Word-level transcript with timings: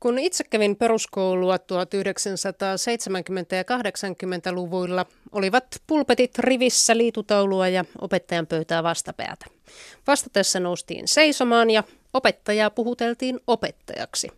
Kun 0.00 0.18
itse 0.18 0.44
kävin 0.44 0.76
peruskoulua 0.76 1.56
1970- 1.56 1.60
ja 3.56 3.62
80-luvuilla, 3.62 5.06
olivat 5.32 5.64
pulpetit 5.86 6.38
rivissä 6.38 6.96
liitutaulua 6.96 7.68
ja 7.68 7.84
opettajan 8.00 8.46
pöytää 8.46 8.82
vastapäätä. 8.82 9.46
Vastatessa 10.06 10.60
noustiin 10.60 11.08
seisomaan 11.08 11.70
ja 11.70 11.84
opettajaa 12.14 12.70
puhuteltiin 12.70 13.40
opettajaksi. 13.46 14.28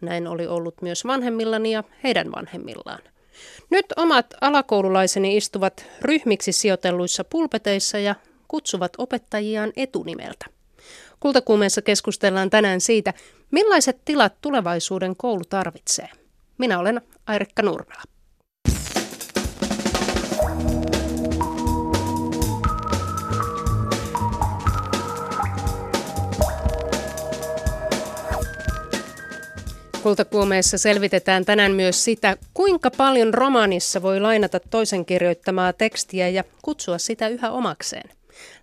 Näin 0.00 0.26
oli 0.26 0.46
ollut 0.46 0.82
myös 0.82 1.04
vanhemmillani 1.04 1.72
ja 1.72 1.84
heidän 2.04 2.32
vanhemmillaan. 2.32 3.02
Nyt 3.70 3.86
omat 3.96 4.26
alakoululaiseni 4.40 5.36
istuvat 5.36 5.86
ryhmiksi 6.02 6.52
sijoitelluissa 6.52 7.24
pulpeteissa 7.24 7.98
ja 7.98 8.14
kutsuvat 8.48 8.92
opettajiaan 8.98 9.72
etunimeltä. 9.76 10.46
Kultakuumeessa 11.20 11.82
keskustellaan 11.82 12.50
tänään 12.50 12.80
siitä, 12.80 13.14
millaiset 13.50 14.00
tilat 14.04 14.34
tulevaisuuden 14.40 15.16
koulu 15.16 15.44
tarvitsee. 15.44 16.08
Minä 16.58 16.78
olen 16.78 17.00
Airikka 17.26 17.62
Nurmela. 17.62 18.02
Kultakuumeessa 30.02 30.78
selvitetään 30.78 31.44
tänään 31.44 31.72
myös 31.72 32.04
sitä, 32.04 32.36
kuinka 32.54 32.90
paljon 32.90 33.34
romaanissa 33.34 34.02
voi 34.02 34.20
lainata 34.20 34.60
toisen 34.60 35.04
kirjoittamaa 35.04 35.72
tekstiä 35.72 36.28
ja 36.28 36.44
kutsua 36.62 36.98
sitä 36.98 37.28
yhä 37.28 37.50
omakseen. 37.50 38.10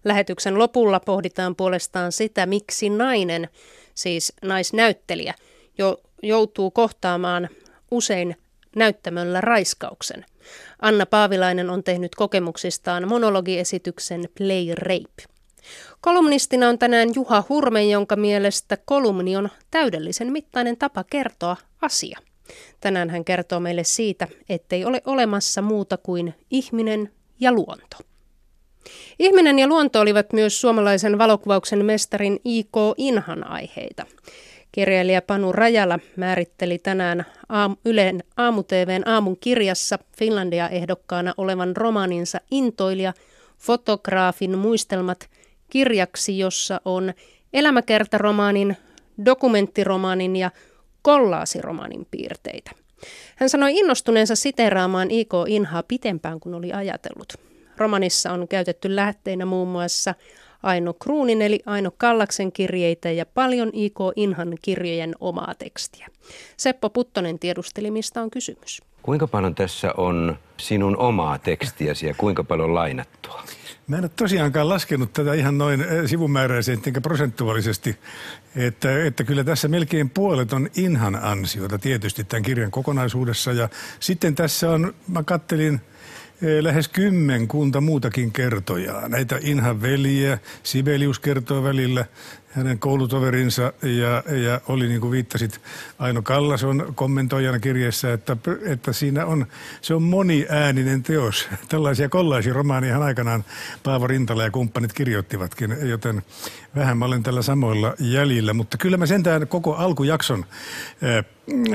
Lähetyksen 0.03 0.59
lopulla 0.59 0.99
pohditaan 0.99 1.55
puolestaan 1.55 2.11
sitä, 2.11 2.45
miksi 2.45 2.89
nainen, 2.89 3.49
siis 3.95 4.33
naisnäyttelijä, 4.41 5.33
jo 5.77 6.01
joutuu 6.23 6.71
kohtaamaan 6.71 7.49
usein 7.91 8.35
näyttämöllä 8.75 9.41
raiskauksen. 9.41 10.25
Anna 10.81 11.05
Paavilainen 11.05 11.69
on 11.69 11.83
tehnyt 11.83 12.15
kokemuksistaan 12.15 13.07
monologiesityksen 13.07 14.29
Play 14.37 14.75
Rape. 14.75 15.35
Kolumnistina 16.01 16.69
on 16.69 16.79
tänään 16.79 17.09
Juha 17.15 17.43
Hurme, 17.49 17.85
jonka 17.85 18.15
mielestä 18.15 18.77
kolumni 18.85 19.37
on 19.37 19.49
täydellisen 19.71 20.31
mittainen 20.31 20.77
tapa 20.77 21.03
kertoa 21.03 21.57
asia. 21.81 22.19
Tänään 22.79 23.09
hän 23.09 23.25
kertoo 23.25 23.59
meille 23.59 23.83
siitä, 23.83 24.27
ettei 24.49 24.85
ole 24.85 25.01
olemassa 25.05 25.61
muuta 25.61 25.97
kuin 25.97 26.33
ihminen 26.51 27.11
ja 27.39 27.51
luonto. 27.51 27.97
Ihminen 29.19 29.59
ja 29.59 29.67
luonto 29.67 29.99
olivat 29.99 30.33
myös 30.33 30.61
suomalaisen 30.61 31.17
valokuvauksen 31.17 31.85
mestarin 31.85 32.39
I.K. 32.45 32.75
Inhan 32.97 33.47
aiheita. 33.47 34.05
Kirjailija 34.71 35.21
Panu 35.21 35.51
Rajala 35.51 35.99
määritteli 36.15 36.77
tänään 36.77 37.25
aam, 37.49 37.75
Ylen 37.85 38.23
aamu-TVn 38.37 39.09
aamun 39.09 39.37
kirjassa 39.39 39.99
Finlandia-ehdokkaana 40.17 41.33
olevan 41.37 41.77
romaaninsa 41.77 42.41
Intoilija 42.51 43.13
fotograafin 43.57 44.57
muistelmat 44.57 45.29
kirjaksi, 45.69 46.39
jossa 46.39 46.81
on 46.85 47.13
elämäkertaromaanin, 47.53 48.77
dokumenttiromaanin 49.25 50.35
ja 50.35 50.51
kollaasiromaanin 51.01 52.07
piirteitä. 52.11 52.71
Hän 53.35 53.49
sanoi 53.49 53.77
innostuneensa 53.77 54.35
siteraamaan 54.35 55.11
I.K. 55.11 55.31
Inhaa 55.47 55.83
pitempään 55.83 56.39
kuin 56.39 56.55
oli 56.55 56.73
ajatellut. 56.73 57.33
Romanissa 57.77 58.31
on 58.31 58.47
käytetty 58.47 58.95
lähteinä 58.95 59.45
muun 59.45 59.67
muassa 59.67 60.15
Aino 60.63 60.93
Kruunin 60.93 61.41
eli 61.41 61.59
Aino 61.65 61.91
Kallaksen 61.97 62.51
kirjeitä 62.51 63.11
ja 63.11 63.25
paljon 63.25 63.69
I.K. 63.73 63.97
Inhan 64.15 64.57
kirjojen 64.61 65.15
omaa 65.19 65.53
tekstiä. 65.59 66.07
Seppo 66.57 66.89
Puttonen 66.89 67.39
tiedusteli, 67.39 67.91
mistä 67.91 68.21
on 68.21 68.31
kysymys. 68.31 68.81
Kuinka 69.01 69.27
paljon 69.27 69.55
tässä 69.55 69.93
on 69.97 70.37
sinun 70.57 70.97
omaa 70.97 71.39
tekstiäsi 71.39 72.07
ja 72.07 72.13
kuinka 72.17 72.43
paljon 72.43 72.73
lainattua? 72.73 73.43
Mä 73.87 73.97
en 73.97 74.03
ole 74.03 74.11
tosiaankaan 74.15 74.69
laskenut 74.69 75.13
tätä 75.13 75.33
ihan 75.33 75.57
noin 75.57 75.81
eh, 75.81 75.87
sivumääräisesti 76.05 76.89
enkä 76.89 77.01
prosentuaalisesti, 77.01 77.97
että, 78.55 79.03
että 79.03 79.23
kyllä 79.23 79.43
tässä 79.43 79.67
melkein 79.67 80.09
puolet 80.09 80.53
on 80.53 80.69
Inhan 80.77 81.15
ansiota 81.15 81.79
tietysti 81.79 82.23
tämän 82.23 82.43
kirjan 82.43 82.71
kokonaisuudessa. 82.71 83.51
Ja 83.51 83.69
sitten 83.99 84.35
tässä 84.35 84.71
on, 84.71 84.93
mä 85.07 85.23
kattelin– 85.23 85.81
lähes 86.61 86.87
kymmenkunta 86.87 87.81
muutakin 87.81 88.31
kertojaa. 88.31 89.07
Näitä 89.07 89.39
Inhan 89.41 89.81
veliä, 89.81 90.39
Sibelius 90.63 91.19
kertoo 91.19 91.63
välillä, 91.63 92.05
hänen 92.55 92.79
koulutoverinsa 92.79 93.73
ja, 93.81 94.23
ja 94.35 94.61
oli 94.67 94.87
niin 94.87 95.01
kuin 95.01 95.11
viittasit 95.11 95.61
Aino 95.99 96.21
Kallas 96.21 96.63
on 96.63 96.93
kommentoijana 96.95 97.59
kirjeessä, 97.59 98.13
että, 98.13 98.37
että 98.65 98.93
siinä 98.93 99.25
on, 99.25 99.45
se 99.81 99.93
on 99.93 100.03
moniääninen 100.03 101.03
teos. 101.03 101.49
Tällaisia 101.69 102.09
kollaisia 102.09 102.53
romaaneja 102.53 102.99
aikanaan 102.99 103.45
Paavo 103.83 104.07
Rintala 104.07 104.43
ja 104.43 104.51
kumppanit 104.51 104.93
kirjoittivatkin, 104.93 105.77
joten 105.81 106.21
vähän 106.75 106.97
mä 106.97 107.05
olen 107.05 107.23
tällä 107.23 107.41
samoilla 107.41 107.93
jäljillä. 107.99 108.53
Mutta 108.53 108.77
kyllä 108.77 108.97
mä 108.97 109.05
sentään 109.05 109.47
koko 109.47 109.75
alkujakson 109.75 110.45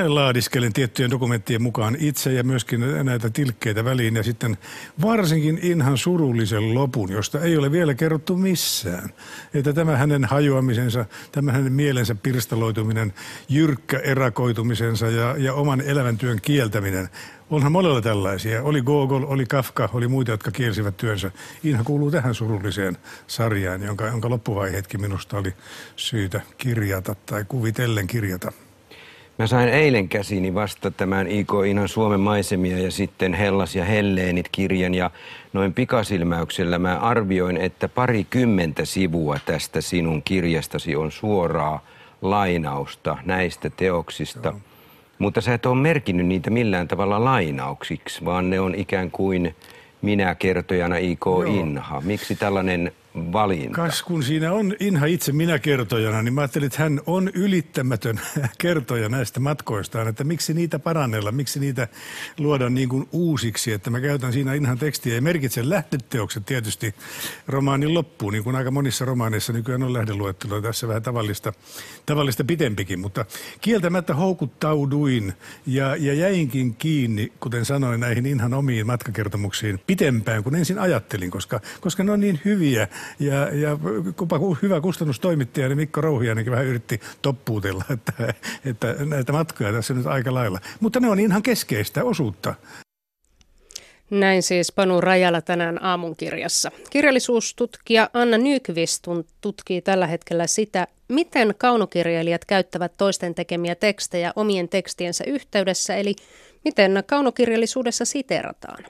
laadiskelen 0.07 0.73
tiettyjen 0.73 1.11
dokumenttien 1.11 1.63
mukaan 1.63 1.97
itse 1.99 2.33
ja 2.33 2.45
myöskin 2.45 2.81
näitä 3.05 3.31
tilkkeitä 3.31 3.85
väliin 3.85 4.17
ja 4.17 4.23
sitten 4.23 4.59
varsinkin 5.03 5.59
Inhan 5.63 5.99
surullisen 5.99 6.75
lopun, 6.75 7.13
josta 7.13 7.41
ei 7.41 7.57
ole 7.57 7.73
vielä 7.73 7.95
kerrottu 7.95 8.37
missään. 8.37 9.11
Että 9.55 9.73
tämä 9.73 9.97
hänen 9.97 10.25
hajoamisensa, 10.25 11.05
tämä 11.33 11.53
hänen 11.53 11.73
mielensä 11.73 12.15
pirstaloituminen, 12.15 13.13
jyrkkä 13.49 13.99
erakoitumisensa 13.99 15.07
ja, 15.07 15.35
ja 15.39 15.55
oman 15.55 15.81
elämäntyön 15.81 16.41
kieltäminen. 16.43 17.09
Onhan 17.51 17.73
monella 17.73 18.01
tällaisia. 18.01 18.63
Oli 18.63 18.83
Gogol, 18.83 19.25
oli 19.27 19.47
Kafka, 19.47 19.89
oli 19.93 20.09
muita, 20.09 20.31
jotka 20.31 20.51
kielsivät 20.51 20.97
työnsä. 20.97 21.31
Inha 21.65 21.85
kuuluu 21.85 22.11
tähän 22.11 22.35
surulliseen 22.35 22.97
sarjaan, 23.27 23.83
jonka, 23.83 24.07
jonka 24.07 24.31
loppuvaiheetkin 24.31 25.01
minusta 25.01 25.39
oli 25.39 25.55
syytä 25.97 26.41
kirjata 26.59 27.17
tai 27.27 27.45
kuvitellen 27.49 28.07
kirjata. 28.07 28.53
Mä 29.41 29.47
sain 29.47 29.69
eilen 29.69 30.09
käsini 30.09 30.55
vasta 30.55 30.91
tämän 30.91 31.29
I.K. 31.29 31.51
Inan 31.67 31.89
Suomen 31.89 32.21
maisemia 32.21 32.79
ja 32.79 32.91
sitten 32.91 33.35
Hellas 33.35 33.77
ja 33.77 33.85
Helleenit 33.85 34.49
kirjan 34.53 34.95
ja 34.95 35.11
noin 35.53 35.75
pikasilmäyksellä 35.75 36.79
mä 36.79 36.97
arvioin, 36.97 37.57
että 37.57 37.89
pari 37.89 38.27
kymmentä 38.31 38.85
sivua 38.85 39.37
tästä 39.47 39.81
sinun 39.81 40.23
kirjastasi 40.23 40.97
on 40.97 41.13
suoraa 41.13 41.85
lainausta 42.23 43.17
näistä 43.25 43.71
teoksista. 43.71 44.49
Joo. 44.49 44.61
Mutta 45.19 45.41
sä 45.41 45.55
et 45.55 45.67
ole 45.67 45.81
merkinnyt 45.81 46.27
niitä 46.27 46.51
millään 46.51 46.89
tavalla 46.89 47.25
lainauksiksi, 47.25 48.25
vaan 48.25 48.51
ne 48.51 48.61
on 48.61 48.75
ikään 48.75 49.11
kuin 49.11 49.55
minä 50.03 50.35
kertojana 50.35 50.97
I.K. 50.97 51.25
Inha. 51.47 52.01
Miksi 52.01 52.37
tällainen 52.37 52.93
valinta. 53.15 53.75
Kas 53.75 54.03
kun 54.03 54.23
siinä 54.23 54.53
on 54.53 54.75
Inha 54.81 55.07
itse 55.07 55.33
minä 55.33 55.59
kertojana, 55.59 56.23
niin 56.23 56.35
mä 56.35 56.41
ajattelin, 56.41 56.67
että 56.67 56.83
hän 56.83 57.01
on 57.07 57.31
ylittämätön 57.35 58.21
kertoja 58.59 59.09
näistä 59.09 59.41
matkoistaan, 59.41 60.09
että 60.09 60.25
miksi 60.25 60.55
niitä 60.55 60.79
parannella, 60.79 61.33
miksi 61.33 61.61
niitä 61.61 61.89
luoda 62.39 62.71
niin 62.71 62.89
kuin 62.89 63.09
uusiksi, 63.13 63.73
että 63.73 63.91
mä 63.91 64.01
käytän 64.01 64.33
siinä 64.33 64.55
Inhan 64.55 64.79
tekstiä 64.79 65.15
ja 65.15 65.23
merkitsen 65.23 65.71
lähdeteokset 65.71 66.47
tietysti 66.47 66.95
romaanin 67.49 67.95
loppuun, 67.95 68.33
niin 68.33 68.45
kuin 68.45 68.57
aika 68.57 68.71
monissa 68.71 69.05
romaaneissa 69.05 69.53
nykyään 69.53 69.83
on 69.83 69.93
lähdeluettelo, 69.93 70.61
tässä 70.61 70.89
vähän 70.89 71.03
tavallista, 71.03 71.53
tavallista 72.07 72.45
pitempikin, 72.45 73.01
mutta 73.01 73.25
kieltämättä 73.61 74.15
houkuttauduin 74.15 75.33
ja, 75.67 75.97
ja 75.97 76.15
jäinkin 76.15 76.75
kiinni, 76.75 77.33
kuten 77.41 77.65
sanoin, 77.65 78.01
näihin 78.01 78.27
Inhan 78.27 78.55
omiin 78.55 78.87
matkakertomuksiin 78.87 79.81
pitempään 79.87 80.43
kuin 80.43 80.55
ensin 80.55 80.79
ajattelin, 80.79 81.31
koska, 81.31 81.61
koska 81.81 82.05
ne 82.05 82.13
on 82.13 82.21
niin 82.21 82.41
hyviä 82.45 82.89
ja, 83.19 83.35
ja 83.57 83.79
hyvä 84.63 84.81
kustannustoimittaja, 84.81 85.69
niin 85.69 85.79
Mikko 85.79 86.01
Rouhiainenkin 86.01 86.51
vähän 86.53 86.67
yritti 86.67 87.01
toppuutella, 87.23 87.85
että, 87.91 88.35
että 88.65 88.97
näitä 89.05 89.33
matkoja 89.33 89.73
tässä 89.73 89.95
nyt 89.95 90.07
aika 90.07 90.35
lailla. 90.35 90.59
Mutta 90.81 91.01
ne 91.01 91.11
on 91.11 91.21
ihan 91.21 91.43
keskeistä 91.43 92.05
osuutta. 92.05 92.55
Näin 94.11 94.43
siis 94.43 94.73
Panu 94.73 95.01
Rajala 95.01 95.41
tänään 95.41 95.85
aamunkirjassa. 95.85 96.71
Kirjallisuustutkija 96.91 98.11
Anna 98.13 98.39
Nykvist 98.39 99.07
tutkii 99.41 99.83
tällä 99.83 100.07
hetkellä 100.07 100.47
sitä, 100.47 100.87
miten 101.09 101.55
kaunokirjailijat 101.59 102.45
käyttävät 102.45 102.93
toisten 102.99 103.35
tekemiä 103.35 103.75
tekstejä 103.75 104.33
omien 104.37 104.69
tekstiensä 104.69 105.25
yhteydessä, 105.27 105.97
eli 105.97 106.17
miten 106.65 107.05
kaunokirjallisuudessa 107.07 108.05
siterataan. 108.05 108.85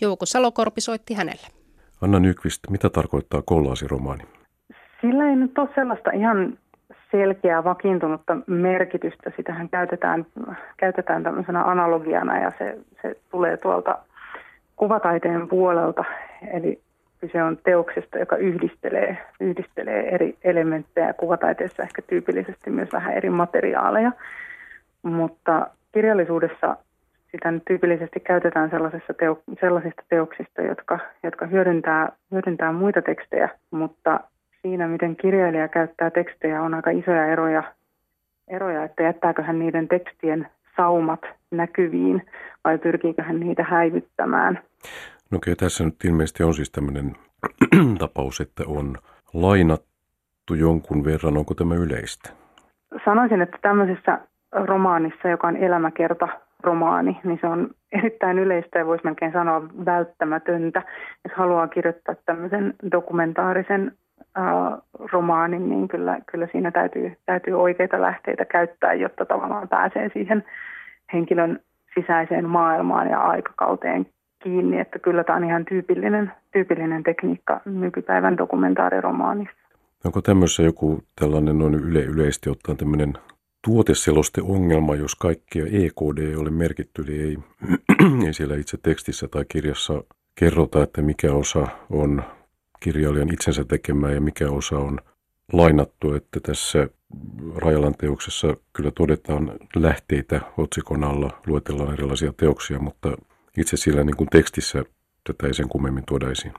Jouko 0.00 0.26
Salokorpi 0.26 0.80
soitti 0.80 1.14
hänelle. 1.14 1.61
Anna 2.02 2.20
Nykvist, 2.20 2.60
mitä 2.70 2.90
tarkoittaa 2.90 3.42
kollaasiromaani? 3.42 4.24
Sillä 5.00 5.28
ei 5.28 5.36
nyt 5.36 5.58
ole 5.58 5.68
sellaista 5.74 6.10
ihan 6.10 6.58
selkeää 7.10 7.64
vakiintunutta 7.64 8.36
merkitystä. 8.46 9.32
Sitähän 9.36 9.68
käytetään, 9.68 10.26
käytetään 10.76 11.22
tämmöisenä 11.22 11.64
analogiana 11.64 12.38
ja 12.38 12.52
se, 12.58 12.78
se 13.02 13.16
tulee 13.30 13.56
tuolta 13.56 13.98
kuvataiteen 14.76 15.48
puolelta. 15.48 16.04
Eli 16.52 16.80
kyse 17.20 17.42
on 17.42 17.58
teoksesta, 17.64 18.18
joka 18.18 18.36
yhdistelee, 18.36 19.18
yhdistelee 19.40 20.14
eri 20.14 20.36
elementtejä 20.44 21.12
kuvataiteessa 21.12 21.82
ehkä 21.82 22.02
tyypillisesti 22.02 22.70
myös 22.70 22.88
vähän 22.92 23.14
eri 23.14 23.30
materiaaleja. 23.30 24.12
mutta 25.02 25.66
kirjallisuudessa 25.92 26.76
sitä 27.32 27.50
nyt 27.50 27.62
tyypillisesti 27.64 28.20
käytetään 28.20 28.70
sellaisissa 28.70 29.14
teo, 29.14 29.42
sellaisista 29.60 30.02
teoksista, 30.08 30.62
jotka, 30.62 30.98
jotka 31.22 31.46
hyödyntää, 31.46 32.12
hyödyntää 32.30 32.72
muita 32.72 33.02
tekstejä, 33.02 33.48
mutta 33.70 34.20
siinä, 34.62 34.88
miten 34.88 35.16
kirjailija 35.16 35.68
käyttää 35.68 36.10
tekstejä, 36.10 36.62
on 36.62 36.74
aika 36.74 36.90
isoja 36.90 37.26
eroja, 37.26 37.62
eroja 38.48 38.84
että 38.84 39.02
jättääkö 39.02 39.42
hän 39.42 39.58
niiden 39.58 39.88
tekstien 39.88 40.48
saumat 40.76 41.20
näkyviin 41.50 42.26
vai 42.64 42.78
pyrkiikö 42.78 43.22
hän 43.22 43.40
niitä 43.40 43.62
häivyttämään. 43.62 44.58
No 45.30 45.36
okay, 45.36 45.54
tässä 45.54 45.84
nyt 45.84 46.04
ilmeisesti 46.04 46.42
on 46.42 46.54
siis 46.54 46.70
tämmöinen 46.70 47.16
tapaus, 47.98 48.40
että 48.40 48.62
on 48.66 48.96
lainattu 49.34 50.54
jonkun 50.54 51.04
verran. 51.04 51.36
Onko 51.36 51.54
tämä 51.54 51.74
yleistä? 51.74 52.30
Sanoisin, 53.04 53.42
että 53.42 53.58
tämmöisessä 53.62 54.18
romaanissa, 54.52 55.28
joka 55.28 55.46
on 55.46 55.56
elämäkerta 55.56 56.28
romaani, 56.64 57.20
niin 57.24 57.38
se 57.40 57.46
on 57.46 57.70
erittäin 57.92 58.38
yleistä 58.38 58.78
ja 58.78 58.86
voisi 58.86 59.04
melkein 59.04 59.32
sanoa 59.32 59.62
välttämätöntä. 59.84 60.82
Jos 61.24 61.36
haluaa 61.36 61.68
kirjoittaa 61.68 62.14
tämmöisen 62.26 62.74
dokumentaarisen 62.92 63.92
äh, 64.38 64.44
romaanin, 65.12 65.68
niin 65.68 65.88
kyllä, 65.88 66.18
kyllä 66.26 66.48
siinä 66.52 66.70
täytyy, 66.70 67.16
täytyy 67.26 67.54
oikeita 67.54 68.00
lähteitä 68.00 68.44
käyttää, 68.44 68.94
jotta 68.94 69.24
tavallaan 69.24 69.68
pääsee 69.68 70.10
siihen 70.12 70.44
henkilön 71.12 71.60
sisäiseen 71.94 72.48
maailmaan 72.48 73.08
ja 73.10 73.20
aikakauteen 73.20 74.06
kiinni, 74.42 74.80
että 74.80 74.98
kyllä 74.98 75.24
tämä 75.24 75.36
on 75.36 75.44
ihan 75.44 75.64
tyypillinen, 75.64 76.32
tyypillinen 76.52 77.02
tekniikka 77.02 77.60
nykypäivän 77.64 78.38
dokumentaariromaanissa. 78.38 79.56
Onko 80.04 80.22
tämmöisessä 80.22 80.62
joku 80.62 81.02
tällainen 81.20 81.58
noin 81.58 81.74
yle, 81.74 82.00
yleisesti 82.00 82.50
ottaen 82.50 82.78
tämmöinen 82.78 83.12
tuoteseloste-ongelma, 83.66 84.94
jos 84.94 85.14
kaikkia 85.14 85.64
EKD 85.64 86.18
ei 86.18 86.36
ole 86.36 86.50
merkitty, 86.50 87.02
eli 87.02 87.20
ei, 87.20 87.38
ei 88.26 88.34
siellä 88.34 88.56
itse 88.56 88.78
tekstissä 88.82 89.28
tai 89.28 89.44
kirjassa 89.48 90.02
kerrota, 90.34 90.82
että 90.82 91.02
mikä 91.02 91.32
osa 91.32 91.66
on 91.90 92.22
kirjailijan 92.80 93.32
itsensä 93.32 93.64
tekemää 93.64 94.10
ja 94.10 94.20
mikä 94.20 94.50
osa 94.50 94.78
on 94.78 94.98
lainattu, 95.52 96.14
että 96.14 96.40
tässä 96.40 96.88
Rajalan 97.56 97.94
teoksessa 97.94 98.56
kyllä 98.72 98.90
todetaan 98.90 99.52
lähteitä 99.76 100.40
otsikon 100.58 101.04
alla, 101.04 101.30
luetellaan 101.46 101.92
erilaisia 101.92 102.32
teoksia, 102.36 102.78
mutta 102.78 103.08
itse 103.58 103.76
sillä 103.76 104.04
niin 104.04 104.16
kuin 104.16 104.28
tekstissä 104.30 104.84
tätä 105.26 105.46
ei 105.46 105.54
sen 105.54 105.68
kummemmin 105.68 106.04
tuoda 106.08 106.30
esiin. 106.30 106.54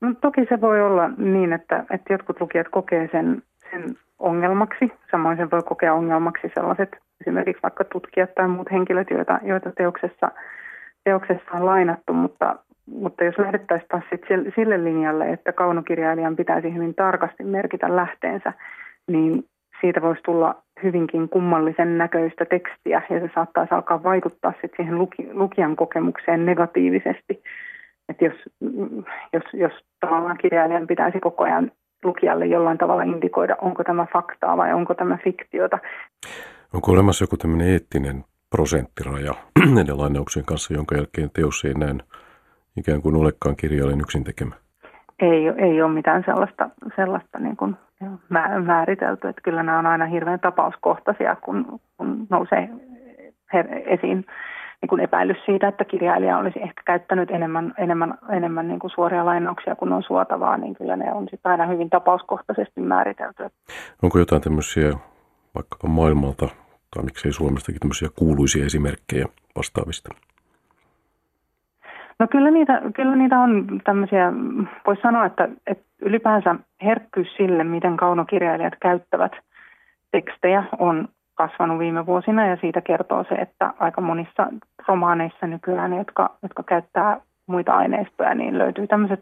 No, 0.00 0.14
toki 0.20 0.40
se 0.48 0.60
voi 0.60 0.82
olla 0.82 1.08
niin, 1.08 1.52
että, 1.52 1.84
että 1.90 2.12
jotkut 2.12 2.40
lukijat 2.40 2.68
kokee 2.68 3.08
sen, 3.12 3.42
sen 3.70 3.96
ongelmaksi. 4.24 4.92
Samoin 5.10 5.36
sen 5.36 5.50
voi 5.50 5.62
kokea 5.62 5.94
ongelmaksi 5.94 6.52
sellaiset 6.54 6.88
esimerkiksi 7.20 7.62
vaikka 7.62 7.84
tutkijat 7.84 8.34
tai 8.34 8.48
muut 8.48 8.70
henkilöt, 8.70 9.10
joita, 9.10 9.38
joita 9.42 9.70
teoksessa, 9.76 10.30
teoksessa 11.04 11.52
on 11.52 11.66
lainattu, 11.66 12.12
mutta, 12.12 12.56
mutta 12.86 13.24
jos 13.24 13.38
lähdettäisiin 13.38 13.88
taas 13.88 14.04
sit 14.10 14.22
sille 14.54 14.84
linjalle, 14.84 15.30
että 15.30 15.52
kaunokirjailijan 15.52 16.36
pitäisi 16.36 16.74
hyvin 16.74 16.94
tarkasti 16.94 17.44
merkitä 17.44 17.96
lähteensä, 17.96 18.52
niin 19.08 19.44
siitä 19.80 20.02
voisi 20.02 20.22
tulla 20.22 20.54
hyvinkin 20.82 21.28
kummallisen 21.28 21.98
näköistä 21.98 22.44
tekstiä 22.44 23.02
ja 23.10 23.20
se 23.20 23.30
saattaisi 23.34 23.74
alkaa 23.74 24.02
vaikuttaa 24.02 24.52
sit 24.60 24.72
siihen 24.76 24.98
luki, 24.98 25.28
lukijan 25.32 25.76
kokemukseen 25.76 26.46
negatiivisesti. 26.46 27.42
Että 28.08 28.24
jos, 28.24 28.36
jos, 29.32 29.44
jos 29.52 29.72
tavallaan 30.00 30.38
kirjailijan 30.38 30.86
pitäisi 30.86 31.20
koko 31.20 31.44
ajan 31.44 31.70
lukijalle 32.04 32.46
jollain 32.46 32.78
tavalla 32.78 33.02
indikoida, 33.02 33.56
onko 33.60 33.84
tämä 33.84 34.06
faktaa 34.12 34.56
vai 34.56 34.72
onko 34.72 34.94
tämä 34.94 35.18
fiktiota. 35.24 35.78
Onko 36.74 36.92
olemassa 36.92 37.22
joku 37.22 37.36
tämmöinen 37.36 37.68
eettinen 37.68 38.24
prosenttiraja 38.50 39.34
näiden 39.74 39.98
lainauksien 39.98 40.44
kanssa, 40.44 40.74
jonka 40.74 40.94
jälkeen 40.94 41.30
teos 41.30 41.64
ei 41.64 41.70
enää 41.70 41.94
ikään 42.76 43.02
kuin 43.02 43.16
olekaan 43.16 43.56
kirjailijan 43.56 44.00
yksin 44.00 44.24
tekemä? 44.24 44.54
Ei, 45.20 45.48
ei 45.48 45.82
ole 45.82 45.92
mitään 45.92 46.24
sellaista, 46.26 46.70
sellaista 46.96 47.38
niin 47.38 47.56
kuin 47.56 47.76
määritelty, 48.64 49.28
että 49.28 49.42
kyllä 49.42 49.62
nämä 49.62 49.78
on 49.78 49.86
aina 49.86 50.06
hirveän 50.06 50.40
tapauskohtaisia, 50.40 51.36
kun, 51.36 51.80
kun 51.96 52.26
nousee 52.30 52.68
esiin 53.86 54.26
niin 54.84 54.88
kuin 54.88 55.00
epäilys 55.00 55.36
siitä, 55.46 55.68
että 55.68 55.84
kirjailija 55.84 56.38
olisi 56.38 56.62
ehkä 56.62 56.82
käyttänyt 56.84 57.30
enemmän, 57.30 57.74
enemmän, 57.78 58.14
enemmän 58.30 58.68
niin 58.68 58.78
kuin 58.78 58.90
suoria 58.90 59.24
lainauksia 59.24 59.76
kuin 59.76 59.92
on 59.92 60.02
suotavaa, 60.02 60.56
niin 60.56 60.74
kyllä 60.74 60.96
ne 60.96 61.12
on 61.12 61.28
sitten 61.30 61.52
aina 61.52 61.66
hyvin 61.66 61.90
tapauskohtaisesti 61.90 62.80
määritelty. 62.80 63.42
Onko 64.02 64.18
jotain 64.18 64.42
tämmöisiä 64.42 64.92
vaikkapa 65.54 65.88
maailmalta 65.88 66.48
tai 66.94 67.04
miksei 67.04 67.32
Suomestakin 67.32 67.80
tämmöisiä 67.80 68.08
kuuluisia 68.18 68.66
esimerkkejä 68.66 69.26
vastaavista? 69.56 70.14
No 72.18 72.26
kyllä 72.30 72.50
niitä, 72.50 72.82
kyllä 72.96 73.16
niitä 73.16 73.38
on 73.38 73.80
tämmöisiä, 73.84 74.32
voisi 74.86 75.02
sanoa, 75.02 75.26
että, 75.26 75.48
että 75.66 75.84
ylipäänsä 76.02 76.54
herkkyys 76.82 77.28
sille, 77.36 77.64
miten 77.64 77.96
kaunokirjailijat 77.96 78.74
käyttävät 78.80 79.32
tekstejä, 80.12 80.64
on 80.78 81.08
kasvanut 81.34 81.78
viime 81.78 82.06
vuosina 82.06 82.46
ja 82.46 82.56
siitä 82.56 82.80
kertoo 82.80 83.24
se, 83.28 83.34
että 83.34 83.74
aika 83.78 84.00
monissa 84.00 84.46
romaaneissa 84.88 85.46
nykyään, 85.46 85.92
jotka, 85.92 86.30
jotka 86.42 86.62
käyttää 86.62 87.20
muita 87.46 87.72
aineistoja, 87.72 88.34
niin 88.34 88.58
löytyy 88.58 88.86
tämmöiset 88.86 89.20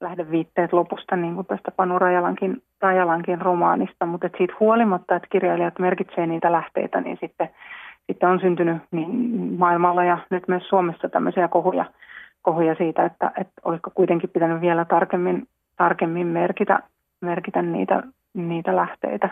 lähdeviitteet 0.00 0.72
lopusta, 0.72 1.16
niin 1.16 1.34
kuin 1.34 1.46
tästä 1.46 1.70
Panu 1.70 1.98
Rajalankin, 1.98 2.62
Rajalankin 2.80 3.40
romaanista, 3.40 4.06
mutta 4.06 4.26
et 4.26 4.34
siitä 4.38 4.54
huolimatta, 4.60 5.16
että 5.16 5.28
kirjailijat 5.30 5.78
merkitsee 5.78 6.26
niitä 6.26 6.52
lähteitä, 6.52 7.00
niin 7.00 7.18
sitten, 7.20 7.50
sitten 8.06 8.28
on 8.28 8.40
syntynyt 8.40 8.82
niin 8.90 9.10
maailmalla 9.58 10.04
ja 10.04 10.18
nyt 10.30 10.48
myös 10.48 10.68
Suomessa 10.68 11.08
tämmöisiä 11.08 11.48
kohuja, 11.48 11.84
kohuja 12.42 12.74
siitä, 12.74 13.04
että, 13.04 13.32
että 13.36 13.52
olisiko 13.64 13.90
kuitenkin 13.94 14.30
pitänyt 14.30 14.60
vielä 14.60 14.84
tarkemmin, 14.84 15.48
tarkemmin 15.76 16.26
merkitä, 16.26 16.80
merkitä 17.20 17.62
niitä 17.62 18.02
niitä 18.34 18.76
lähteitä. 18.76 19.26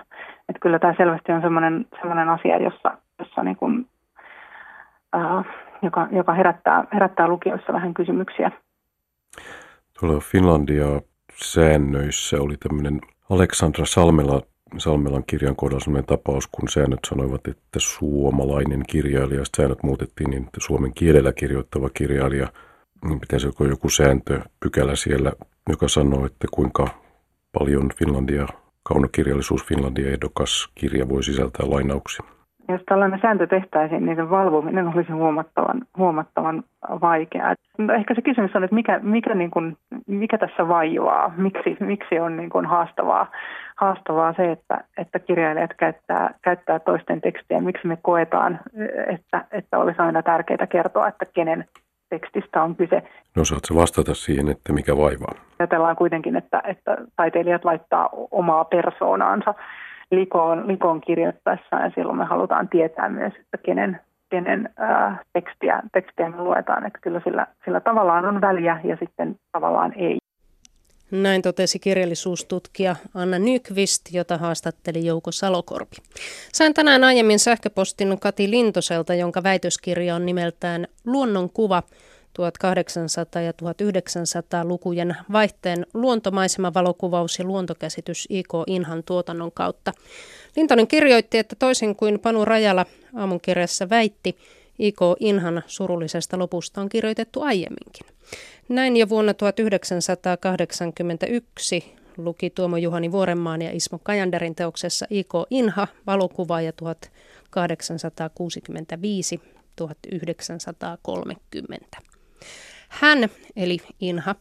Että 0.49 0.61
kyllä 0.61 0.79
tämä 0.79 0.95
selvästi 0.97 1.33
on 1.33 1.41
sellainen, 1.41 1.87
sellainen 2.01 2.29
asia, 2.29 2.63
jossa, 2.63 2.99
jossa 3.19 3.43
niin 3.43 3.57
kuin, 3.57 3.87
ää, 5.13 5.45
joka, 5.83 6.09
joka 6.13 6.33
herättää, 6.33 6.85
herättää 6.93 7.29
lukijoissa 7.29 7.73
vähän 7.73 7.95
kysymyksiä. 7.95 8.51
Tuolla 10.01 10.21
Finlandia 10.21 10.87
säännöissä 11.35 12.37
oli 12.41 12.57
tämmöinen 12.57 13.01
Aleksandra 13.31 13.85
Salmela, 13.85 14.43
Salmelan 14.79 15.25
kirjan 15.27 15.57
kohdalla 15.57 15.81
sellainen 15.81 16.07
tapaus, 16.07 16.47
kun 16.47 16.69
säännöt 16.69 17.01
sanoivat, 17.07 17.49
että 17.49 17.79
suomalainen 17.79 18.83
kirjailija, 18.89 19.43
säännöt 19.57 19.83
muutettiin 19.83 20.31
niin, 20.31 20.45
että 20.45 20.61
suomen 20.61 20.95
kielellä 20.95 21.33
kirjoittava 21.33 21.89
kirjailija, 21.95 22.49
niin 23.05 23.21
pitäisi 23.21 23.49
joku 23.69 23.89
sääntö, 23.89 24.41
pykälä 24.61 24.97
siellä, 24.97 25.33
joka 25.69 25.89
sanoo, 25.89 26.27
että 26.27 26.47
kuinka 26.51 26.89
paljon 27.59 27.91
Finlandia 27.99 28.47
Kaunokirjallisuus 28.89 29.67
Finlandia 29.67 30.11
ehdokas 30.11 30.69
kirja 30.75 31.09
voi 31.09 31.23
sisältää 31.23 31.71
lainauksia. 31.71 32.27
Jos 32.69 32.81
tällainen 32.89 33.19
sääntö 33.23 33.47
tehtäisiin, 33.47 34.07
niin 34.07 34.17
sen 34.17 34.31
valvominen 34.31 34.87
olisi 34.87 35.13
huomattavan, 35.13 35.83
huomattavan 35.97 36.63
vaikeaa. 37.01 37.55
Ehkä 37.99 38.15
se 38.15 38.23
kysymys 38.23 38.57
on, 38.57 38.65
että 38.65 38.75
mikä, 38.75 39.01
mikä, 39.03 39.35
niin 39.35 39.51
kuin, 39.51 39.77
mikä 40.07 40.39
tässä 40.39 40.69
vaivaa, 40.69 41.35
miksi, 41.37 41.77
miksi 41.81 42.21
on 42.21 42.37
niin 42.37 42.51
kuin 42.51 42.67
haastavaa, 42.67 43.31
haastavaa 43.77 44.35
se, 44.37 44.53
että, 44.53 44.85
että 44.99 45.19
kirjailijat 45.19 45.75
käyttää, 45.79 46.35
käyttää 46.43 46.79
toisten 46.79 47.21
tekstiä, 47.21 47.61
miksi 47.61 47.87
me 47.87 47.99
koetaan, 48.03 48.61
että, 49.15 49.45
että 49.53 49.79
olisi 49.79 49.99
aina 49.99 50.23
tärkeää 50.23 50.67
kertoa, 50.67 51.09
että 51.09 51.25
kenen 51.25 51.65
tekstistä 52.11 52.63
on 52.63 52.77
kyse. 52.77 53.03
No 53.37 53.45
saatko 53.45 53.75
vastata 53.75 54.15
siihen, 54.15 54.49
että 54.49 54.73
mikä 54.73 54.97
vaivaa? 54.97 55.48
Ajatellaan 55.59 55.97
kuitenkin, 55.97 56.37
että, 56.37 56.63
että 56.65 56.97
taiteilijat 57.17 57.65
laittaa 57.65 58.09
omaa 58.31 58.65
persoonaansa 58.65 59.55
likoon, 60.11 60.69
likoon 60.69 61.01
kirjoittaessaan 61.01 61.83
ja 61.83 61.91
silloin 61.95 62.19
me 62.19 62.25
halutaan 62.25 62.69
tietää 62.69 63.09
myös, 63.09 63.33
että 63.41 63.59
kenen, 63.59 64.01
kenen 64.31 64.71
ää, 64.77 65.19
tekstiä, 65.33 65.83
tekstiä 65.93 66.29
me 66.29 66.43
luetaan. 66.43 66.87
Että 66.87 66.99
kyllä 67.03 67.21
sillä, 67.25 67.47
sillä 67.65 67.81
tavallaan 67.81 68.25
on 68.25 68.41
väliä 68.41 68.81
ja 68.85 68.97
sitten 69.01 69.37
tavallaan 69.53 69.93
ei. 69.97 70.19
Näin 71.11 71.43
totesi 71.43 71.79
kirjallisuustutkija 71.79 72.97
Anna 73.15 73.39
Nykvist, 73.39 74.03
jota 74.13 74.39
haastatteli 74.39 75.07
Jouko 75.07 75.33
Salokorpi. 75.33 75.97
Sain 76.53 76.75
tänään 76.75 77.05
aiemmin 77.05 77.39
sähköpostin 77.39 78.21
Kati 78.21 78.51
Lintoselta, 78.51 79.15
jonka 79.15 79.43
väitöskirja 79.43 80.15
on 80.15 80.27
nimeltään 80.27 80.87
Luonnon 81.07 81.51
kuva 81.51 81.83
1800- 82.39 83.41
ja 83.41 83.53
1900-lukujen 83.53 85.17
vaihteen 85.33 85.87
luontomaisemavalokuvaus 85.95 87.39
ja 87.39 87.45
luontokäsitys 87.45 88.27
I.K. 88.31 88.53
Inhan 88.67 89.03
tuotannon 89.03 89.53
kautta. 89.53 89.93
Lintonen 90.57 90.87
kirjoitti, 90.87 91.39
että 91.39 91.57
toisin 91.57 91.97
kuin 91.97 92.21
Panu 92.21 92.45
Rajala 92.45 92.87
aamunkirjassa 93.17 93.91
väitti, 93.91 94.37
I.K. 94.79 95.01
Inhan 95.21 95.63
surullisesta 95.67 96.39
lopusta 96.39 96.81
on 96.81 96.89
kirjoitettu 96.89 97.43
aiemminkin. 97.43 98.07
Näin 98.69 98.97
jo 98.97 99.09
vuonna 99.09 99.35
1981 99.35 101.95
luki 102.17 102.51
Tuomo 102.51 102.77
Juhani 102.77 103.13
Vuorenmaan 103.13 103.63
ja 103.63 103.71
Ismo 103.73 103.99
Kajanderin 104.03 104.55
teoksessa 104.55 105.07
I.K. 105.11 105.33
Inha, 105.51 105.89
valokuva 106.07 106.61
ja 106.61 106.73
1865-1930. 106.83 106.85
Hän, 112.89 113.29
eli 113.57 113.79
Inha, 114.01 114.35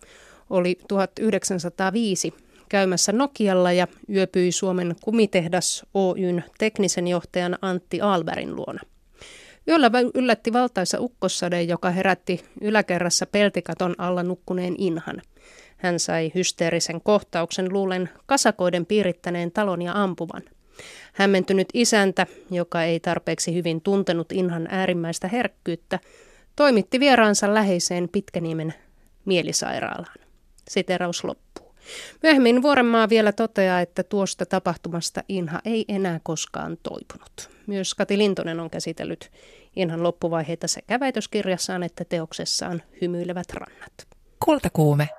oli 0.50 0.78
1905 0.88 2.34
käymässä 2.70 3.12
Nokialla 3.12 3.72
ja 3.72 3.88
yöpyi 4.10 4.52
Suomen 4.52 4.96
kumitehdas 5.04 5.86
Oyn 5.94 6.44
teknisen 6.58 7.08
johtajan 7.08 7.58
Antti 7.62 8.02
Alberin 8.02 8.56
luona. 8.56 8.82
Yöllä 9.68 9.92
yllätti 10.14 10.54
valtaisa 10.54 11.00
ukkossade, 11.00 11.64
joka 11.64 11.90
herätti 11.90 12.44
yläkerrassa 12.62 13.26
peltikaton 13.26 13.96
alla 13.98 14.24
nukkuneen 14.24 14.76
Inhan. 14.78 15.22
Hän 15.78 16.00
sai 16.00 16.32
hysteerisen 16.36 17.02
kohtauksen 17.02 17.74
luulen 17.74 18.10
kasakoiden 18.26 18.86
piirittäneen 18.86 19.52
talon 19.52 19.82
ja 19.82 20.04
ampuvan. 20.04 20.44
Hämmentynyt 21.14 21.68
isäntä, 21.74 22.28
joka 22.52 22.84
ei 22.84 23.00
tarpeeksi 23.00 23.54
hyvin 23.54 23.82
tuntenut 23.82 24.32
Inhan 24.32 24.68
äärimmäistä 24.72 25.28
herkkyyttä, 25.28 26.00
toimitti 26.58 27.00
vieraansa 27.00 27.54
läheiseen 27.54 28.10
Pitkäniemen 28.10 28.74
mielisairaalaan. 29.26 30.20
Siteraus 30.70 31.24
loppuu. 31.24 31.76
Myöhemmin 32.24 32.62
Vuorenmaa 32.62 33.10
vielä 33.10 33.32
toteaa, 33.32 33.82
että 33.82 34.04
tuosta 34.04 34.46
tapahtumasta 34.46 35.24
Inha 35.30 35.60
ei 35.66 35.86
enää 35.88 36.20
koskaan 36.24 36.78
toipunut. 36.84 37.50
Myös 37.68 37.96
Kati 37.96 38.18
Lintonen 38.18 38.60
on 38.60 38.70
käsitellyt 38.70 39.32
Inhan 39.76 40.04
loppuvaiheita 40.04 40.68
sekä 40.68 41.00
väitöskirjassaan 41.00 41.84
että 41.84 42.06
teoksessaan 42.06 42.82
Hymyilevät 43.02 43.54
rannat. 43.54 44.08
Kultakuume. 44.46 45.10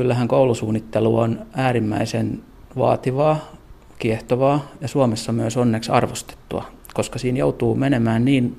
Kyllähän 0.00 0.28
koulusuunnittelu 0.28 1.18
on 1.18 1.46
äärimmäisen 1.52 2.42
vaativaa, 2.76 3.52
kiehtovaa 3.98 4.70
ja 4.80 4.88
Suomessa 4.88 5.32
myös 5.32 5.56
onneksi 5.56 5.90
arvostettua, 5.90 6.64
koska 6.94 7.18
siinä 7.18 7.38
joutuu 7.38 7.74
menemään 7.74 8.24
niin 8.24 8.58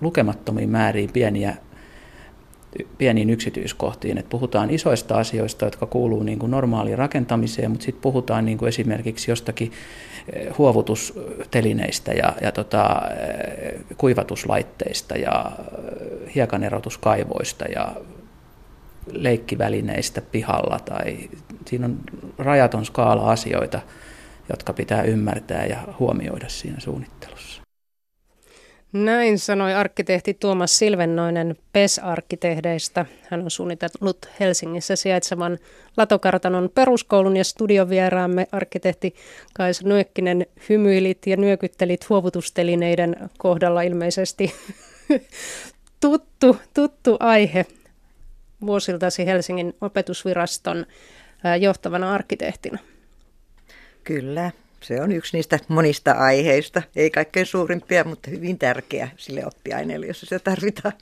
lukemattomiin 0.00 0.70
määriin 0.70 1.10
pieniä, 1.12 1.56
pieniin 2.98 3.30
yksityiskohtiin. 3.30 4.18
että 4.18 4.30
puhutaan 4.30 4.70
isoista 4.70 5.18
asioista, 5.18 5.64
jotka 5.64 5.86
kuuluu 5.86 6.22
niin 6.22 6.38
kuin 6.38 6.50
normaaliin 6.50 6.98
rakentamiseen, 6.98 7.70
mutta 7.70 7.84
sitten 7.84 8.02
puhutaan 8.02 8.44
niin 8.44 8.58
kuin 8.58 8.68
esimerkiksi 8.68 9.30
jostakin 9.30 9.72
eh, 10.32 10.58
huovutustelineistä 10.58 12.12
ja, 12.12 12.32
ja 12.42 12.52
tota, 12.52 13.02
eh, 13.10 13.80
kuivatuslaitteista 13.96 15.16
ja 15.16 15.52
eh, 16.26 16.34
hiekanerotuskaivoista 16.34 17.64
ja 17.64 17.96
leikkivälineistä 19.12 20.20
pihalla 20.20 20.78
tai 20.84 21.16
siinä 21.66 21.86
on 21.86 22.00
rajaton 22.38 22.84
skaala 22.84 23.30
asioita, 23.30 23.80
jotka 24.48 24.72
pitää 24.72 25.02
ymmärtää 25.02 25.66
ja 25.66 25.78
huomioida 25.98 26.48
siinä 26.48 26.80
suunnittelussa. 26.80 27.62
Näin 28.92 29.38
sanoi 29.38 29.74
arkkitehti 29.74 30.34
Tuomas 30.34 30.78
Silvennoinen 30.78 31.56
PES-arkkitehdeistä. 31.72 33.06
Hän 33.30 33.42
on 33.42 33.50
suunnitellut 33.50 34.18
Helsingissä 34.40 34.96
sijaitsevan 34.96 35.58
Latokartanon 35.96 36.70
peruskoulun 36.74 37.36
ja 37.36 37.44
studiovieraamme 37.44 38.46
arkkitehti 38.52 39.14
Kaisa 39.54 39.88
Nyökkinen 39.88 40.46
hymyilit 40.68 41.26
ja 41.26 41.36
nyökyttelit 41.36 42.08
huovutustelineiden 42.08 43.16
kohdalla 43.38 43.82
ilmeisesti 43.82 44.54
tuttu, 46.00 46.56
tuttu 46.74 47.16
aihe 47.20 47.66
vuosiltasi 48.66 49.26
Helsingin 49.26 49.76
opetusviraston 49.80 50.86
johtavana 51.60 52.14
arkkitehtina. 52.14 52.78
Kyllä, 54.04 54.50
se 54.80 55.02
on 55.02 55.12
yksi 55.12 55.36
niistä 55.36 55.58
monista 55.68 56.12
aiheista. 56.12 56.82
Ei 56.96 57.10
kaikkein 57.10 57.46
suurimpia, 57.46 58.04
mutta 58.04 58.30
hyvin 58.30 58.58
tärkeä 58.58 59.08
sille 59.16 59.46
oppiaineelle, 59.46 60.06
jos 60.06 60.20
se 60.20 60.38
tarvitaan. 60.38 60.92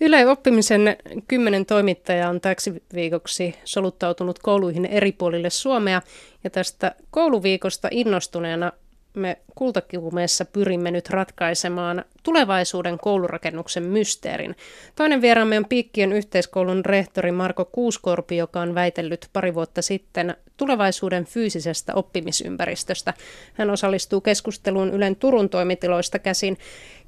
Yle 0.00 0.26
Oppimisen 0.26 0.96
kymmenen 1.28 1.66
toimittaja 1.66 2.28
on 2.28 2.40
täksi 2.40 2.82
viikoksi 2.94 3.54
soluttautunut 3.64 4.38
kouluihin 4.38 4.86
eri 4.86 5.12
puolille 5.12 5.50
Suomea. 5.50 6.02
Ja 6.44 6.50
tästä 6.50 6.94
kouluviikosta 7.10 7.88
innostuneena 7.90 8.72
me 9.14 9.38
kultakivumeessa 9.54 10.44
pyrimme 10.44 10.90
nyt 10.90 11.10
ratkaisemaan 11.10 12.04
tulevaisuuden 12.22 12.98
koulurakennuksen 12.98 13.82
mysteerin. 13.82 14.56
Toinen 14.96 15.22
vieraamme 15.22 15.56
on 15.56 15.64
Piikkien 15.68 16.12
yhteiskoulun 16.12 16.84
rehtori 16.84 17.32
Marko 17.32 17.64
Kuuskorpi, 17.64 18.36
joka 18.36 18.60
on 18.60 18.74
väitellyt 18.74 19.28
pari 19.32 19.54
vuotta 19.54 19.82
sitten 19.82 20.36
tulevaisuuden 20.56 21.24
fyysisestä 21.24 21.94
oppimisympäristöstä. 21.94 23.14
Hän 23.54 23.70
osallistuu 23.70 24.20
keskusteluun 24.20 24.90
Ylen 24.90 25.16
Turun 25.16 25.48
toimitiloista 25.48 26.18
käsin. 26.18 26.58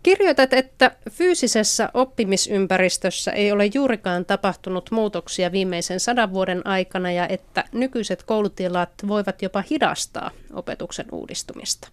Kirjoitat, 0.02 0.52
että 0.52 0.90
fyysisessä 1.10 1.90
oppimisympäristössä 1.94 3.30
ei 3.30 3.52
ole 3.52 3.70
juurikaan 3.74 4.24
tapahtunut 4.24 4.90
muutoksia 4.90 5.52
viimeisen 5.52 6.00
sadan 6.00 6.32
vuoden 6.32 6.66
aikana 6.66 7.12
ja 7.12 7.28
että 7.28 7.64
nykyiset 7.72 8.22
koulutilat 8.22 8.90
voivat 9.08 9.42
jopa 9.42 9.64
hidastaa 9.70 10.30
opetuksen 10.52 11.06
uudistumista. 11.12 11.88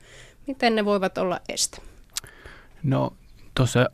Miten 0.47 0.75
ne 0.75 0.85
voivat 0.85 1.17
olla 1.17 1.39
este? 1.49 1.81
No 2.83 3.13
tuossa 3.55 3.89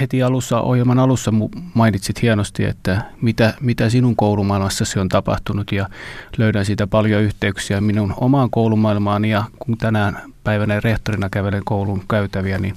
heti 0.00 0.22
alussa, 0.22 0.60
ohjelman 0.60 0.98
alussa 0.98 1.32
mainitsit 1.74 2.22
hienosti, 2.22 2.64
että 2.64 3.02
mitä, 3.22 3.54
mitä 3.60 3.88
sinun 3.88 4.16
koulumaailmassasi 4.16 4.98
on 4.98 5.08
tapahtunut 5.08 5.72
ja 5.72 5.88
löydän 6.36 6.64
siitä 6.64 6.86
paljon 6.86 7.22
yhteyksiä 7.22 7.80
minun 7.80 8.14
omaan 8.16 8.50
koulumaailmaani 8.50 9.30
ja 9.30 9.44
kun 9.58 9.78
tänään 9.78 10.22
päivänä 10.44 10.80
rehtorina 10.80 11.28
kävelen 11.30 11.62
koulun 11.64 12.02
käytäviä, 12.10 12.58
niin 12.58 12.74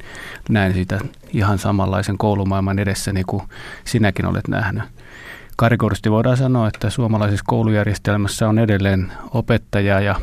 näen 0.49 0.73
sitä 0.73 0.99
ihan 1.33 1.59
samanlaisen 1.59 2.17
koulumaailman 2.17 2.79
edessäni 2.79 3.23
kuin 3.23 3.43
sinäkin 3.85 4.25
olet 4.25 4.47
nähnyt. 4.47 4.83
Karikoristi 5.55 6.11
voidaan 6.11 6.37
sanoa, 6.37 6.67
että 6.67 6.89
suomalaisessa 6.89 7.45
koulujärjestelmässä 7.47 8.49
on 8.49 8.59
edelleen 8.59 9.11
opettaja 9.31 9.99
ja, 9.99 10.15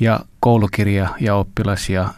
ja 0.00 0.20
koulukirja 0.40 1.08
ja 1.20 1.34
oppilas 1.34 1.90
ja 1.90 2.08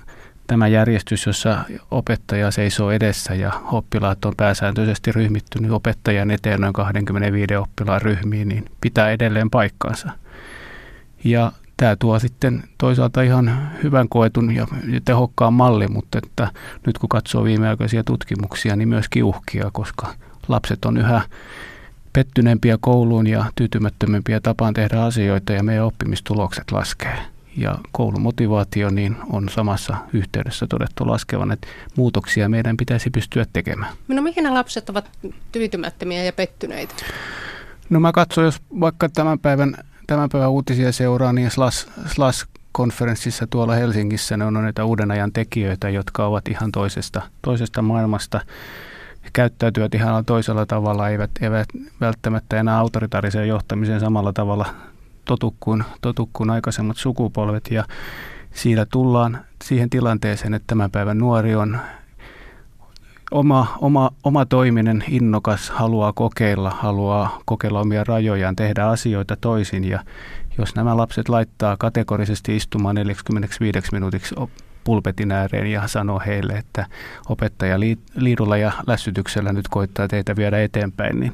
tämä 0.47 0.69
järjestys, 0.69 1.27
jossa 1.27 1.59
opettaja 1.91 2.51
seisoo 2.51 2.91
edessä 2.91 3.35
ja 3.35 3.53
oppilaat 3.73 4.25
on 4.25 4.33
pääsääntöisesti 4.37 5.13
ryhmittynyt 5.13 5.71
opettajan 5.71 6.31
eteen 6.31 6.61
noin 6.61 6.73
25 6.73 7.57
oppilaan 7.57 8.03
ryhmiin, 8.03 8.49
niin 8.49 8.65
pitää 8.81 9.11
edelleen 9.11 9.51
paikkaansa. 9.51 10.11
Ja 11.25 11.53
tämä 11.77 11.97
tuo 11.97 12.19
sitten 12.19 12.65
toisaalta 12.79 13.23
ihan 13.23 13.71
hyvän 13.83 14.09
koetun 14.09 14.55
ja 14.55 14.67
tehokkaan 15.05 15.53
mallin, 15.53 15.93
mutta 15.93 16.19
että 16.19 16.49
nyt 16.87 16.99
kun 16.99 17.09
katsoo 17.09 17.45
viimeaikaisia 17.45 18.05
tutkimuksia, 18.05 18.77
niin 18.77 18.89
myös 18.89 19.07
uhkia, 19.23 19.71
koska 19.73 20.15
lapset 20.49 20.85
on 20.85 20.97
yhä 20.97 21.23
pettyneempiä 22.13 22.79
kouluun 22.81 23.27
ja 23.27 23.45
tyytymättömämpiä 23.55 24.41
tapaan 24.41 24.75
tehdä 24.75 25.03
asioita 25.03 25.53
ja 25.53 25.63
meidän 25.63 25.85
oppimistulokset 25.85 26.73
laskee 26.73 27.34
ja 27.57 27.79
koulumotivaatio 27.93 28.91
niin 28.91 29.17
on 29.33 29.49
samassa 29.49 29.97
yhteydessä 30.13 30.67
todettu 30.67 31.07
laskevan, 31.07 31.53
että 31.53 31.69
muutoksia 31.97 32.49
meidän 32.49 32.77
pitäisi 32.77 33.11
pystyä 33.11 33.47
tekemään. 33.53 33.93
No 34.09 34.23
mihin 34.23 34.45
nämä 34.45 34.55
lapset 34.55 34.91
ovat 34.91 35.11
tyytymättömiä 35.53 36.25
ja 36.25 36.33
pettyneitä? 36.33 36.95
No 37.91 38.01
mä 38.01 38.13
katson, 38.13 38.45
jos 38.45 38.63
vaikka 38.81 39.09
tämän 39.09 39.39
päivän, 39.39 39.77
tämän 40.07 40.29
päivän 40.29 40.51
uutisia 40.51 40.93
seuraa, 40.93 41.33
niin 41.33 41.51
SLAS, 41.51 41.89
SLAS 42.07 42.47
konferenssissa 42.73 43.47
tuolla 43.47 43.75
Helsingissä 43.75 44.37
ne 44.37 44.45
on 44.45 44.55
näitä 44.55 44.85
uuden 44.85 45.11
ajan 45.11 45.33
tekijöitä, 45.33 45.91
jotka 45.91 46.27
ovat 46.27 46.49
ihan 46.49 46.73
toisesta, 46.73 47.23
toisesta 47.43 47.83
maailmasta 47.83 48.41
käyttäytyvät 49.33 49.95
ihan 49.95 50.25
toisella 50.25 50.67
tavalla, 50.67 51.09
eivät, 51.09 51.31
eivät 51.41 51.69
välttämättä 52.01 52.61
enää 52.61 52.79
autoritaariseen 52.79 53.49
johtamiseen 53.49 54.01
samalla 54.01 54.33
tavalla 54.33 54.67
totu 55.25 55.55
kuin, 55.61 55.85
totu 56.01 56.31
kuin 56.33 56.51
aikaisemmat 56.51 56.97
sukupolvet 56.97 57.71
ja 57.71 57.85
siinä 58.55 58.87
tullaan 58.87 59.39
siihen 59.65 59.91
tilanteeseen, 59.91 60.55
että 60.55 60.67
tämän 60.67 60.91
päivän 60.91 61.19
nuori 61.19 61.55
on 61.55 61.79
oma, 63.31 63.77
oma, 63.81 64.11
oma 64.25 64.47
toiminen, 64.47 65.05
innokas, 65.09 65.71
haluaa 65.71 66.13
kokeilla, 66.13 66.71
haluaa 66.71 67.41
kokeilla 67.45 67.81
omia 67.81 68.05
rajojaan, 68.05 68.57
tehdä 68.57 68.87
asioita 68.87 69.37
toisin 69.41 69.85
ja 69.85 70.05
jos 70.59 70.75
nämä 70.75 70.97
lapset 70.97 71.29
laittaa 71.29 71.77
kategorisesti 71.77 72.57
istumaan 72.57 72.95
45 72.95 73.89
minuutiksi 73.93 74.35
pulpetin 74.85 75.33
ääreen 75.33 75.67
ja 75.67 75.89
sanoo 75.89 76.23
heille, 76.27 76.53
että 76.53 76.87
opettaja 77.29 77.81
liidulla 78.15 78.57
ja 78.57 78.73
lässytyksellä 78.87 79.53
nyt 79.53 79.69
koittaa 79.69 80.09
teitä 80.09 80.37
viedä 80.37 80.63
eteenpäin, 80.63 81.21
niin 81.21 81.33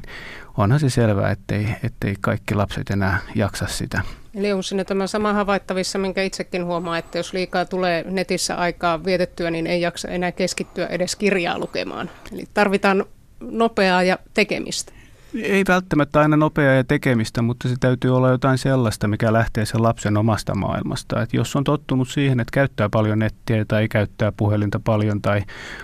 onhan 0.56 0.80
se 0.80 0.90
selvää, 0.90 1.30
ettei, 1.30 1.66
ettei 1.82 2.14
kaikki 2.20 2.54
lapset 2.54 2.90
enää 2.90 3.18
jaksa 3.34 3.66
sitä. 3.66 4.02
Eli 4.34 4.52
on 4.52 4.62
sinne 4.62 4.84
tämä 4.84 5.06
sama 5.06 5.32
havaittavissa, 5.32 5.98
minkä 5.98 6.22
itsekin 6.22 6.64
huomaa, 6.64 6.98
että 6.98 7.18
jos 7.18 7.32
liikaa 7.32 7.64
tulee 7.64 8.04
netissä 8.10 8.56
aikaa 8.56 9.04
vietettyä, 9.04 9.50
niin 9.50 9.66
ei 9.66 9.80
jaksa 9.80 10.08
enää 10.08 10.32
keskittyä 10.32 10.86
edes 10.86 11.16
kirjaa 11.16 11.58
lukemaan. 11.58 12.10
Eli 12.32 12.44
tarvitaan 12.54 13.04
nopeaa 13.40 14.02
ja 14.02 14.18
tekemistä? 14.34 14.92
Ei 15.34 15.64
välttämättä 15.68 16.20
aina 16.20 16.36
nopeaa 16.36 16.74
ja 16.74 16.84
tekemistä, 16.84 17.42
mutta 17.42 17.68
se 17.68 17.74
täytyy 17.80 18.16
olla 18.16 18.30
jotain 18.30 18.58
sellaista, 18.58 19.08
mikä 19.08 19.32
lähtee 19.32 19.66
sen 19.66 19.82
lapsen 19.82 20.16
omasta 20.16 20.54
maailmasta. 20.54 21.22
Et 21.22 21.32
jos 21.32 21.56
on 21.56 21.64
tottunut 21.64 22.08
siihen, 22.08 22.40
että 22.40 22.52
käyttää 22.52 22.88
paljon 22.88 23.18
nettiä 23.18 23.64
tai 23.64 23.88
käyttää 23.88 24.32
puhelinta 24.32 24.80
paljon 24.84 25.22
tai 25.22 25.42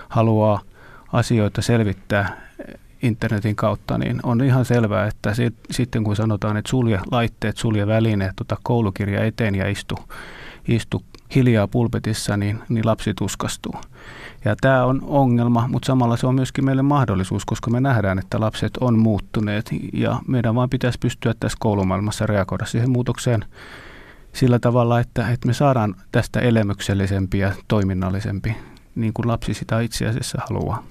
haluaa 0.09 0.61
asioita 1.13 1.61
selvittää 1.61 2.46
internetin 3.03 3.55
kautta, 3.55 3.97
niin 3.97 4.19
on 4.23 4.43
ihan 4.43 4.65
selvää, 4.65 5.07
että 5.07 5.33
sit, 5.33 5.55
sitten 5.71 6.03
kun 6.03 6.15
sanotaan, 6.15 6.57
että 6.57 6.69
sulje 6.69 6.99
laitteet, 7.11 7.57
sulje 7.57 7.87
välineet, 7.87 8.41
ota 8.41 8.57
koulukirja 8.63 9.23
eteen 9.23 9.55
ja 9.55 9.69
istu, 9.69 9.99
istu 10.67 11.03
hiljaa 11.35 11.67
pulpetissa, 11.67 12.37
niin, 12.37 12.59
niin 12.69 12.85
lapsi 12.85 13.13
tuskastuu. 13.13 13.75
Ja 14.45 14.55
tämä 14.61 14.85
on 14.85 15.01
ongelma, 15.07 15.67
mutta 15.67 15.85
samalla 15.85 16.17
se 16.17 16.27
on 16.27 16.35
myöskin 16.35 16.65
meille 16.65 16.81
mahdollisuus, 16.81 17.45
koska 17.45 17.71
me 17.71 17.79
nähdään, 17.79 18.19
että 18.19 18.39
lapset 18.39 18.77
on 18.77 18.99
muuttuneet 18.99 19.69
ja 19.93 20.21
meidän 20.27 20.55
vaan 20.55 20.69
pitäisi 20.69 20.99
pystyä 20.99 21.33
tässä 21.39 21.57
koulumaailmassa 21.61 22.25
reagoida 22.25 22.65
siihen 22.65 22.89
muutokseen 22.89 23.45
sillä 24.33 24.59
tavalla, 24.59 24.99
että, 24.99 25.27
että 25.29 25.47
me 25.47 25.53
saadaan 25.53 25.95
tästä 26.11 26.39
elämyksellisempi 26.39 27.39
ja 27.39 27.51
toiminnallisempi, 27.67 28.55
niin 28.95 29.13
kuin 29.13 29.27
lapsi 29.27 29.53
sitä 29.53 29.79
itse 29.79 30.07
asiassa 30.07 30.41
haluaa. 30.49 30.83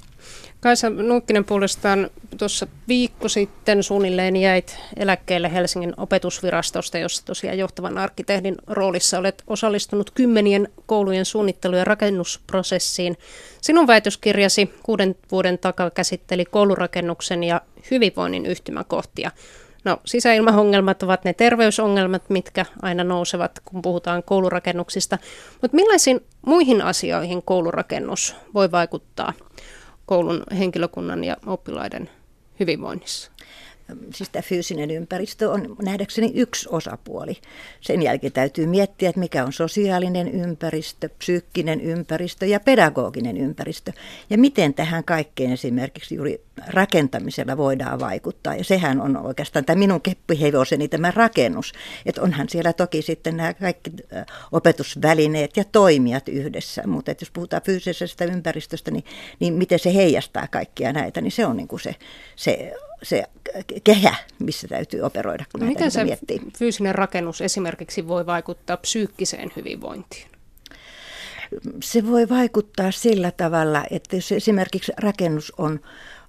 Kaisa 0.60 0.90
Nuukkinen 0.90 1.44
puolestaan 1.44 2.10
tuossa 2.38 2.66
viikko 2.88 3.28
sitten 3.28 3.82
suunnilleen 3.82 4.36
jäit 4.36 4.78
eläkkeelle 4.96 5.52
Helsingin 5.52 5.94
opetusvirastosta, 5.96 6.98
jossa 6.98 7.24
tosiaan 7.24 7.58
johtavan 7.58 7.98
arkkitehdin 7.98 8.54
roolissa 8.66 9.18
olet 9.18 9.42
osallistunut 9.46 10.10
kymmenien 10.10 10.68
koulujen 10.86 11.24
suunnittelu- 11.24 11.76
ja 11.76 11.84
rakennusprosessiin. 11.84 13.16
Sinun 13.60 13.86
väitöskirjasi 13.86 14.74
kuuden 14.82 15.16
vuoden 15.30 15.58
takaa 15.58 15.90
käsitteli 15.90 16.44
koulurakennuksen 16.44 17.44
ja 17.44 17.60
hyvinvoinnin 17.90 18.46
yhtymäkohtia. 18.46 19.30
No, 19.84 20.00
sisäilmaongelmat 20.04 21.02
ovat 21.02 21.24
ne 21.24 21.32
terveysongelmat, 21.32 22.30
mitkä 22.30 22.66
aina 22.82 23.04
nousevat, 23.04 23.60
kun 23.64 23.82
puhutaan 23.82 24.22
koulurakennuksista. 24.22 25.18
Mutta 25.62 25.74
millaisiin 25.74 26.20
muihin 26.46 26.82
asioihin 26.82 27.42
koulurakennus 27.42 28.36
voi 28.54 28.70
vaikuttaa? 28.70 29.32
Koulun 30.06 30.42
henkilökunnan 30.58 31.24
ja 31.24 31.36
oppilaiden 31.46 32.10
hyvinvoinnissa? 32.60 33.30
Siis 34.14 34.30
tämä 34.30 34.42
fyysinen 34.42 34.90
ympäristö 34.90 35.50
on 35.50 35.76
nähdäkseni 35.82 36.32
yksi 36.34 36.68
osapuoli. 36.70 37.36
Sen 37.80 38.02
jälkeen 38.02 38.32
täytyy 38.32 38.66
miettiä, 38.66 39.08
että 39.08 39.20
mikä 39.20 39.44
on 39.44 39.52
sosiaalinen 39.52 40.28
ympäristö, 40.28 41.08
psyykkinen 41.08 41.80
ympäristö 41.80 42.46
ja 42.46 42.60
pedagoginen 42.60 43.36
ympäristö. 43.36 43.92
Ja 44.30 44.38
miten 44.38 44.74
tähän 44.74 45.04
kaikkeen 45.04 45.52
esimerkiksi 45.52 46.14
juuri 46.14 46.40
rakentamisella 46.66 47.56
voidaan 47.56 48.00
vaikuttaa. 48.00 48.54
Ja 48.54 48.64
sehän 48.64 49.00
on 49.00 49.16
oikeastaan 49.16 49.64
tämä 49.64 49.78
minun 49.78 50.00
keppihevoseni, 50.00 50.88
tämä 50.88 51.10
rakennus. 51.10 51.72
Että 52.06 52.22
onhan 52.22 52.48
siellä 52.48 52.72
toki 52.72 53.02
sitten 53.02 53.36
nämä 53.36 53.54
kaikki 53.54 53.90
opetusvälineet 54.52 55.56
ja 55.56 55.64
toimijat 55.64 56.28
yhdessä. 56.28 56.82
Mutta 56.86 57.14
jos 57.20 57.30
puhutaan 57.30 57.62
fyysisestä 57.62 58.24
ympäristöstä, 58.24 58.90
niin, 58.90 59.04
niin 59.40 59.54
miten 59.54 59.78
se 59.78 59.94
heijastaa 59.94 60.48
kaikkia 60.48 60.92
näitä, 60.92 61.20
niin 61.20 61.32
se 61.32 61.46
on 61.46 61.56
niin 61.56 61.68
kuin 61.68 61.80
se, 61.80 61.94
se 62.36 62.72
se 63.02 63.24
kehä, 63.84 64.14
missä 64.38 64.68
täytyy 64.68 65.00
operoida, 65.00 65.44
kun 65.52 65.60
no 65.60 65.66
Miten 65.66 65.90
se 65.90 66.04
miettii. 66.04 66.40
fyysinen 66.58 66.94
rakennus 66.94 67.40
esimerkiksi 67.40 68.08
voi 68.08 68.26
vaikuttaa 68.26 68.76
psyykkiseen 68.76 69.52
hyvinvointiin? 69.56 70.26
Se 71.82 72.06
voi 72.06 72.28
vaikuttaa 72.28 72.90
sillä 72.90 73.30
tavalla, 73.30 73.84
että 73.90 74.16
jos 74.16 74.32
esimerkiksi 74.32 74.92
rakennus 74.98 75.52
on 75.58 75.80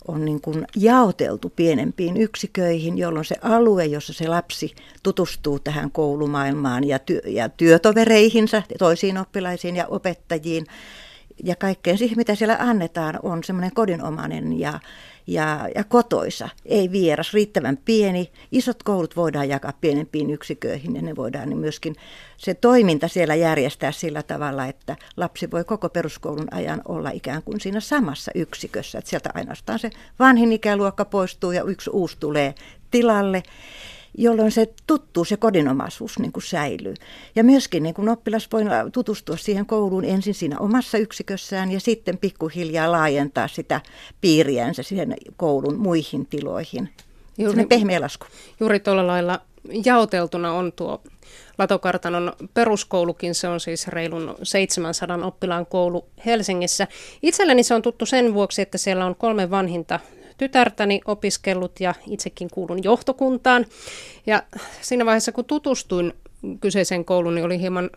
on 0.08 0.26
niin 0.26 0.42
kuin 0.42 0.68
jaoteltu 0.76 1.54
pienempiin 1.56 2.18
yksiköihin, 2.18 2.98
jolloin 2.98 3.26
se 3.26 3.36
alue, 3.42 3.86
jossa 3.86 4.14
se 4.14 4.28
lapsi 4.28 4.76
tutustuu 5.04 5.60
tähän 5.60 5.92
koulumaailmaan 5.92 6.84
ja, 6.84 7.00
työ, 7.00 7.22
ja 7.26 7.50
työtovereihinsa, 7.50 8.64
toisiin 8.80 9.18
oppilaisiin 9.18 9.76
ja 9.76 9.88
opettajiin 9.88 10.66
ja 11.44 11.56
kaikkeen 11.56 11.98
siihen, 11.98 12.18
mitä 12.18 12.36
siellä 12.36 12.58
annetaan, 12.60 13.20
on 13.24 13.44
semmoinen 13.44 13.72
kodinomainen 13.74 14.60
ja, 14.60 14.80
ja, 15.28 15.70
ja 15.76 15.84
kotoisa, 15.84 16.50
ei 16.66 16.92
vieras, 16.92 17.34
riittävän 17.34 17.78
pieni. 17.86 18.32
Isot 18.52 18.84
koulut 18.84 19.16
voidaan 19.16 19.50
jakaa 19.50 19.74
pienempiin 19.82 20.30
yksiköihin 20.30 20.96
ja 20.96 21.02
ne 21.02 21.16
voidaan 21.16 21.50
niin 21.50 21.58
myöskin 21.58 21.96
se 22.38 22.54
toiminta 22.54 23.08
siellä 23.08 23.36
järjestää 23.36 23.92
sillä 23.92 24.24
tavalla, 24.24 24.66
että 24.66 24.96
lapsi 25.18 25.52
voi 25.52 25.64
koko 25.64 25.90
peruskoulun 25.90 26.48
ajan 26.52 26.82
olla 26.88 27.10
ikään 27.10 27.44
kuin 27.44 27.60
siinä 27.60 27.80
samassa 27.80 28.32
yksikössä. 28.36 28.98
Että 28.98 29.10
sieltä 29.10 29.30
ainoastaan 29.34 29.80
se 29.80 29.90
vanhin 30.20 30.52
ikäluokka 30.52 31.06
poistuu 31.06 31.52
ja 31.52 31.64
yksi 31.64 31.90
uusi 31.90 32.18
tulee 32.20 32.56
tilalle 32.92 33.44
jolloin 34.18 34.52
se 34.52 34.74
tuttuu, 34.88 35.26
se 35.26 35.38
kodinomaisuus 35.38 36.20
niin 36.20 36.32
kuin 36.32 36.44
säilyy. 36.44 36.94
Ja 37.36 37.44
myöskin 37.44 37.84
niin 37.84 37.96
kuin 37.96 38.10
oppilas 38.10 38.48
voi 38.52 38.64
tutustua 38.92 39.38
siihen 39.38 39.66
kouluun 39.66 40.06
ensin 40.06 40.34
siinä 40.34 40.60
omassa 40.60 40.98
yksikössään 40.98 41.72
ja 41.72 41.80
sitten 41.80 42.18
pikkuhiljaa 42.18 42.92
laajentaa 42.92 43.48
sitä 43.48 43.82
piiriänsä 44.22 44.84
siihen 44.84 45.16
koulun 45.38 45.78
muihin 45.78 46.26
tiloihin. 46.26 46.90
Juuri, 47.38 47.66
pehmeä 47.66 48.02
lasku. 48.02 48.26
Juuri 48.60 48.80
tuolla 48.80 49.08
lailla 49.08 49.42
jaoteltuna 49.86 50.54
on 50.54 50.72
tuo 50.72 51.02
Latokartanon 51.58 52.34
peruskoulukin, 52.54 53.36
se 53.36 53.48
on 53.48 53.60
siis 53.60 53.88
reilun 53.88 54.36
700 54.44 55.26
oppilaan 55.26 55.66
koulu 55.66 56.06
Helsingissä. 56.26 56.88
Itselleni 57.22 57.64
se 57.64 57.74
on 57.74 57.82
tuttu 57.82 58.06
sen 58.06 58.34
vuoksi, 58.34 58.62
että 58.62 58.78
siellä 58.78 59.06
on 59.06 59.16
kolme 59.16 59.50
vanhinta 59.50 60.00
tytärtäni 60.38 61.02
opiskellut 61.06 61.80
ja 61.80 61.94
itsekin 62.08 62.50
kuulun 62.54 62.84
johtokuntaan. 62.84 63.66
Ja 64.26 64.44
siinä 64.82 65.06
vaiheessa, 65.06 65.32
kun 65.32 65.46
tutustuin 65.46 66.14
kyseiseen 66.62 67.06
kouluun, 67.06 67.36
niin 67.36 67.46
oli 67.46 67.60
hieman 67.60 67.90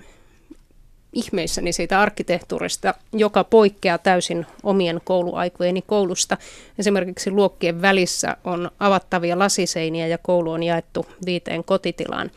ihmeissäni 1.12 1.72
siitä 1.72 2.00
arkkitehtuurista, 2.00 2.94
joka 3.12 3.44
poikkeaa 3.44 3.98
täysin 3.98 4.46
omien 4.62 5.00
kouluaikojeni 5.04 5.82
koulusta. 5.82 6.36
Esimerkiksi 6.78 7.30
luokkien 7.30 7.82
välissä 7.82 8.36
on 8.44 8.70
avattavia 8.80 9.38
lasiseiniä 9.38 10.06
ja 10.06 10.18
koulu 10.18 10.50
on 10.50 10.62
jaettu 10.62 11.06
viiteen 11.26 11.64
kotitilaan. 11.64 12.30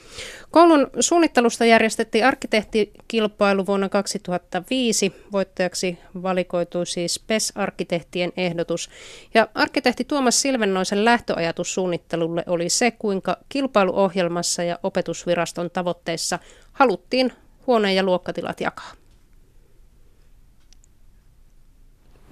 Koulun 0.54 0.89
suunnittelusta 1.00 1.66
järjestettiin 1.66 2.26
arkkitehtikilpailu 2.26 3.66
vuonna 3.66 3.89
2005. 3.89 5.13
Voittajaksi 5.32 6.00
valikoitui 6.24 6.86
siis 6.86 7.24
PES-arkkitehtien 7.28 8.34
ehdotus. 8.38 8.89
Ja 9.34 9.48
arkkitehti 9.56 10.04
Tuomas 10.04 10.42
Silvennoisen 10.42 11.06
lähtöajatus 11.06 11.74
suunnittelulle 11.74 12.44
oli 12.48 12.70
se, 12.70 12.92
kuinka 12.92 13.38
kilpailuohjelmassa 13.50 14.63
ja 14.63 14.80
opetusviraston 14.84 15.70
tavoitteissa 15.72 16.39
haluttiin 16.72 17.34
huone- 17.68 17.94
ja 17.94 18.04
luokkatilat 18.04 18.62
jakaa? 18.62 18.92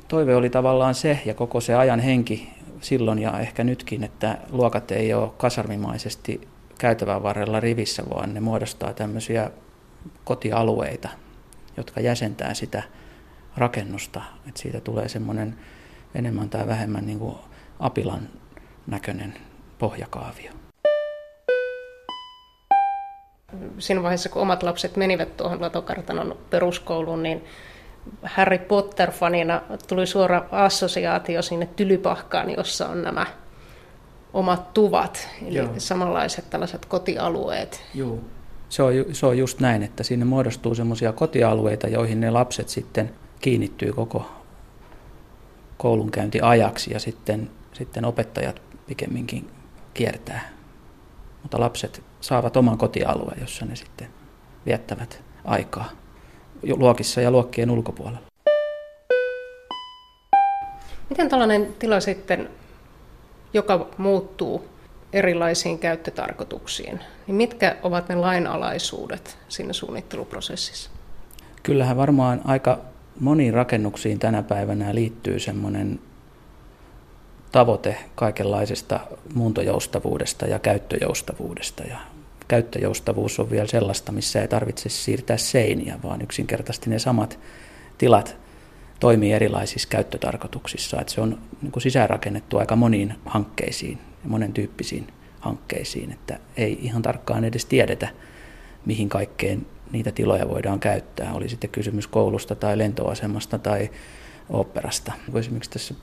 Toive 0.07 0.35
oli 0.35 0.49
tavallaan 0.49 0.95
se 0.95 1.19
ja 1.25 1.33
koko 1.33 1.61
se 1.61 1.75
ajan 1.75 1.99
henki 1.99 2.49
silloin 2.81 3.19
ja 3.19 3.39
ehkä 3.39 3.63
nytkin, 3.63 4.03
että 4.03 4.37
luokat 4.51 4.91
ei 4.91 5.13
ole 5.13 5.29
kasarmimaisesti 5.37 6.47
käytävän 6.81 7.23
varrella 7.23 7.59
rivissä, 7.59 8.03
vaan 8.09 8.33
ne 8.33 8.39
muodostaa 8.39 8.93
tämmöisiä 8.93 9.51
kotialueita, 10.23 11.09
jotka 11.77 12.01
jäsentää 12.01 12.53
sitä 12.53 12.83
rakennusta. 13.57 14.21
Että 14.47 14.61
siitä 14.61 14.81
tulee 14.81 15.09
semmoinen 15.09 15.55
enemmän 16.15 16.49
tai 16.49 16.67
vähemmän 16.67 17.05
niin 17.05 17.19
kuin 17.19 17.35
apilan 17.79 18.29
näköinen 18.87 19.33
pohjakaavio 19.79 20.51
siinä 23.79 24.03
vaiheessa, 24.03 24.29
kun 24.29 24.41
omat 24.41 24.63
lapset 24.63 24.97
menivät 24.97 25.37
tuohon 25.37 25.61
Latokartanon 25.61 26.37
peruskouluun, 26.49 27.23
niin 27.23 27.45
Harry 28.23 28.57
Potter-fanina 28.57 29.61
tuli 29.87 30.07
suora 30.07 30.45
assosiaatio 30.51 31.41
sinne 31.41 31.65
Tylypahkaan, 31.65 32.49
jossa 32.49 32.87
on 32.87 33.01
nämä 33.01 33.25
omat 34.33 34.73
tuvat, 34.73 35.27
eli 35.47 35.57
Joo. 35.57 35.69
samanlaiset 35.77 36.49
tällaiset 36.49 36.85
kotialueet. 36.85 37.81
Joo. 37.93 38.19
Se 38.69 38.83
on, 38.83 38.93
se 39.11 39.25
on 39.25 39.37
just 39.37 39.59
näin, 39.59 39.83
että 39.83 40.03
sinne 40.03 40.25
muodostuu 40.25 40.75
semmoisia 40.75 41.13
kotialueita, 41.13 41.87
joihin 41.87 42.19
ne 42.19 42.29
lapset 42.29 42.69
sitten 42.69 43.11
kiinnittyy 43.41 43.93
koko 43.93 44.25
koulunkäyntiajaksi 45.77 46.93
ja 46.93 46.99
sitten, 46.99 47.49
sitten 47.73 48.05
opettajat 48.05 48.61
pikemminkin 48.87 49.51
kiertää. 49.93 50.49
Mutta 51.41 51.59
lapset 51.59 52.03
saavat 52.21 52.57
oman 52.57 52.77
kotialueen, 52.77 53.41
jossa 53.41 53.65
ne 53.65 53.75
sitten 53.75 54.07
viettävät 54.65 55.23
aikaa 55.45 55.89
luokissa 56.77 57.21
ja 57.21 57.31
luokkien 57.31 57.71
ulkopuolella. 57.71 58.19
Miten 61.09 61.29
tällainen 61.29 61.75
tila 61.79 61.99
sitten, 61.99 62.49
joka 63.53 63.87
muuttuu 63.97 64.65
erilaisiin 65.13 65.79
käyttötarkoituksiin, 65.79 66.99
niin 67.27 67.35
mitkä 67.35 67.75
ovat 67.83 68.09
ne 68.09 68.15
lainalaisuudet 68.15 69.37
siinä 69.49 69.73
suunnitteluprosessissa? 69.73 70.89
Kyllähän 71.63 71.97
varmaan 71.97 72.41
aika 72.45 72.79
moniin 73.19 73.53
rakennuksiin 73.53 74.19
tänä 74.19 74.43
päivänä 74.43 74.95
liittyy 74.95 75.39
semmoinen 75.39 75.99
tavoite 77.51 77.97
kaikenlaisesta 78.15 78.99
muuntojoustavuudesta 79.33 80.45
ja 80.45 80.59
käyttöjoustavuudesta. 80.59 81.83
Ja 81.83 81.97
käyttöjoustavuus 82.47 83.39
on 83.39 83.51
vielä 83.51 83.67
sellaista, 83.67 84.11
missä 84.11 84.41
ei 84.41 84.47
tarvitse 84.47 84.89
siirtää 84.89 85.37
seiniä, 85.37 85.99
vaan 86.03 86.21
yksinkertaisesti 86.21 86.89
ne 86.89 86.99
samat 86.99 87.39
tilat 87.97 88.37
toimii 89.01 89.31
erilaisissa 89.31 89.89
käyttötarkoituksissa. 89.89 91.01
Että 91.01 91.13
se 91.13 91.21
on 91.21 91.37
niin 91.61 91.71
kuin 91.71 91.83
sisäänrakennettu 91.83 92.57
aika 92.57 92.75
moniin 92.75 93.15
hankkeisiin 93.25 93.97
ja 94.23 94.29
monen 94.29 94.53
tyyppisiin 94.53 95.07
hankkeisiin, 95.39 96.11
että 96.11 96.39
ei 96.57 96.79
ihan 96.81 97.01
tarkkaan 97.01 97.43
edes 97.43 97.65
tiedetä, 97.65 98.09
mihin 98.85 99.09
kaikkeen 99.09 99.65
niitä 99.91 100.11
tiloja 100.11 100.49
voidaan 100.49 100.79
käyttää. 100.79 101.33
Oli 101.33 101.49
sitten 101.49 101.69
kysymys 101.69 102.07
koulusta 102.07 102.55
tai 102.55 102.77
lentoasemasta 102.77 103.57
tai 103.57 103.89
operasta. 104.49 105.13
Esimerkiksi 105.35 105.71
tässä 105.71 105.93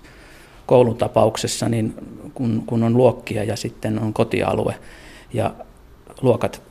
koulun 0.66 0.96
tapauksessa, 0.96 1.68
niin 1.68 1.94
kun, 2.34 2.62
kun 2.66 2.82
on 2.82 2.96
luokkia 2.96 3.44
ja 3.44 3.56
sitten 3.56 3.98
on 3.98 4.12
kotialue 4.12 4.74
ja 5.32 5.54
luokat 6.22 6.62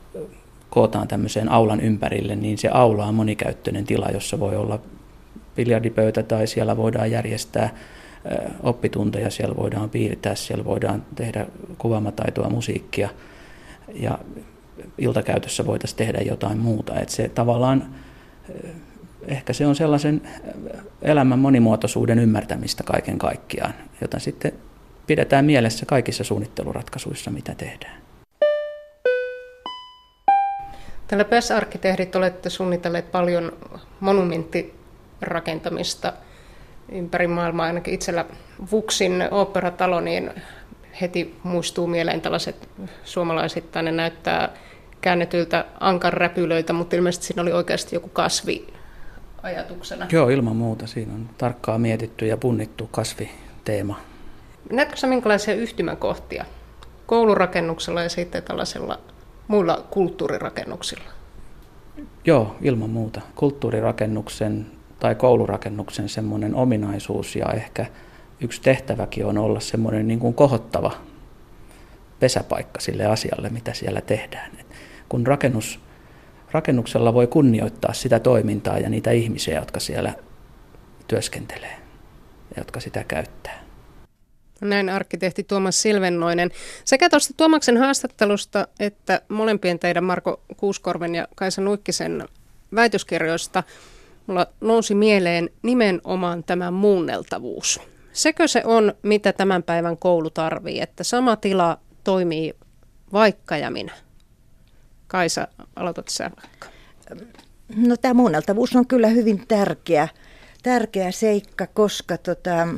kootaan 0.70 1.08
tämmöiseen 1.08 1.48
aulan 1.48 1.80
ympärille, 1.80 2.36
niin 2.36 2.58
se 2.58 2.68
aula 2.68 3.06
on 3.06 3.14
monikäyttöinen 3.14 3.84
tila, 3.84 4.08
jossa 4.10 4.40
voi 4.40 4.56
olla 4.56 4.78
biljardipöytä 5.58 6.22
tai 6.22 6.46
siellä 6.46 6.76
voidaan 6.76 7.10
järjestää 7.10 7.74
oppitunteja, 8.62 9.30
siellä 9.30 9.56
voidaan 9.56 9.90
piirtää, 9.90 10.34
siellä 10.34 10.64
voidaan 10.64 11.02
tehdä 11.14 11.46
kuvaamataitoa, 11.78 12.50
musiikkia 12.50 13.08
ja 13.94 14.18
iltakäytössä 14.98 15.66
voitaisiin 15.66 15.98
tehdä 15.98 16.18
jotain 16.18 16.58
muuta. 16.58 17.00
Että 17.00 17.14
se 17.14 17.28
tavallaan, 17.28 17.94
ehkä 19.26 19.52
se 19.52 19.66
on 19.66 19.76
sellaisen 19.76 20.22
elämän 21.02 21.38
monimuotoisuuden 21.38 22.18
ymmärtämistä 22.18 22.82
kaiken 22.82 23.18
kaikkiaan, 23.18 23.74
jota 24.00 24.18
sitten 24.18 24.52
pidetään 25.06 25.44
mielessä 25.44 25.86
kaikissa 25.86 26.24
suunnitteluratkaisuissa, 26.24 27.30
mitä 27.30 27.54
tehdään. 27.54 27.98
Tällä 31.08 31.24
PES-arkkitehdit 31.24 32.16
olette 32.16 32.50
suunnitelleet 32.50 33.12
paljon 33.12 33.52
monumenttirakentamista 35.18 36.12
ympäri 36.92 37.26
maailmaa. 37.26 37.66
Ainakin 37.66 37.94
itsellä 37.94 38.24
Vuksin 38.70 39.28
operatalo, 39.30 40.00
niin 40.00 40.30
heti 41.00 41.34
muistuu 41.42 41.86
mieleen 41.86 42.20
tällaiset 42.20 42.68
suomalaisittain. 43.04 43.84
Ne 43.84 43.92
näyttää 43.92 44.48
käännetyltä 45.00 45.64
ankanräpylöitä, 45.80 46.72
mutta 46.72 46.96
ilmeisesti 46.96 47.26
siinä 47.26 47.42
oli 47.42 47.52
oikeasti 47.52 47.96
joku 47.96 48.08
kasvi 48.08 48.66
ajatuksena. 49.42 50.06
Joo, 50.12 50.28
ilman 50.28 50.56
muuta. 50.56 50.86
Siinä 50.86 51.14
on 51.14 51.30
tarkkaa 51.38 51.78
mietitty 51.78 52.26
ja 52.26 52.36
punnittu 52.36 52.88
kasviteema. 52.90 54.00
Näetkö 54.70 54.96
sä 54.96 55.06
minkälaisia 55.06 55.54
yhtymäkohtia 55.54 56.44
koulurakennuksella 57.06 58.02
ja 58.02 58.08
sitten 58.08 58.42
tällaisella 58.42 58.98
muilla 59.48 59.84
kulttuurirakennuksilla? 59.90 61.10
Joo, 62.24 62.56
ilman 62.62 62.90
muuta. 62.90 63.20
Kulttuurirakennuksen 63.34 64.77
tai 65.00 65.14
koulurakennuksen 65.14 66.08
semmoinen 66.08 66.54
ominaisuus 66.54 67.36
ja 67.36 67.46
ehkä 67.52 67.86
yksi 68.40 68.60
tehtäväkin 68.62 69.26
on 69.26 69.38
olla 69.38 69.60
semmoinen 69.60 70.08
niin 70.08 70.18
kuin 70.18 70.34
kohottava 70.34 70.92
pesäpaikka 72.20 72.80
sille 72.80 73.06
asialle, 73.06 73.48
mitä 73.48 73.74
siellä 73.74 74.00
tehdään. 74.00 74.50
Et 74.60 74.66
kun 75.08 75.26
rakennus, 75.26 75.80
rakennuksella 76.52 77.14
voi 77.14 77.26
kunnioittaa 77.26 77.92
sitä 77.92 78.20
toimintaa 78.20 78.78
ja 78.78 78.88
niitä 78.88 79.10
ihmisiä, 79.10 79.58
jotka 79.58 79.80
siellä 79.80 80.14
työskentelee 81.08 81.76
ja 82.56 82.60
jotka 82.60 82.80
sitä 82.80 83.04
käyttää. 83.08 83.68
Näin 84.60 84.88
arkkitehti 84.88 85.42
Tuomas 85.44 85.82
Silvennoinen. 85.82 86.50
Sekä 86.84 87.10
tuosta 87.10 87.34
Tuomaksen 87.36 87.76
haastattelusta 87.76 88.68
että 88.80 89.20
molempien 89.28 89.78
teidän 89.78 90.04
Marko 90.04 90.40
Kuuskorven 90.56 91.14
ja 91.14 91.28
Kaisa 91.34 91.60
Nuikkisen 91.60 92.28
väitöskirjoista 92.74 93.62
mulla 94.28 94.46
nousi 94.60 94.94
mieleen 94.94 95.50
nimenomaan 95.62 96.44
tämä 96.44 96.70
muunneltavuus. 96.70 97.80
Sekö 98.12 98.48
se 98.48 98.62
on, 98.64 98.94
mitä 99.02 99.32
tämän 99.32 99.62
päivän 99.62 99.98
koulu 99.98 100.30
tarvii, 100.30 100.80
että 100.80 101.04
sama 101.04 101.36
tila 101.36 101.78
toimii 102.04 102.54
vaikka 103.12 103.56
ja 103.56 103.70
minä? 103.70 103.92
Kaisa, 105.06 105.48
aloitat 105.76 106.08
sä 106.08 106.30
vaikka. 106.42 106.68
No 107.76 107.96
tämä 107.96 108.14
muunneltavuus 108.14 108.76
on 108.76 108.86
kyllä 108.86 109.08
hyvin 109.08 109.46
tärkeä, 109.48 110.08
tärkeä 110.62 111.10
seikka, 111.10 111.66
koska 111.66 112.18
tota, 112.18 112.68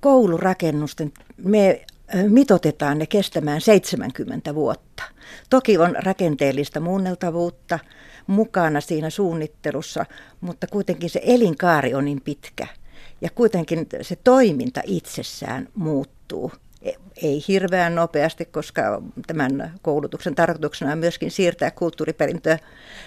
koulurakennusten, 0.00 1.12
me 1.36 1.84
mitotetaan 2.28 2.98
ne 2.98 3.06
kestämään 3.06 3.60
70 3.60 4.54
vuotta. 4.54 5.02
Toki 5.50 5.78
on 5.78 5.96
rakenteellista 6.04 6.80
muunneltavuutta 6.80 7.78
mukana 8.26 8.80
siinä 8.80 9.10
suunnittelussa, 9.10 10.06
mutta 10.40 10.66
kuitenkin 10.66 11.10
se 11.10 11.20
elinkaari 11.24 11.94
on 11.94 12.04
niin 12.04 12.20
pitkä. 12.20 12.66
Ja 13.20 13.30
kuitenkin 13.30 13.86
se 14.02 14.16
toiminta 14.16 14.80
itsessään 14.84 15.68
muuttuu 15.74 16.52
ei 17.22 17.44
hirveän 17.48 17.94
nopeasti, 17.94 18.44
koska 18.44 19.02
tämän 19.26 19.72
koulutuksen 19.82 20.34
tarkoituksena 20.34 20.92
on 20.92 20.98
myöskin 20.98 21.30
siirtää 21.30 21.70
kulttuuriperintöä 21.70 22.58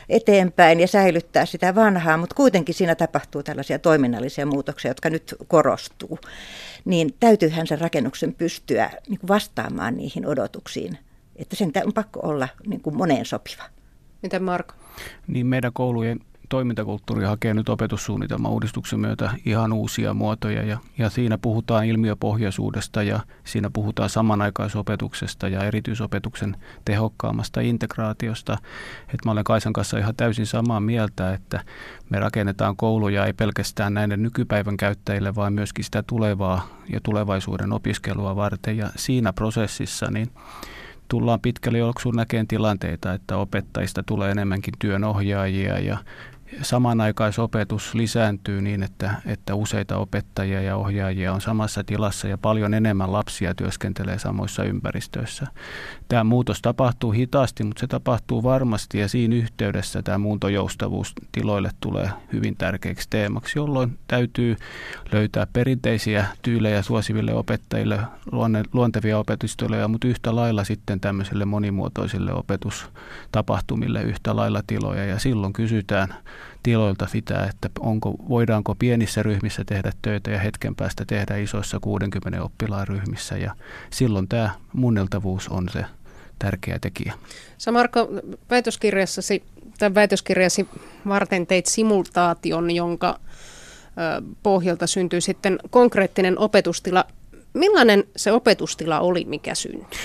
eteenpäin 0.10 0.80
ja 0.80 0.88
säilyttää 0.88 1.46
sitä 1.46 1.76
vanhaa, 1.76 2.18
mutta 2.18 2.36
kuitenkin 2.36 2.76
siinä 2.76 2.96
tapahtuu 2.96 3.44
tällaisia 3.44 3.80
toiminnallisia 3.80 4.46
muutoksia, 4.46 4.92
jotka 4.92 5.10
nyt 5.10 5.36
korostuu. 5.48 6.20
Niin 6.86 7.16
täytyyhän 7.20 7.68
sen 7.68 7.82
rakennuksen 7.82 8.34
pystyä 8.34 8.90
niin 9.08 9.20
vastaamaan 9.28 9.98
niihin 9.98 10.26
odotuksiin, 10.26 10.98
että 11.36 11.56
sen 11.56 11.72
on 11.86 11.94
pakko 11.94 12.20
olla 12.24 12.48
niin 12.68 12.82
kuin 12.82 12.98
moneen 12.98 13.26
sopiva. 13.26 13.64
Miten 14.22 14.44
Marko? 14.44 14.74
Niin 15.28 15.48
meidän 15.48 15.74
koulujen 15.74 16.20
toimintakulttuuri 16.50 17.26
hakee 17.26 17.54
nyt 17.54 17.70
opetussuunnitelman 17.70 18.52
uudistuksen 18.52 19.00
myötä 19.00 19.32
ihan 19.46 19.74
uusia 19.74 20.14
muotoja 20.14 20.64
ja, 20.64 20.78
ja 20.98 21.10
siinä 21.10 21.38
puhutaan 21.38 21.86
ilmiöpohjaisuudesta 21.86 23.04
ja 23.04 23.20
siinä 23.44 23.70
puhutaan 23.70 24.10
samanaikaisopetuksesta 24.10 25.48
ja 25.48 25.64
erityisopetuksen 25.64 26.56
tehokkaammasta 26.86 27.62
integraatiosta. 27.62 28.58
Et 29.14 29.26
mä 29.26 29.32
olen 29.32 29.44
Kaisan 29.44 29.74
kanssa 29.74 29.98
ihan 29.98 30.16
täysin 30.16 30.46
samaa 30.46 30.80
mieltä, 30.80 31.34
että 31.34 31.64
me 32.10 32.20
rakennetaan 32.20 32.76
kouluja 32.76 33.26
ei 33.26 33.34
pelkästään 33.34 33.94
näiden 33.94 34.24
nykypäivän 34.24 34.78
käyttäjille, 34.78 35.36
vaan 35.36 35.54
myöskin 35.54 35.86
sitä 35.86 36.04
tulevaa 36.04 36.68
ja 36.94 37.00
tulevaisuuden 37.04 37.74
opiskelua 37.74 38.36
varten 38.36 38.78
ja 38.78 38.90
siinä 38.96 39.34
prosessissa 39.34 40.12
niin 40.12 40.32
tullaan 41.10 41.40
pitkälle 41.40 41.78
juoksuun 41.78 42.16
näkeen 42.16 42.48
tilanteita, 42.48 43.14
että 43.14 43.38
opettajista 43.38 44.04
tulee 44.04 44.32
enemmänkin 44.32 44.74
työnohjaajia 44.80 45.80
ja 45.80 45.98
samanaikaisopetus 46.62 47.96
lisääntyy 47.96 48.62
niin, 48.62 48.84
että, 48.84 49.22
että 49.26 49.56
useita 49.56 49.98
opettajia 49.98 50.62
ja 50.62 50.76
ohjaajia 50.76 51.34
on 51.34 51.42
samassa 51.42 51.84
tilassa 51.84 52.28
ja 52.28 52.38
paljon 52.38 52.74
enemmän 52.74 53.12
lapsia 53.12 53.56
työskentelee 53.56 54.20
samoissa 54.20 54.64
ympäristöissä. 54.64 55.48
Tämä 56.10 56.24
muutos 56.24 56.62
tapahtuu 56.62 57.12
hitaasti, 57.12 57.64
mutta 57.64 57.80
se 57.80 57.88
tapahtuu 57.88 58.44
varmasti 58.44 59.00
ja 59.00 59.08
siinä 59.08 59.36
yhteydessä 59.36 60.02
tämä 60.02 60.18
muuntojoustavuus 60.18 61.14
tiloille 61.32 61.70
tulee 61.80 62.10
hyvin 62.34 62.56
tärkeäksi 62.58 63.08
teemaksi, 63.10 63.60
jolloin 63.60 64.00
täytyy 64.08 64.56
löytää 65.12 65.48
perinteisiä 65.54 66.26
tyylejä 66.42 66.82
suosiville 66.82 67.34
opettajille, 67.34 68.00
luontevia 68.74 69.20
opetustoja, 69.20 69.88
mutta 69.88 70.08
yhtä 70.08 70.36
lailla 70.36 70.64
sitten 70.64 71.00
tämmöisille 71.00 71.46
monimuotoisille 71.46 72.34
opetustapahtumille 72.34 74.02
yhtä 74.02 74.36
lailla 74.36 74.62
tiloja 74.68 75.06
ja 75.06 75.20
silloin 75.20 75.54
kysytään 75.54 76.16
tiloilta 76.64 77.08
sitä, 77.08 77.46
että 77.46 77.70
onko, 77.80 78.16
voidaanko 78.30 78.76
pienissä 78.76 79.24
ryhmissä 79.24 79.64
tehdä 79.66 79.92
töitä 80.02 80.32
ja 80.32 80.40
hetken 80.40 80.76
päästä 80.76 81.04
tehdä 81.08 81.38
isoissa 81.38 81.80
60 81.80 82.44
oppilaan 82.44 82.88
ryhmissä. 82.88 83.38
Ja 83.38 83.56
silloin 83.90 84.28
tämä 84.28 84.50
muunneltavuus 84.74 85.48
on 85.48 85.70
se 85.72 85.86
tärkeä 86.40 86.80
tekijä. 86.82 87.14
Sä 87.58 87.72
Marko, 87.72 88.10
väitöskirjassasi, 88.50 89.44
tämän 89.80 89.96
väitöskirjasi 89.96 90.68
varten 91.08 91.48
teit 91.48 91.66
simultaation, 91.66 92.72
jonka 92.72 93.20
pohjalta 94.44 94.88
syntyi 94.88 95.22
sitten 95.22 95.60
konkreettinen 95.70 96.40
opetustila. 96.40 97.06
Millainen 97.54 98.04
se 98.16 98.32
opetustila 98.32 99.00
oli, 99.00 99.26
mikä 99.26 99.56
syntyi? 99.56 100.00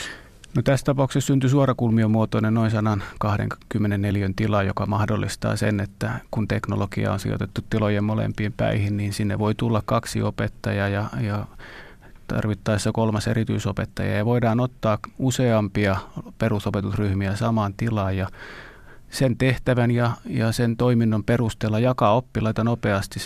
No 0.56 0.62
tässä 0.62 0.84
tapauksessa 0.84 1.26
syntyi 1.26 1.50
suorakulmiomuotoinen 1.50 2.54
noin 2.54 2.70
124 2.70 4.30
tila, 4.36 4.62
joka 4.62 4.86
mahdollistaa 4.86 5.56
sen, 5.56 5.80
että 5.80 6.20
kun 6.30 6.48
teknologia 6.48 7.12
on 7.12 7.20
sijoitettu 7.20 7.60
tilojen 7.70 8.04
molempiin 8.04 8.52
päihin, 8.52 8.96
niin 8.96 9.12
sinne 9.12 9.38
voi 9.38 9.54
tulla 9.54 9.82
kaksi 9.86 10.22
opettajaa 10.22 10.88
ja, 10.88 11.04
ja 11.20 11.46
tarvittaessa 12.28 12.92
kolmas 12.92 13.26
erityisopettaja. 13.26 14.16
Ja 14.16 14.24
voidaan 14.24 14.60
ottaa 14.60 14.98
useampia 15.18 15.96
perusopetusryhmiä 16.38 17.36
samaan 17.36 17.74
tilaan 17.76 18.16
ja 18.16 18.28
sen 19.10 19.36
tehtävän 19.38 19.90
ja, 19.90 20.10
ja 20.26 20.52
sen 20.52 20.76
toiminnon 20.76 21.24
perusteella 21.24 21.78
jakaa 21.78 22.16
oppilaita 22.16 22.64
nopeasti 22.64 23.20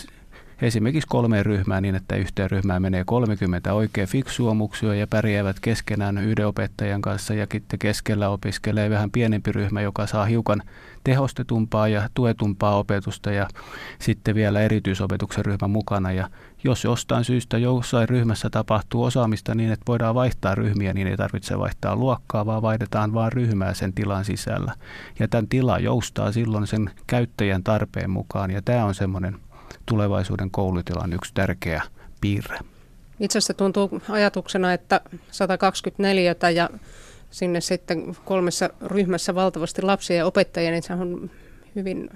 esimerkiksi 0.61 1.07
kolmeen 1.07 1.45
ryhmään 1.45 1.83
niin, 1.83 1.95
että 1.95 2.15
yhteen 2.15 2.51
ryhmään 2.51 2.81
menee 2.81 3.03
30 3.05 3.73
oikein 3.73 4.07
fiksua 4.07 4.53
muksua 4.53 4.95
ja 4.95 5.07
pärjäävät 5.07 5.59
keskenään 5.59 6.17
yhden 6.17 6.47
opettajan 6.47 7.01
kanssa 7.01 7.33
ja 7.33 7.47
sitten 7.51 7.79
keskellä 7.79 8.29
opiskelee 8.29 8.89
vähän 8.89 9.11
pienempi 9.11 9.51
ryhmä, 9.51 9.81
joka 9.81 10.07
saa 10.07 10.25
hiukan 10.25 10.63
tehostetumpaa 11.03 11.87
ja 11.87 12.09
tuetumpaa 12.13 12.77
opetusta 12.77 13.31
ja 13.31 13.47
sitten 13.99 14.35
vielä 14.35 14.61
erityisopetuksen 14.61 15.45
ryhmä 15.45 15.67
mukana. 15.67 16.11
Ja 16.11 16.29
jos 16.63 16.83
jostain 16.83 17.23
syystä 17.23 17.57
jossain 17.57 18.09
ryhmässä 18.09 18.49
tapahtuu 18.49 19.03
osaamista 19.03 19.55
niin, 19.55 19.71
että 19.71 19.83
voidaan 19.87 20.15
vaihtaa 20.15 20.55
ryhmiä, 20.55 20.93
niin 20.93 21.07
ei 21.07 21.17
tarvitse 21.17 21.59
vaihtaa 21.59 21.95
luokkaa, 21.95 22.45
vaan 22.45 22.61
vaihdetaan 22.61 23.13
vain 23.13 23.31
ryhmää 23.31 23.73
sen 23.73 23.93
tilan 23.93 24.25
sisällä. 24.25 24.73
Ja 25.19 25.27
tämän 25.27 25.47
tila 25.47 25.79
joustaa 25.79 26.31
silloin 26.31 26.67
sen 26.67 26.89
käyttäjän 27.07 27.63
tarpeen 27.63 28.09
mukaan 28.09 28.51
ja 28.51 28.61
tämä 28.61 28.85
on 28.85 28.95
semmoinen 28.95 29.35
tulevaisuuden 29.89 30.51
koulutilan 30.51 31.13
yksi 31.13 31.31
tärkeä 31.33 31.81
piirre. 32.21 32.59
Itse 33.19 33.37
asiassa 33.37 33.53
tuntuu 33.53 34.01
ajatuksena, 34.09 34.73
että 34.73 35.01
124 35.31 36.35
ja 36.55 36.69
sinne 37.31 37.61
sitten 37.61 38.15
kolmessa 38.25 38.69
ryhmässä 38.85 39.35
valtavasti 39.35 39.81
lapsia 39.81 40.15
ja 40.15 40.25
opettajia, 40.25 40.71
niin 40.71 40.83
se 40.83 40.93
on 40.93 41.31
hyvin 41.75 42.09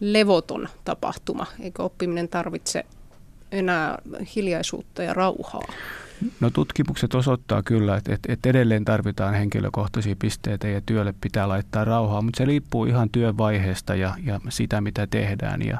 levoton 0.00 0.68
tapahtuma, 0.84 1.46
eikö 1.60 1.82
oppiminen 1.82 2.28
tarvitse 2.28 2.84
enää 3.52 3.98
hiljaisuutta 4.36 5.02
ja 5.02 5.14
rauhaa? 5.14 5.62
No 6.40 6.50
tutkimukset 6.50 7.14
osoittaa 7.14 7.62
kyllä, 7.62 7.96
että, 7.96 8.14
että, 8.14 8.32
että 8.32 8.48
edelleen 8.48 8.84
tarvitaan 8.84 9.34
henkilökohtaisia 9.34 10.16
pisteitä 10.18 10.68
ja 10.68 10.80
työlle 10.86 11.14
pitää 11.20 11.48
laittaa 11.48 11.84
rauhaa, 11.84 12.22
mutta 12.22 12.38
se 12.38 12.46
liippuu 12.46 12.84
ihan 12.84 13.10
työvaiheesta 13.10 13.94
ja, 13.94 14.14
ja 14.24 14.40
sitä, 14.48 14.80
mitä 14.80 15.06
tehdään. 15.06 15.62
Ja 15.62 15.78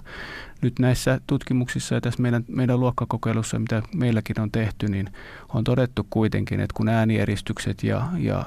nyt 0.64 0.78
näissä 0.78 1.20
tutkimuksissa 1.26 1.94
ja 1.94 2.00
tässä 2.00 2.22
meidän, 2.22 2.44
meidän 2.48 2.80
luokkakokeilussa, 2.80 3.58
mitä 3.58 3.82
meilläkin 3.94 4.40
on 4.40 4.50
tehty, 4.50 4.88
niin 4.88 5.08
on 5.54 5.64
todettu 5.64 6.06
kuitenkin, 6.10 6.60
että 6.60 6.74
kun 6.76 6.88
äänieristukset 6.88 7.82
ja, 7.82 8.08
ja 8.18 8.44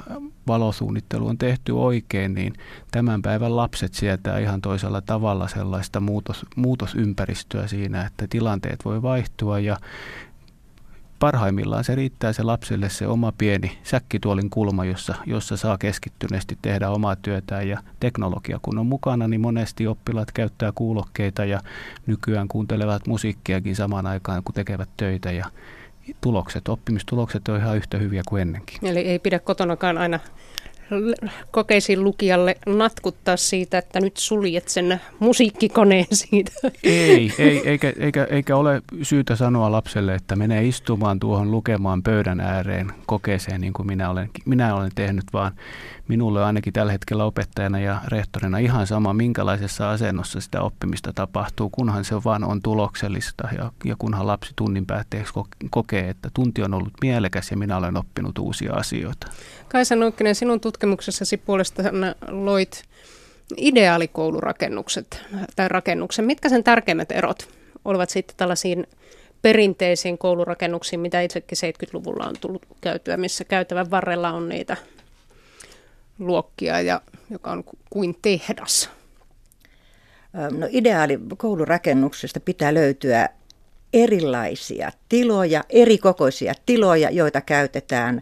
valosuunnittelu 0.47 1.27
on 1.27 1.37
tehty 1.37 1.71
oikein, 1.71 2.33
niin 2.33 2.53
tämän 2.91 3.21
päivän 3.21 3.55
lapset 3.55 3.93
sietää 3.93 4.39
ihan 4.39 4.61
toisella 4.61 5.01
tavalla 5.01 5.47
sellaista 5.47 5.99
muutos, 5.99 6.45
muutosympäristöä 6.55 7.67
siinä, 7.67 8.05
että 8.05 8.27
tilanteet 8.29 8.85
voi 8.85 9.01
vaihtua 9.01 9.59
ja 9.59 9.77
parhaimmillaan 11.19 11.83
se 11.83 11.95
riittää 11.95 12.33
se 12.33 12.43
lapselle 12.43 12.89
se 12.89 13.07
oma 13.07 13.33
pieni 13.37 13.77
säkkituolin 13.83 14.49
kulma, 14.49 14.85
jossa, 14.85 15.15
jossa 15.25 15.57
saa 15.57 15.77
keskittyneesti 15.77 16.57
tehdä 16.61 16.89
omaa 16.89 17.15
työtään 17.15 17.67
ja 17.67 17.79
teknologia 17.99 18.59
kun 18.61 18.77
on 18.77 18.85
mukana, 18.85 19.27
niin 19.27 19.41
monesti 19.41 19.87
oppilaat 19.87 20.31
käyttää 20.31 20.71
kuulokkeita 20.75 21.45
ja 21.45 21.59
nykyään 22.05 22.47
kuuntelevat 22.47 23.07
musiikkiakin 23.07 23.75
samaan 23.75 24.07
aikaan 24.07 24.43
kun 24.43 24.55
tekevät 24.55 24.89
töitä 24.97 25.31
ja 25.31 25.45
tulokset, 26.21 26.67
oppimistulokset 26.67 27.47
on 27.47 27.57
ihan 27.57 27.77
yhtä 27.77 27.97
hyviä 27.97 28.21
kuin 28.27 28.41
ennenkin. 28.41 28.77
Eli 28.81 28.99
ei 28.99 29.19
pidä 29.19 29.39
kotonakaan 29.39 29.97
aina 29.97 30.19
kokeisiin 31.51 32.03
lukijalle 32.03 32.57
natkuttaa 32.65 33.37
siitä, 33.37 33.77
että 33.77 33.99
nyt 33.99 34.17
suljet 34.17 34.69
sen 34.69 35.01
musiikkikoneen 35.19 36.05
siitä. 36.11 36.51
Ei, 36.83 37.33
ei 37.39 37.61
eikä, 37.69 37.93
eikä, 37.99 38.27
eikä 38.29 38.55
ole 38.55 38.81
syytä 39.01 39.35
sanoa 39.35 39.71
lapselle, 39.71 40.15
että 40.15 40.35
menee 40.35 40.65
istumaan 40.65 41.19
tuohon 41.19 41.51
lukemaan 41.51 42.03
pöydän 42.03 42.39
ääreen 42.39 42.91
kokeeseen 43.05 43.61
niin 43.61 43.73
kuin 43.73 43.87
minä 43.87 44.09
olen, 44.09 44.29
minä 44.45 44.75
olen 44.75 44.91
tehnyt, 44.95 45.25
vaan 45.33 45.51
minulle 46.07 46.43
ainakin 46.43 46.73
tällä 46.73 46.91
hetkellä 46.91 47.25
opettajana 47.25 47.79
ja 47.79 48.01
rehtorina 48.07 48.57
ihan 48.57 48.87
sama, 48.87 49.13
minkälaisessa 49.13 49.91
asennossa 49.91 50.41
sitä 50.41 50.61
oppimista 50.61 51.13
tapahtuu, 51.13 51.69
kunhan 51.69 52.05
se 52.05 52.15
vaan 52.25 52.43
on 52.43 52.61
tuloksellista 52.61 53.47
ja, 53.57 53.71
ja 53.85 53.95
kunhan 53.99 54.27
lapsi 54.27 54.53
tunnin 54.55 54.85
päätteeksi 54.85 55.33
kokee, 55.69 56.09
että 56.09 56.29
tunti 56.33 56.63
on 56.63 56.73
ollut 56.73 56.93
mielekäs 57.01 57.51
ja 57.51 57.57
minä 57.57 57.77
olen 57.77 57.97
oppinut 57.97 58.37
uusia 58.37 58.73
asioita. 58.73 59.27
Kaisa 59.69 59.95
Noukkinen, 59.95 60.35
sinun 60.35 60.59
tutkimuksessasi 60.59 61.37
puolestaan 61.37 62.15
loit 62.27 62.83
ideaalikoulurakennukset 63.57 65.21
tai 65.55 65.67
rakennuksen. 65.67 66.25
Mitkä 66.25 66.49
sen 66.49 66.63
tärkeimmät 66.63 67.11
erot 67.11 67.49
olivat 67.85 68.09
sitten 68.09 68.37
tällaisiin 68.37 68.87
perinteisiin 69.41 70.17
koulurakennuksiin, 70.17 70.99
mitä 70.99 71.21
itsekin 71.21 71.57
70-luvulla 71.57 72.25
on 72.27 72.35
tullut 72.41 72.65
käytyä, 72.81 73.17
missä 73.17 73.43
käytävän 73.43 73.91
varrella 73.91 74.29
on 74.29 74.49
niitä 74.49 74.77
luokkia, 76.19 76.81
ja, 76.81 77.01
joka 77.29 77.51
on 77.51 77.63
kuin 77.89 78.17
tehdas? 78.21 78.89
No 80.33 80.67
ideaali 80.69 81.19
koulurakennuksesta 81.37 82.39
pitää 82.39 82.73
löytyä 82.73 83.29
erilaisia 83.93 84.91
tiloja, 85.09 85.63
erikokoisia 85.69 86.53
tiloja, 86.65 87.09
joita 87.09 87.41
käytetään 87.41 88.21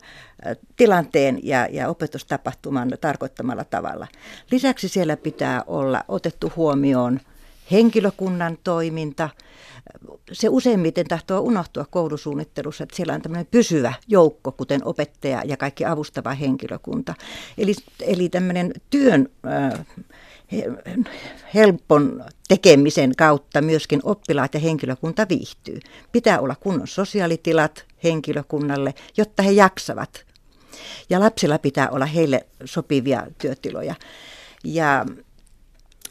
tilanteen 0.75 1.39
ja, 1.43 1.67
ja 1.71 1.89
opetustapahtuman 1.89 2.91
tarkoittamalla 3.01 3.63
tavalla. 3.63 4.07
Lisäksi 4.51 4.87
siellä 4.87 5.17
pitää 5.17 5.63
olla 5.67 6.03
otettu 6.07 6.53
huomioon 6.55 7.19
henkilökunnan 7.71 8.57
toiminta. 8.63 9.29
Se 10.31 10.49
useimmiten 10.49 11.07
tahtoo 11.07 11.39
unohtua 11.39 11.85
koulusuunnittelussa, 11.89 12.83
että 12.83 12.95
siellä 12.95 13.13
on 13.13 13.21
tämmöinen 13.21 13.47
pysyvä 13.51 13.93
joukko, 14.07 14.51
kuten 14.51 14.87
opettaja 14.87 15.41
ja 15.45 15.57
kaikki 15.57 15.85
avustava 15.85 16.33
henkilökunta. 16.33 17.13
Eli, 17.57 17.73
eli 18.01 18.29
tämmöinen 18.29 18.73
työn 18.89 19.29
äh, 19.47 19.85
helpon 21.53 22.23
tekemisen 22.47 23.15
kautta 23.17 23.61
myöskin 23.61 23.99
oppilaat 24.03 24.53
ja 24.53 24.59
henkilökunta 24.59 25.25
viihtyy. 25.29 25.79
Pitää 26.11 26.39
olla 26.39 26.55
kunnon 26.55 26.87
sosiaalitilat 26.87 27.85
henkilökunnalle, 28.03 28.93
jotta 29.17 29.43
he 29.43 29.51
jaksavat. 29.51 30.25
Ja 31.09 31.19
lapsilla 31.19 31.59
pitää 31.59 31.89
olla 31.89 32.05
heille 32.05 32.45
sopivia 32.65 33.27
työtiloja. 33.37 33.95
Ja 34.63 35.05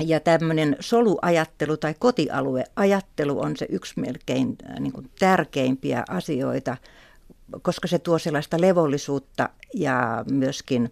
ja 0.00 0.20
tämmöinen 0.20 0.76
soluajattelu 0.80 1.76
tai 1.76 1.94
kotialueajattelu 1.98 3.40
on 3.40 3.56
se 3.56 3.66
yksi 3.68 4.00
melkein 4.00 4.56
äh, 4.70 4.80
niin 4.80 4.92
kuin 4.92 5.10
tärkeimpiä 5.18 6.04
asioita, 6.08 6.76
koska 7.62 7.88
se 7.88 7.98
tuo 7.98 8.18
sellaista 8.18 8.60
levollisuutta 8.60 9.48
ja 9.74 10.24
myöskin 10.30 10.90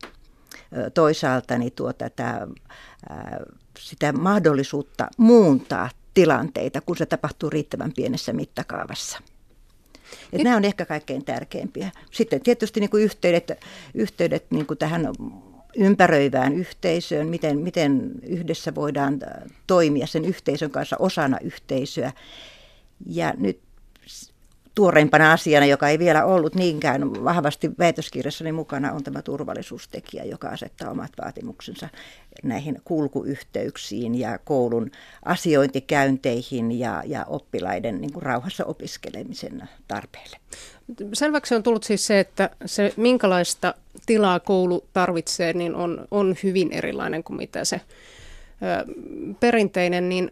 toisaalta 0.94 1.58
niin 1.58 1.72
tuo 1.72 1.92
tätä, 1.92 2.48
sitä 3.78 4.12
mahdollisuutta 4.12 5.08
muuntaa 5.16 5.90
tilanteita, 6.14 6.80
kun 6.80 6.96
se 6.96 7.06
tapahtuu 7.06 7.50
riittävän 7.50 7.92
pienessä 7.96 8.32
mittakaavassa. 8.32 9.18
Et 10.32 10.42
nämä 10.42 10.56
on 10.56 10.64
ehkä 10.64 10.86
kaikkein 10.86 11.24
tärkeimpiä. 11.24 11.90
Sitten 12.10 12.40
tietysti 12.40 12.80
niin 12.80 12.90
kuin 12.90 13.04
yhteydet, 13.04 13.52
yhteydet 13.94 14.50
niin 14.50 14.66
kuin 14.66 14.78
tähän 14.78 15.08
ympäröivään 15.76 16.52
yhteisöön, 16.52 17.26
miten, 17.26 17.58
miten 17.58 18.12
yhdessä 18.22 18.74
voidaan 18.74 19.20
toimia 19.66 20.06
sen 20.06 20.24
yhteisön 20.24 20.70
kanssa 20.70 20.96
osana 20.98 21.38
yhteisöä. 21.42 22.12
Ja 23.06 23.34
nyt 23.36 23.60
tuoreimpana 24.74 25.32
asiana, 25.32 25.66
joka 25.66 25.88
ei 25.88 25.98
vielä 25.98 26.24
ollut 26.24 26.54
niinkään 26.54 27.24
vahvasti 27.24 27.70
väitöskirjassani 27.78 28.52
mukana, 28.52 28.92
on 28.92 29.02
tämä 29.02 29.22
turvallisuustekijä, 29.22 30.24
joka 30.24 30.48
asettaa 30.48 30.90
omat 30.90 31.10
vaatimuksensa 31.24 31.88
näihin 32.42 32.80
kulkuyhteyksiin 32.84 34.14
ja 34.14 34.38
koulun 34.38 34.90
asiointikäynteihin 35.24 36.78
ja, 36.78 37.02
ja 37.06 37.24
oppilaiden 37.24 38.00
niin 38.00 38.12
kuin 38.12 38.22
rauhassa 38.22 38.64
opiskelemisen 38.64 39.68
tarpeelle. 39.88 40.36
Selväksi 41.12 41.54
on 41.54 41.62
tullut 41.62 41.84
siis 41.84 42.06
se, 42.06 42.20
että 42.20 42.50
se 42.66 42.92
minkälaista 42.96 43.74
tilaa 44.06 44.40
koulu 44.40 44.84
tarvitsee, 44.92 45.52
niin 45.52 45.74
on, 45.74 46.04
on 46.10 46.36
hyvin 46.42 46.72
erilainen 46.72 47.24
kuin 47.24 47.36
mitä 47.36 47.64
se 47.64 47.76
ö, 47.76 48.92
perinteinen, 49.40 50.08
niin 50.08 50.30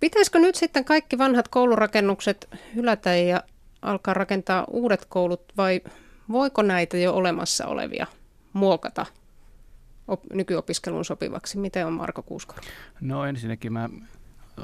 Pitäisikö 0.00 0.38
nyt 0.38 0.54
sitten 0.54 0.84
kaikki 0.84 1.18
vanhat 1.18 1.48
koulurakennukset 1.48 2.48
hylätä 2.74 3.14
ja 3.16 3.42
alkaa 3.82 4.14
rakentaa 4.14 4.64
uudet 4.70 5.04
koulut 5.04 5.42
vai 5.56 5.80
voiko 6.28 6.62
näitä 6.62 6.96
jo 6.96 7.14
olemassa 7.14 7.66
olevia 7.66 8.06
muokata 8.52 9.06
op- 10.08 10.32
nykyopiskeluun 10.32 11.04
sopivaksi? 11.04 11.58
Miten 11.58 11.86
on 11.86 11.92
Marko 11.92 12.22
Kuuskoro? 12.22 12.62
No 13.00 13.24
ensinnäkin 13.24 13.72
mä 13.72 13.88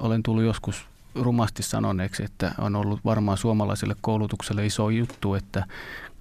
olen 0.00 0.22
tullut 0.22 0.44
joskus 0.44 0.86
rumasti 1.14 1.62
sanoneeksi, 1.62 2.22
että 2.24 2.54
on 2.58 2.76
ollut 2.76 3.00
varmaan 3.04 3.38
suomalaiselle 3.38 3.94
koulutukselle 4.00 4.66
iso 4.66 4.90
juttu, 4.90 5.34
että 5.34 5.66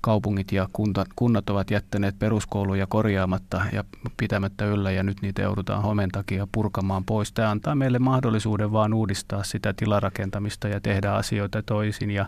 kaupungit 0.02 0.52
ja 0.52 0.68
kunta, 0.74 1.06
kunnat 1.16 1.50
ovat 1.50 1.72
jättäneet 1.72 2.20
peruskouluja 2.20 2.88
korjaamatta 2.88 3.62
ja 3.74 3.84
pitämättä 4.18 4.66
yllä 4.66 4.92
ja 4.92 5.04
nyt 5.04 5.22
niitä 5.22 5.42
joudutaan 5.42 5.84
homen 5.84 6.10
takia 6.10 6.48
purkamaan 6.52 7.04
pois. 7.06 7.32
Tämä 7.32 7.50
antaa 7.50 7.76
meille 7.76 8.00
mahdollisuuden 8.00 8.72
vaan 8.72 8.94
uudistaa 8.94 9.44
sitä 9.44 9.74
tilarakentamista 9.74 10.68
ja 10.68 10.82
tehdä 10.82 11.12
asioita 11.14 11.64
toisin. 11.64 12.12
Ja 12.12 12.26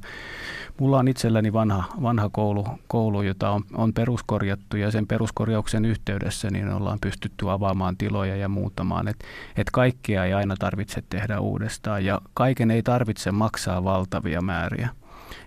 mulla 0.80 0.98
on 0.98 1.08
itselläni 1.08 1.54
vanha, 1.54 1.84
vanha 2.02 2.30
koulu, 2.30 2.68
koulu, 2.88 3.22
jota 3.22 3.50
on, 3.50 3.64
on 3.74 3.94
peruskorjattu 3.94 4.78
ja 4.78 4.92
sen 4.92 5.08
peruskorjauksen 5.08 5.86
yhteydessä 5.86 6.52
niin 6.52 6.70
ollaan 6.70 7.00
pystytty 7.02 7.52
avaamaan 7.52 7.98
tiloja 7.98 8.36
ja 8.36 8.50
muuttamaan. 8.50 9.08
Että 9.08 9.26
et 9.56 9.70
kaikkea 9.70 10.26
ei 10.26 10.34
aina 10.34 10.56
tarvitse 10.60 11.04
tehdä 11.10 11.40
uudestaan 11.40 12.06
ja 12.06 12.22
kaiken 12.34 12.72
ei 12.72 12.84
tarvitse 12.84 13.32
maksaa 13.32 13.84
valtavia 13.84 14.42
määriä. 14.42 14.90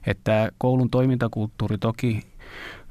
Että 0.07 0.51
koulun 0.59 0.91
toimintakulttuuri 0.91 1.79
toki 1.79 2.23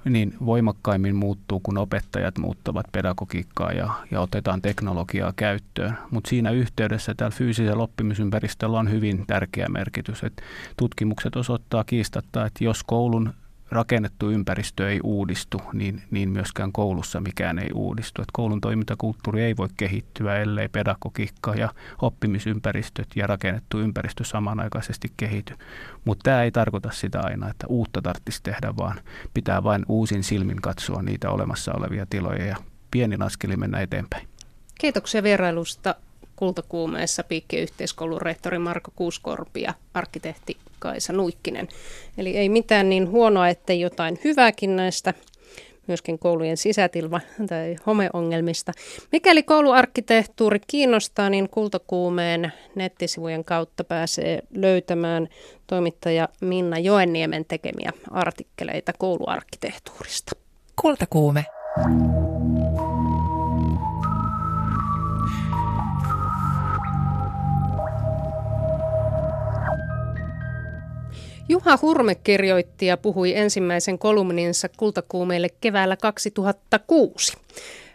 niin 0.10 0.34
voimakkaimmin 0.46 1.16
muuttuu, 1.16 1.60
kun 1.60 1.78
opettajat 1.78 2.38
muuttavat 2.38 2.86
pedagogiikkaa 2.92 3.72
ja, 3.72 3.90
ja 4.12 4.22
otetaan 4.22 4.62
teknologiaa 4.62 5.34
käyttöön. 5.36 5.98
Mutta 6.12 6.30
siinä 6.30 6.52
yhteydessä 6.52 7.14
täällä 7.18 7.36
fyysisellä 7.36 7.84
oppimisympäristöllä 7.84 8.80
on 8.80 8.92
hyvin 8.92 9.24
tärkeä 9.28 9.70
merkitys. 9.70 10.24
Et 10.24 10.42
tutkimukset 10.78 11.36
osoittaa 11.36 11.84
kiistatta, 11.84 12.46
että 12.46 12.64
jos 12.64 12.84
koulun 12.84 13.34
rakennettu 13.76 14.30
ympäristö 14.30 14.90
ei 14.90 15.00
uudistu, 15.04 15.62
niin, 15.74 16.04
niin 16.12 16.30
myöskään 16.30 16.72
koulussa 16.72 17.22
mikään 17.22 17.60
ei 17.60 17.70
uudistu. 17.74 18.22
Et 18.22 18.28
koulun 18.34 18.62
toimintakulttuuri 18.62 19.42
ei 19.42 19.58
voi 19.58 19.68
kehittyä, 19.78 20.36
ellei 20.36 20.70
pedagogiikka 20.70 21.56
ja 21.56 21.70
oppimisympäristöt 22.02 23.08
ja 23.16 23.28
rakennettu 23.28 23.80
ympäristö 23.80 24.24
samanaikaisesti 24.24 25.12
kehity. 25.18 25.54
Mutta 26.06 26.24
tämä 26.24 26.44
ei 26.44 26.52
tarkoita 26.52 26.92
sitä 26.92 27.22
aina, 27.24 27.50
että 27.50 27.68
uutta 27.70 28.02
tarvitsisi 28.02 28.44
tehdä, 28.44 28.74
vaan 28.78 29.00
pitää 29.34 29.64
vain 29.64 29.86
uusin 29.90 30.24
silmin 30.24 30.62
katsoa 30.62 31.02
niitä 31.02 31.30
olemassa 31.30 31.74
olevia 31.74 32.06
tiloja 32.10 32.46
ja 32.46 32.56
pienin 32.92 33.22
askeli 33.22 33.58
mennä 33.58 33.80
eteenpäin. 33.80 34.28
Kiitoksia 34.80 35.24
vierailusta 35.24 35.96
kultakuumeessa 36.36 37.24
piikkiyhteiskoulun 37.24 38.22
rehtori 38.22 38.60
Marko 38.60 38.92
Kuuskorpi 38.96 39.62
ja 39.62 39.74
arkkitehti 39.94 40.58
Kaisa 40.80 41.14
Nuikkinen. 41.14 41.68
Eli 42.18 42.38
ei 42.38 42.50
mitään 42.50 42.90
niin 42.90 43.10
huonoa, 43.10 43.50
ettei 43.50 43.80
jotain 43.80 44.20
hyvääkin 44.24 44.76
näistä 44.76 45.14
myöskin 45.88 46.20
koulujen 46.20 46.58
sisätilma- 46.58 47.22
tai 47.48 47.76
homeongelmista. 47.86 48.72
Mikäli 49.12 49.44
kouluarkkitehtuuri 49.44 50.60
kiinnostaa, 50.68 51.30
niin 51.30 51.50
Kultakuumeen 51.50 52.54
nettisivujen 52.76 53.46
kautta 53.46 53.84
pääsee 53.84 54.40
löytämään 54.54 55.28
toimittaja 55.68 56.30
Minna 56.42 56.80
Joenniemen 56.80 57.46
tekemiä 57.46 57.92
artikkeleita 58.12 58.94
kouluarkkitehtuurista. 58.98 60.32
Kultakuume. 60.82 61.46
Juha 71.50 71.80
Hurme 71.82 72.16
kirjoitti 72.16 72.86
ja 72.86 72.98
puhui 72.98 73.36
ensimmäisen 73.36 74.00
kolumninsa 74.00 74.70
kultakuumeille 74.78 75.50
keväällä 75.62 75.98
2006. 75.98 77.38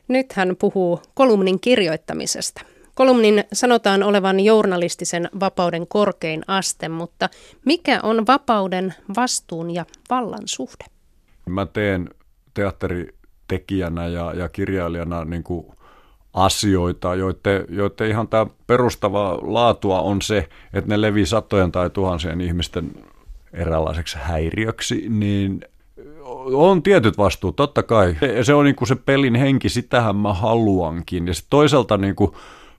Nyt 0.08 0.32
hän 0.32 0.56
puhuu 0.56 1.00
kolumnin 1.14 1.60
kirjoittamisesta. 1.60 2.62
Kolumnin 2.94 3.44
sanotaan 3.52 4.02
olevan 4.02 4.40
journalistisen 4.40 5.28
vapauden 5.40 5.86
korkein 5.86 6.42
aste, 6.46 6.88
mutta 6.88 7.28
mikä 7.64 8.00
on 8.02 8.26
vapauden, 8.26 8.94
vastuun 9.16 9.70
ja 9.70 9.84
vallan 10.10 10.42
suhde? 10.44 10.84
Mä 11.46 11.66
teen 11.66 12.10
teatteritekijänä 12.54 14.06
ja, 14.06 14.32
ja 14.34 14.48
kirjailijana 14.48 15.24
niin 15.24 15.42
kuin 15.42 15.66
asioita, 16.32 17.14
joiden, 17.14 17.64
joiden 17.68 18.08
ihan 18.08 18.28
tämä 18.28 18.46
perustava 18.66 19.38
laatua 19.42 20.00
on 20.00 20.22
se, 20.22 20.48
että 20.72 20.88
ne 20.88 21.00
levii 21.00 21.26
satojen 21.26 21.72
tai 21.72 21.90
tuhansien 21.90 22.40
ihmisten 22.40 22.92
eräänlaiseksi 23.52 24.18
häiriöksi, 24.20 25.06
niin 25.08 25.60
on 26.54 26.82
tietyt 26.82 27.18
vastuut, 27.18 27.56
totta 27.56 27.82
kai. 27.82 28.16
Se 28.42 28.54
on 28.54 28.64
niin 28.64 28.76
kuin 28.76 28.88
se 28.88 28.94
pelin 28.94 29.34
henki, 29.34 29.68
sitähän 29.68 30.16
mä 30.16 30.34
haluankin. 30.34 31.26
Ja 31.26 31.32
toisaalta 31.50 31.96
niin 31.96 32.14
kuin 32.14 32.30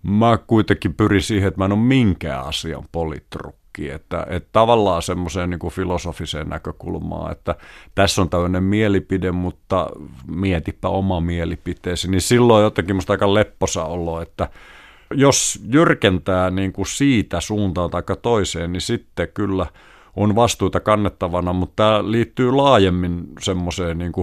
mä 0.03 0.37
kuitenkin 0.47 0.93
pyrin 0.93 1.21
siihen, 1.21 1.47
että 1.47 1.57
mä 1.57 1.65
en 1.65 1.71
ole 1.71 1.79
minkään 1.79 2.45
asian 2.45 2.85
politrukki. 2.91 3.89
Että, 3.89 4.27
että 4.29 4.49
tavallaan 4.51 5.01
semmoiseen 5.01 5.49
niin 5.49 5.59
kuin 5.59 5.73
filosofiseen 5.73 6.49
näkökulmaan, 6.49 7.31
että 7.31 7.55
tässä 7.95 8.21
on 8.21 8.29
tämmöinen 8.29 8.63
mielipide, 8.63 9.31
mutta 9.31 9.89
mietipä 10.27 10.87
oma 10.87 11.19
mielipiteesi. 11.19 12.11
Niin 12.11 12.21
silloin 12.21 12.63
jotenkin 12.63 12.95
musta 12.95 13.13
aika 13.13 13.33
lepposa 13.33 13.83
olo, 13.83 14.21
että 14.21 14.49
jos 15.13 15.59
jyrkentää 15.69 16.49
niin 16.49 16.73
kuin 16.73 16.87
siitä 16.87 17.41
suuntaan 17.41 17.89
tai 17.89 18.03
toiseen, 18.21 18.73
niin 18.73 18.81
sitten 18.81 19.27
kyllä– 19.33 19.65
on 20.15 20.35
vastuuta 20.35 20.79
kannettavana, 20.79 21.53
mutta 21.53 21.73
tämä 21.75 22.11
liittyy 22.11 22.51
laajemmin 22.51 23.27
semmoiseen 23.39 23.97
niin 23.97 24.13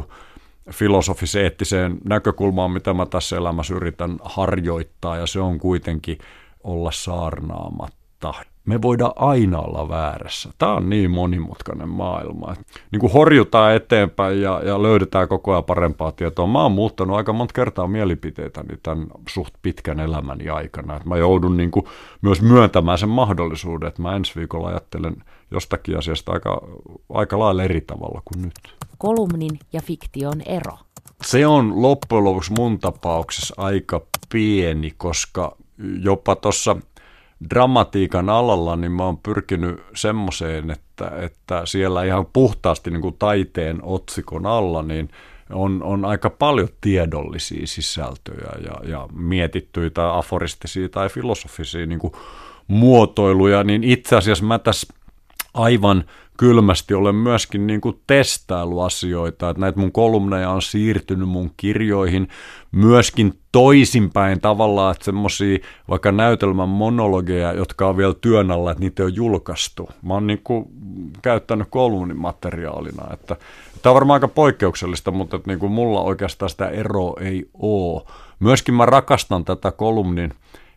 filosofis-eettiseen 0.70 1.98
näkökulmaan, 2.05 2.70
mitä 2.70 2.94
mä 2.94 3.07
tässä 3.07 3.37
elämässä 3.37 3.74
yritän 3.74 4.18
harjoittaa, 4.22 5.16
ja 5.16 5.27
se 5.27 5.40
on 5.40 5.59
kuitenkin 5.59 6.18
olla 6.64 6.90
saarnaamatta 6.92 8.35
me 8.68 8.83
voidaan 8.83 9.12
aina 9.16 9.59
olla 9.59 9.88
väärässä. 9.88 10.50
Tämä 10.59 10.74
on 10.74 10.90
niin 10.90 11.11
monimutkainen 11.11 11.88
maailma. 11.88 12.54
Niin 12.92 13.00
kuin 13.00 13.12
horjutaan 13.12 13.74
eteenpäin 13.74 14.42
ja, 14.42 14.61
ja 14.64 14.83
löydetään 14.83 15.28
koko 15.28 15.52
ajan 15.52 15.64
parempaa 15.64 16.12
tietoa. 16.12 16.46
Mä 16.46 16.62
oon 16.62 16.72
muuttanut 16.72 17.16
aika 17.16 17.33
monta 17.33 17.52
kertaa 17.52 17.87
mielipiteitäni 17.87 18.76
tämän 18.83 19.07
suht 19.28 19.54
pitkän 19.62 20.00
elämäni 20.00 20.48
aikana. 20.48 20.96
Että 20.96 21.09
mä 21.09 21.16
joudun 21.16 21.57
niin 21.57 21.70
kuin 21.70 21.87
myös 22.22 22.42
myöntämään 22.42 22.98
sen 22.98 23.09
mahdollisuuden, 23.09 23.88
että 23.88 24.02
mä 24.02 24.16
ensi 24.16 24.33
viikolla 24.37 24.68
ajattelen 24.68 25.16
jostakin 25.50 25.98
asiasta 25.98 26.33
aika, 26.33 26.62
aika 27.14 27.38
lailla 27.38 27.62
eri 27.62 27.81
tavalla 27.81 28.22
kuin 28.24 28.42
nyt. 28.42 28.76
Kolumnin 28.98 29.59
ja 29.72 29.81
fiktion 29.83 30.40
ero. 30.46 30.78
Se 31.22 31.46
on 31.46 31.83
loppujen 31.83 32.24
lopuksi 32.24 32.52
mun 32.59 32.78
tapauksessa 32.78 33.54
aika 33.59 34.00
pieni, 34.33 34.94
koska 34.96 35.57
jopa 36.02 36.37
tuossa 36.37 36.76
dramatiikan 37.51 38.29
alalla, 38.29 38.77
niin 38.77 38.92
mä 38.92 39.05
oon 39.05 39.18
pyrkinyt 39.18 39.81
semmoiseen, 39.94 40.70
että, 40.70 41.11
että 41.20 41.62
siellä 41.64 42.05
ihan 42.05 42.27
puhtaasti 42.33 42.90
niin 42.90 43.03
kuin 43.03 43.16
taiteen 43.18 43.79
otsikon 43.83 44.46
alla, 44.46 44.83
niin 44.83 45.11
on, 45.51 45.83
on 45.83 46.05
aika 46.05 46.31
paljon 46.31 46.68
tiedollisia 46.81 47.66
sisältöjä 47.66 48.53
ja, 48.64 48.90
ja 48.90 49.09
mietittyjä 49.12 49.90
tai 49.90 50.18
aforistisia 50.18 50.88
tai 50.88 51.09
filosofisia 51.09 51.87
niin 51.87 51.98
kuin 51.98 52.12
muotoiluja, 52.68 53.64
niin 53.64 53.85
itse 53.85 54.16
asiassa 54.16 54.44
mä 54.44 54.59
tässä 54.59 54.94
aivan 55.55 56.05
kylmästi 56.38 56.94
olen 56.94 57.14
myöskin 57.14 57.66
niin 57.66 57.81
kuin 57.81 58.01
testailuasioita, 58.07 59.51
että 59.51 59.61
näitä 59.61 59.81
mun 59.81 59.92
kolumneja 59.92 60.51
on 60.51 60.62
siirtynyt 60.62 61.29
mun 61.29 61.51
kirjoihin 61.57 62.29
myöskin 62.72 63.35
toisinpäin 63.53 64.40
tavallaan, 64.40 64.92
että 64.92 65.05
semmoisia 65.05 65.59
vaikka 65.88 66.12
näytelmän 66.12 66.68
monologeja, 66.68 67.53
jotka 67.53 67.88
on 67.88 67.96
vielä 67.96 68.14
työn 68.14 68.51
alla, 68.51 68.70
että 68.70 68.81
niitä 68.81 69.05
on 69.05 69.14
julkaistu. 69.14 69.88
Mä 70.03 70.14
oon 70.14 70.27
niin 70.27 70.40
kuin 70.44 70.64
käyttänyt 71.22 71.68
kolumnin 71.70 72.20
materiaalina, 72.20 73.12
että 73.12 73.37
tämä 73.83 73.90
on 73.90 73.94
varmaan 73.94 74.16
aika 74.16 74.29
poikkeuksellista, 74.29 75.11
mutta 75.11 75.37
että 75.37 75.51
niin 75.51 75.59
kuin 75.59 75.72
mulla 75.72 76.01
oikeastaan 76.01 76.51
sitä 76.51 76.68
eroa 76.68 77.20
ei 77.20 77.51
ole. 77.55 78.03
Myöskin 78.40 78.74
mä 78.74 78.87
rakastan 78.87 79.44
tätä 79.44 79.70
kolumnin 79.70 80.33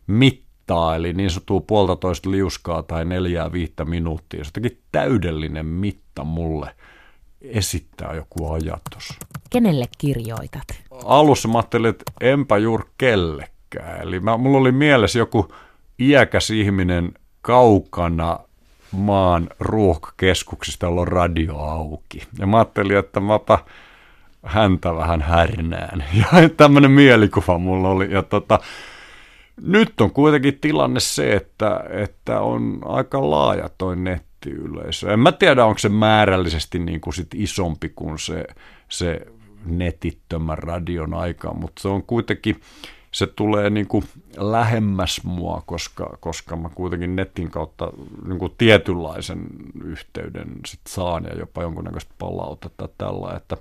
mittaa 0.08 0.51
mittaa, 0.62 0.96
eli 0.96 1.14
niin 1.14 1.30
sanottua 1.30 1.60
puolitoista 1.60 2.32
liuskaa 2.32 2.84
tai 2.84 3.06
neljää 3.06 3.52
viittä 3.52 3.86
minuuttia. 3.86 4.44
Se 4.44 4.52
on 4.58 4.70
täydellinen 4.92 5.66
mitta 5.66 6.24
mulle 6.24 6.76
esittää 7.42 8.14
joku 8.14 8.52
ajatus. 8.52 9.20
Kenelle 9.50 9.86
kirjoitat? 9.98 10.64
Alussa 11.06 11.48
mä 11.48 11.58
ajattelin, 11.58 11.90
että 11.90 12.12
enpä 12.22 12.58
juuri 12.58 12.84
kellekään. 12.98 14.02
Eli 14.02 14.20
mä, 14.20 14.38
mulla 14.38 14.58
oli 14.58 14.72
mielessä 14.72 15.20
joku 15.20 15.54
iäkäs 16.00 16.50
ihminen 16.50 17.14
kaukana 17.42 18.40
maan 18.92 19.50
ruuhkakeskuksista, 19.60 20.86
jolla 20.86 21.02
on 21.02 21.08
radio 21.08 21.58
auki. 21.58 22.24
Ja 22.40 22.48
mä 22.48 22.58
ajattelin, 22.58 22.98
että 22.98 23.20
mäpä 23.20 23.60
häntä 24.44 24.96
vähän 24.96 25.22
härnään. 25.22 26.04
Ja 26.14 26.50
tämmöinen 26.58 26.92
mielikuva 26.92 27.58
mulla 27.58 27.90
oli. 27.90 28.12
Ja 28.12 28.24
tota, 28.24 28.60
nyt 29.62 30.02
on 30.02 30.12
kuitenkin 30.12 30.60
tilanne 30.60 31.00
se, 31.00 31.36
että, 31.36 31.84
että 31.90 32.42
on 32.42 32.80
aika 32.86 33.30
laaja 33.30 33.70
toi 33.78 33.96
nettiyleisö. 33.96 35.14
En 35.14 35.20
mä 35.20 35.32
tiedä, 35.32 35.66
onko 35.66 35.80
se 35.80 35.90
määrällisesti 35.90 36.80
niin 36.80 37.02
kuin 37.02 37.14
sit 37.14 37.34
isompi 37.34 37.90
kuin 37.90 38.20
se, 38.20 38.46
se 38.90 39.28
netittömän 39.66 40.58
radion 40.58 41.14
aika, 41.14 41.54
mutta 41.54 41.82
se 41.82 41.88
on 41.88 42.04
kuitenkin 42.04 42.62
se 43.12 43.28
tulee 43.28 43.70
niin 43.70 43.88
kuin 43.88 44.04
lähemmäs 44.38 45.22
mua, 45.24 45.64
koska, 45.66 46.18
koska 46.20 46.56
mä 46.56 46.70
kuitenkin 46.70 47.16
netin 47.16 47.52
kautta 47.52 47.94
niin 48.28 48.40
kuin 48.40 48.54
tietynlaisen 48.58 49.46
yhteyden 49.84 50.48
sit 50.66 50.80
saan 50.88 51.24
ja 51.24 51.38
jopa 51.40 51.62
jonkunnäköistä 51.62 52.14
palautetta 52.18 52.90
tällä, 52.98 53.34
että 53.38 53.58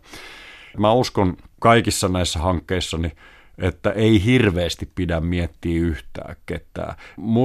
mä 0.78 0.92
uskon 0.92 1.36
kaikissa 1.60 2.08
näissä 2.08 2.38
hankkeissa, 2.38 2.98
niin 2.98 3.12
että 3.60 3.90
ei 3.90 4.24
hirveästi 4.24 4.88
pidä 4.94 5.20
miettiä 5.20 5.80
yhtään 5.80 6.36
ketään. 6.46 6.94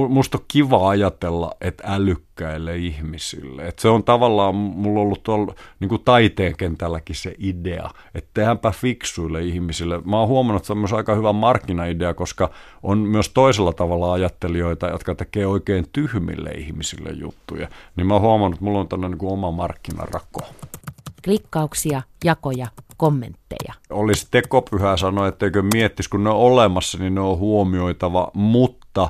Musta 0.08 0.38
on 0.38 0.44
kiva 0.48 0.88
ajatella, 0.88 1.52
että 1.60 1.84
älykkäille 1.86 2.76
ihmisille. 2.76 3.68
Että 3.68 3.82
se 3.82 3.88
on 3.88 4.04
tavallaan 4.04 4.54
mulla 4.54 5.00
ollut 5.00 5.22
tuolla 5.22 5.54
niin 5.80 5.88
kuin 5.88 6.02
taiteen 6.04 6.56
kentälläkin 6.56 7.16
se 7.16 7.34
idea, 7.38 7.90
että 8.14 8.30
tehdäänpä 8.34 8.70
fiksuille 8.70 9.42
ihmisille. 9.42 10.00
Mä 10.04 10.18
oon 10.18 10.28
huomannut, 10.28 10.60
että 10.60 10.66
se 10.66 10.72
on 10.72 10.78
myös 10.78 10.92
aika 10.92 11.14
hyvä 11.14 11.32
markkinaidea, 11.32 12.14
koska 12.14 12.50
on 12.82 12.98
myös 12.98 13.28
toisella 13.28 13.72
tavalla 13.72 14.12
ajattelijoita, 14.12 14.86
jotka 14.86 15.14
tekee 15.14 15.46
oikein 15.46 15.86
tyhmille 15.92 16.50
ihmisille 16.50 17.10
juttuja. 17.10 17.68
Niin 17.96 18.06
mä 18.06 18.14
oon 18.14 18.22
huomannut, 18.22 18.56
että 18.56 18.64
mulla 18.64 18.80
on 18.80 18.88
tämmöinen 18.88 19.18
niin 19.18 19.32
oma 19.32 19.50
markkinarako. 19.50 20.40
Klikkauksia, 21.26 22.02
jakoja, 22.24 22.66
kommentteja. 22.96 23.74
Olisi 23.90 24.26
tekopyhää 24.30 24.96
sanoa, 24.96 25.28
etteikö 25.28 25.62
miettisi, 25.74 26.10
kun 26.10 26.24
ne 26.24 26.30
on 26.30 26.36
olemassa, 26.36 26.98
niin 26.98 27.14
ne 27.14 27.20
on 27.20 27.38
huomioitava, 27.38 28.30
mutta 28.34 29.08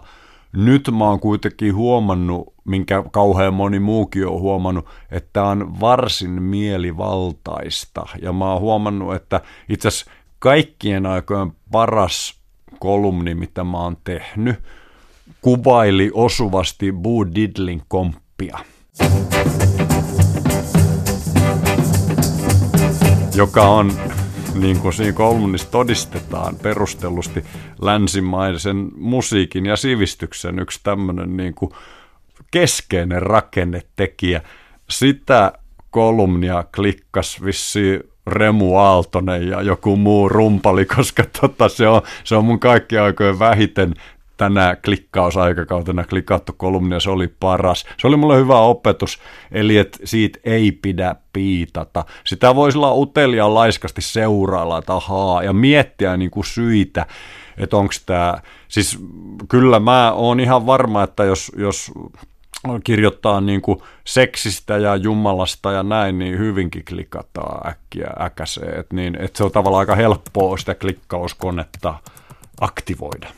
nyt 0.52 0.90
mä 0.98 1.04
oon 1.04 1.20
kuitenkin 1.20 1.74
huomannut, 1.74 2.54
minkä 2.64 3.04
kauhean 3.12 3.54
moni 3.54 3.80
muukin 3.80 4.26
on 4.26 4.40
huomannut, 4.40 4.86
että 5.10 5.44
on 5.44 5.80
varsin 5.80 6.42
mielivaltaista. 6.42 8.06
Ja 8.22 8.32
mä 8.32 8.52
oon 8.52 8.60
huomannut, 8.60 9.14
että 9.14 9.40
itse 9.68 9.88
asiassa 9.88 10.10
kaikkien 10.38 11.06
aikojen 11.06 11.52
paras 11.72 12.40
kolumni, 12.78 13.34
mitä 13.34 13.64
mä 13.64 13.78
oon 13.78 13.96
tehnyt, 14.04 14.56
kuvaili 15.40 16.10
osuvasti 16.14 16.92
Boo 16.92 17.26
Diddlin 17.34 17.82
komppia 17.88 18.58
joka 23.36 23.62
on, 23.62 23.92
niin 24.54 24.78
kuin 24.78 24.92
siinä 24.92 25.12
kolmannissa 25.12 25.70
todistetaan 25.70 26.56
perustellusti, 26.56 27.44
länsimaisen 27.82 28.88
musiikin 28.96 29.66
ja 29.66 29.76
sivistyksen 29.76 30.58
yksi 30.58 30.80
tämmöinen 30.82 31.36
niin 31.36 31.54
kuin 31.54 31.70
keskeinen 32.50 33.22
rakennetekijä. 33.22 34.42
Sitä 34.90 35.52
kolumnia 35.90 36.64
klikkas 36.74 37.44
vissi 37.44 38.00
Remu 38.26 38.76
Aaltonen 38.76 39.48
ja 39.48 39.62
joku 39.62 39.96
muu 39.96 40.28
rumpali, 40.28 40.84
koska 40.84 41.24
tota, 41.40 41.68
se, 41.68 41.88
on, 41.88 42.02
se 42.24 42.36
on 42.36 42.44
mun 42.44 42.60
kaikki 42.60 42.98
aikojen 42.98 43.38
vähiten 43.38 43.94
tänä 44.36 44.76
klikkausaikakautena 44.84 46.04
klikattu 46.04 46.52
kolumni 46.56 46.94
ja 46.94 47.00
se 47.00 47.10
oli 47.10 47.28
paras. 47.40 47.84
Se 47.98 48.06
oli 48.06 48.16
mulle 48.16 48.36
hyvä 48.36 48.58
opetus, 48.58 49.18
eli 49.52 49.76
että 49.76 49.98
siitä 50.04 50.38
ei 50.44 50.72
pidä 50.72 51.16
piitata. 51.32 52.04
Sitä 52.24 52.54
voisi 52.54 52.78
olla 52.78 52.94
utelia 52.94 53.54
laiskasti 53.54 54.02
seurailla, 54.02 54.78
että 54.78 54.94
ahaa, 54.94 55.42
ja 55.42 55.52
miettiä 55.52 56.16
niin 56.16 56.30
kuin 56.30 56.44
syitä, 56.44 57.06
että 57.58 57.76
onko 57.76 57.94
tämä, 58.06 58.38
siis 58.68 58.98
kyllä 59.48 59.80
mä 59.80 60.12
oon 60.12 60.40
ihan 60.40 60.66
varma, 60.66 61.02
että 61.02 61.24
jos, 61.24 61.52
jos 61.56 61.92
kirjoittaa 62.84 63.40
niin 63.40 63.62
kuin 63.62 63.78
seksistä 64.04 64.76
ja 64.78 64.96
jumalasta 64.96 65.72
ja 65.72 65.82
näin, 65.82 66.18
niin 66.18 66.38
hyvinkin 66.38 66.84
klikataan 66.84 67.68
äkkiä 67.68 68.10
äkäseen. 68.20 68.80
että 68.80 68.96
niin, 68.96 69.16
et 69.20 69.36
se 69.36 69.44
on 69.44 69.52
tavallaan 69.52 69.80
aika 69.80 69.94
helppoa 69.94 70.56
sitä 70.56 70.74
klikkauskonetta 70.74 71.94
aktivoida. 72.60 73.28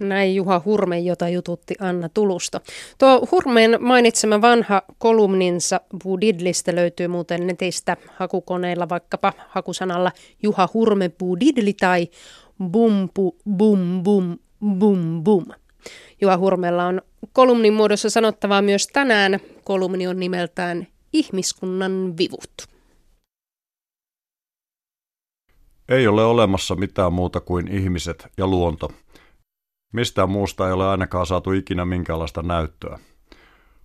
Näin 0.00 0.34
Juha 0.34 0.62
Hurme, 0.64 0.98
jota 0.98 1.28
jututti 1.28 1.74
Anna 1.80 2.08
Tulusta. 2.08 2.60
Tuo 2.98 3.28
Hurmeen 3.32 3.76
mainitsema 3.80 4.40
vanha 4.40 4.82
kolumninsa 4.98 5.80
Budidlistä 6.04 6.74
löytyy 6.74 7.08
muuten 7.08 7.46
netistä 7.46 7.96
hakukoneilla 8.16 8.88
vaikkapa 8.88 9.32
hakusanalla 9.48 10.12
Juha 10.42 10.68
Hurme 10.74 11.08
Budidli 11.08 11.72
tai 11.72 12.08
Bumpu 12.70 13.36
Bum 13.56 14.02
Bum 14.02 14.38
Bum 14.78 15.24
Bum. 15.24 15.44
Juha 16.20 16.38
Hurmella 16.38 16.86
on 16.86 17.02
kolumnin 17.32 17.72
muodossa 17.72 18.10
sanottavaa 18.10 18.62
myös 18.62 18.86
tänään. 18.86 19.40
Kolumni 19.64 20.06
on 20.06 20.20
nimeltään 20.20 20.86
Ihmiskunnan 21.12 22.14
vivut. 22.18 22.52
Ei 25.88 26.06
ole 26.06 26.24
olemassa 26.24 26.74
mitään 26.74 27.12
muuta 27.12 27.40
kuin 27.40 27.68
ihmiset 27.68 28.28
ja 28.38 28.46
luonto– 28.46 28.92
Mistään 29.92 30.30
muusta 30.30 30.66
ei 30.66 30.72
ole 30.72 30.88
ainakaan 30.88 31.26
saatu 31.26 31.52
ikinä 31.52 31.84
minkäänlaista 31.84 32.42
näyttöä. 32.42 32.98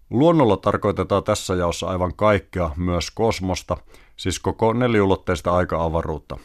Luonnolla 0.09 0.57
tarkoitetaan 0.57 1.23
tässä 1.23 1.55
jaossa 1.55 1.87
aivan 1.87 2.15
kaikkea, 2.15 2.69
myös 2.77 3.11
kosmosta, 3.11 3.77
siis 4.17 4.39
koko 4.39 4.73
neliulotteista 4.73 5.51
aika-avaruutta. 5.51 6.37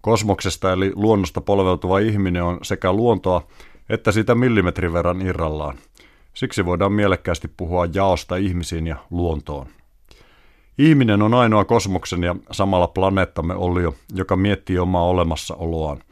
Kosmoksesta 0.00 0.72
eli 0.72 0.92
luonnosta 0.94 1.40
polveutuva 1.40 1.98
ihminen 1.98 2.42
on 2.42 2.58
sekä 2.62 2.92
luontoa 2.92 3.46
että 3.88 4.12
sitä 4.12 4.34
millimetrin 4.34 4.92
verran 4.92 5.22
irrallaan. 5.22 5.78
Siksi 6.34 6.64
voidaan 6.64 6.92
mielekkäästi 6.92 7.48
puhua 7.56 7.86
jaosta 7.94 8.36
ihmisiin 8.36 8.86
ja 8.86 8.96
luontoon. 9.10 9.66
Ihminen 10.78 11.22
on 11.22 11.34
ainoa 11.34 11.64
kosmoksen 11.64 12.22
ja 12.22 12.36
samalla 12.50 12.88
planeettamme 12.88 13.54
olio, 13.54 13.94
joka 14.14 14.36
miettii 14.36 14.78
omaa 14.78 15.04
olemassaoloaan– 15.04 15.98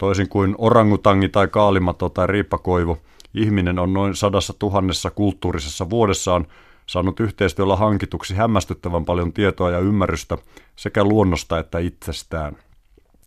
Toisin 0.00 0.28
kuin 0.28 0.54
orangutangi 0.58 1.28
tai 1.28 1.48
kaalimato 1.48 2.08
tai 2.08 2.26
riippakoivu, 2.26 2.98
ihminen 3.34 3.78
on 3.78 3.92
noin 3.92 4.16
sadassa 4.16 4.54
tuhannessa 4.58 5.10
kulttuurisessa 5.10 5.90
vuodessaan 5.90 6.46
saanut 6.86 7.20
yhteistyöllä 7.20 7.76
hankituksi 7.76 8.34
hämmästyttävän 8.34 9.04
paljon 9.04 9.32
tietoa 9.32 9.70
ja 9.70 9.78
ymmärrystä 9.78 10.38
sekä 10.76 11.04
luonnosta 11.04 11.58
että 11.58 11.78
itsestään. 11.78 12.56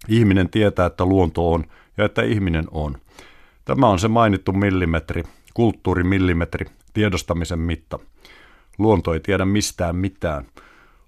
Ihminen 0.08 0.50
tietää, 0.50 0.86
että 0.86 1.06
luonto 1.06 1.52
on 1.52 1.64
ja 1.98 2.06
että 2.06 2.22
ihminen 2.22 2.66
on. 2.72 2.98
Tämä 3.66 3.88
on 3.88 4.00
se 4.00 4.08
mainittu 4.08 4.54
millimetri, 4.54 5.24
kulttuurimillimetri, 5.54 6.66
tiedostamisen 6.94 7.60
mitta. 7.60 8.00
Luonto 8.78 9.14
ei 9.14 9.20
tiedä 9.20 9.46
mistään 9.46 9.96
mitään. 9.96 10.46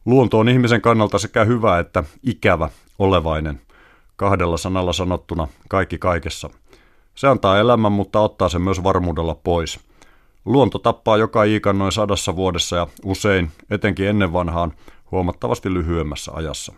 Luonto 0.06 0.40
on 0.40 0.50
ihmisen 0.50 0.82
kannalta 0.82 1.20
sekä 1.20 1.44
hyvä 1.44 1.80
että 1.80 2.04
ikävä, 2.24 2.70
olevainen. 3.00 3.65
Kahdella 4.16 4.58
sanalla 4.58 4.94
sanottuna 4.94 5.48
kaikki 5.70 5.98
kaikessa. 5.98 6.50
Se 7.16 7.28
antaa 7.28 7.60
elämän, 7.60 7.92
mutta 7.92 8.20
ottaa 8.20 8.50
sen 8.50 8.62
myös 8.62 8.84
varmuudella 8.84 9.36
pois. 9.36 9.80
Luonto 10.46 10.80
tappaa 10.80 11.18
joka 11.18 11.44
iikan 11.44 11.78
noin 11.78 11.92
sadassa 11.92 12.36
vuodessa 12.36 12.76
ja 12.76 12.88
usein, 13.06 13.52
etenkin 13.70 14.08
ennen 14.08 14.34
vanhaan, 14.34 14.74
huomattavasti 15.12 15.74
lyhyemmässä 15.74 16.32
ajassa. 16.36 16.74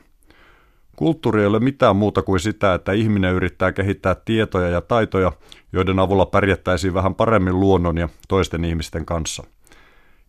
Kulttuuri 0.95 1.41
ei 1.41 1.47
ole 1.47 1.59
mitään 1.59 1.95
muuta 1.95 2.21
kuin 2.21 2.39
sitä, 2.39 2.73
että 2.73 2.91
ihminen 2.91 3.33
yrittää 3.33 3.71
kehittää 3.71 4.15
tietoja 4.15 4.69
ja 4.69 4.81
taitoja, 4.81 5.31
joiden 5.73 5.99
avulla 5.99 6.25
pärjättäisiin 6.25 6.93
vähän 6.93 7.15
paremmin 7.15 7.59
luonnon 7.59 7.97
ja 7.97 8.09
toisten 8.27 8.65
ihmisten 8.65 9.05
kanssa. 9.05 9.43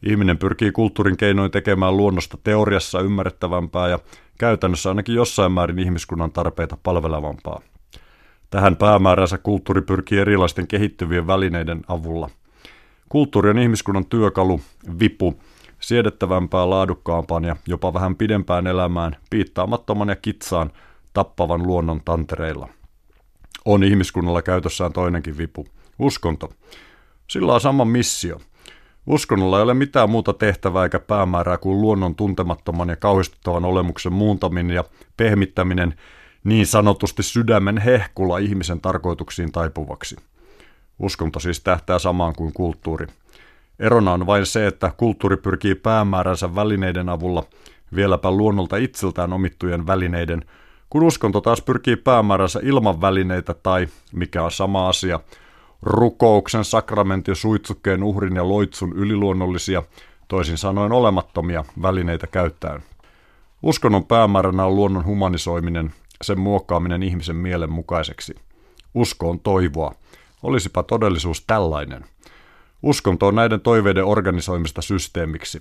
Ihminen 0.03 0.39
pyrkii 0.39 0.73
kulttuurin 0.73 1.17
keinoin 1.17 1.51
tekemään 1.51 1.97
luonnosta 1.97 2.39
teoriassa 2.45 3.01
ymmärrettävämpää 3.01 3.89
ja 3.89 3.99
käytännössä 4.39 4.89
ainakin 4.89 5.15
jossain 5.15 5.53
määrin 5.53 5.79
ihmiskunnan 5.79 6.33
tarpeita 6.33 6.79
palvelevampaa. 6.83 7.61
Tähän 8.51 8.77
päämääränsä 8.77 9.39
kulttuuri 9.39 9.83
pyrkii 9.83 10.19
erilaisten 10.19 10.67
kehittyvien 10.67 11.27
välineiden 11.27 11.81
avulla. 11.89 12.31
Kulttuuri 13.09 13.51
on 13.51 13.59
ihmiskunnan 13.59 14.07
työkalu, 14.07 14.61
vipu, 15.01 15.41
siedettävämpää, 15.81 16.71
laadukkaampaan 16.71 17.45
ja 17.45 17.57
jopa 17.67 17.95
vähän 17.95 18.17
pidempään 18.17 18.67
elämään, 18.67 19.17
piittaamattoman 19.31 20.09
ja 20.09 20.17
kitsaan, 20.17 20.71
tappavan 21.13 21.63
luonnon 21.63 22.01
tantereilla. 22.05 22.69
On 23.65 23.85
ihmiskunnalla 23.85 24.43
käytössään 24.43 24.93
toinenkin 24.93 25.39
vipu, 25.39 25.67
uskonto. 25.99 26.53
Sillä 27.29 27.55
on 27.55 27.61
sama 27.61 27.85
missio– 27.85 28.41
Uskonnolla 29.09 29.57
ei 29.57 29.63
ole 29.63 29.75
mitään 29.75 30.11
muuta 30.11 30.33
tehtävää 30.33 30.85
eikä 30.85 30.99
päämäärää 30.99 31.59
kuin 31.59 31.81
luonnon 31.81 32.15
tuntemattoman 32.15 32.89
ja 32.89 32.97
kauhistuttavan 32.97 33.65
olemuksen 33.65 34.13
muuntaminen 34.13 34.77
ja 34.77 34.85
pehmittäminen 35.17 35.95
niin 36.45 36.67
sanotusti 36.67 37.23
sydämen 37.23 37.79
hehkula 37.79 38.39
ihmisen 38.39 38.81
tarkoituksiin 38.81 39.53
taipuvaksi. 39.53 40.17
Uskonto 40.99 41.41
siis 41.41 41.61
tähtää 41.61 41.99
samaan 41.99 42.35
kuin 42.35 42.53
kulttuuri. 42.53 43.07
Erona 43.79 44.13
on 44.13 44.27
vain 44.27 44.47
se, 44.47 44.67
että 44.67 44.93
kulttuuri 44.97 45.37
pyrkii 45.37 45.75
päämääränsä 45.75 46.55
välineiden 46.55 47.09
avulla 47.09 47.45
vieläpä 47.95 48.31
luonnolta 48.31 48.77
itseltään 48.77 49.33
omittujen 49.33 49.87
välineiden, 49.87 50.45
kun 50.91 51.03
uskonto 51.03 51.41
taas 51.41 51.63
pyrkii 51.63 51.97
päämääränsä 51.97 52.61
ilman 52.63 53.01
välineitä 53.01 53.55
tai, 53.55 53.89
mikä 54.13 54.43
on 54.43 54.53
sama 54.53 54.89
asia, 54.89 55.21
rukouksen, 55.83 56.65
sakramentin, 56.65 57.37
suitsukkeen, 57.37 58.03
uhrin 58.03 58.37
ja 58.37 58.49
loitsun 58.49 58.93
yliluonnollisia, 58.93 59.83
toisin 60.29 60.59
sanoen 60.59 60.93
olemattomia 60.93 61.65
välineitä 61.83 62.27
käyttäen. 62.27 62.83
Uskonnon 63.63 64.07
päämääränä 64.07 64.65
on 64.65 64.77
luonnon 64.77 65.05
humanisoiminen, 65.05 65.93
sen 66.23 66.41
muokkaaminen 66.41 67.03
ihmisen 67.03 67.37
mielen 67.37 67.73
mukaiseksi. 67.73 68.35
Usko 68.95 69.31
on 69.31 69.41
toivoa. 69.41 69.95
Olisipa 70.43 70.83
todellisuus 70.83 71.45
tällainen. 71.47 72.05
Uskonto 72.83 73.27
on 73.27 73.35
näiden 73.35 73.61
toiveiden 73.61 74.05
organisoimista 74.05 74.83
systeemiksi. 74.83 75.59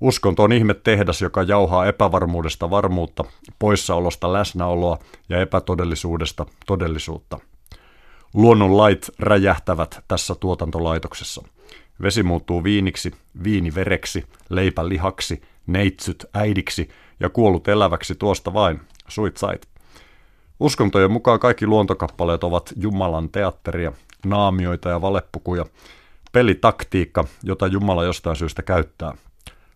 Uskonto 0.00 0.42
on 0.42 0.52
ihme 0.52 0.74
tehdas, 0.74 1.22
joka 1.22 1.42
jauhaa 1.42 1.86
epävarmuudesta 1.86 2.70
varmuutta, 2.70 3.24
poissaolosta 3.58 4.32
läsnäoloa 4.32 4.98
ja 5.28 5.40
epätodellisuudesta 5.40 6.46
todellisuutta. 6.66 7.38
Luonnon 8.34 8.76
lait 8.76 9.10
räjähtävät 9.18 10.04
tässä 10.08 10.34
tuotantolaitoksessa. 10.34 11.42
Vesi 12.02 12.22
muuttuu 12.22 12.64
viiniksi, 12.64 13.12
viini 13.44 13.74
vereksi, 13.74 14.24
leipä 14.48 14.88
lihaksi, 14.88 15.42
neitsyt 15.66 16.26
äidiksi 16.34 16.88
ja 17.20 17.28
kuollut 17.28 17.68
eläväksi 17.68 18.14
tuosta 18.14 18.52
vain. 18.52 18.80
Suit 19.08 19.36
sait. 19.36 19.68
Uskontojen 20.60 21.12
mukaan 21.12 21.40
kaikki 21.40 21.66
luontokappaleet 21.66 22.44
ovat 22.44 22.72
Jumalan 22.76 23.28
teatteria, 23.28 23.92
naamioita 24.26 24.88
ja 24.88 25.00
valeppukuja, 25.00 25.66
pelitaktiikka, 26.32 27.24
jota 27.42 27.66
Jumala 27.66 28.04
jostain 28.04 28.36
syystä 28.36 28.62
käyttää. 28.62 29.14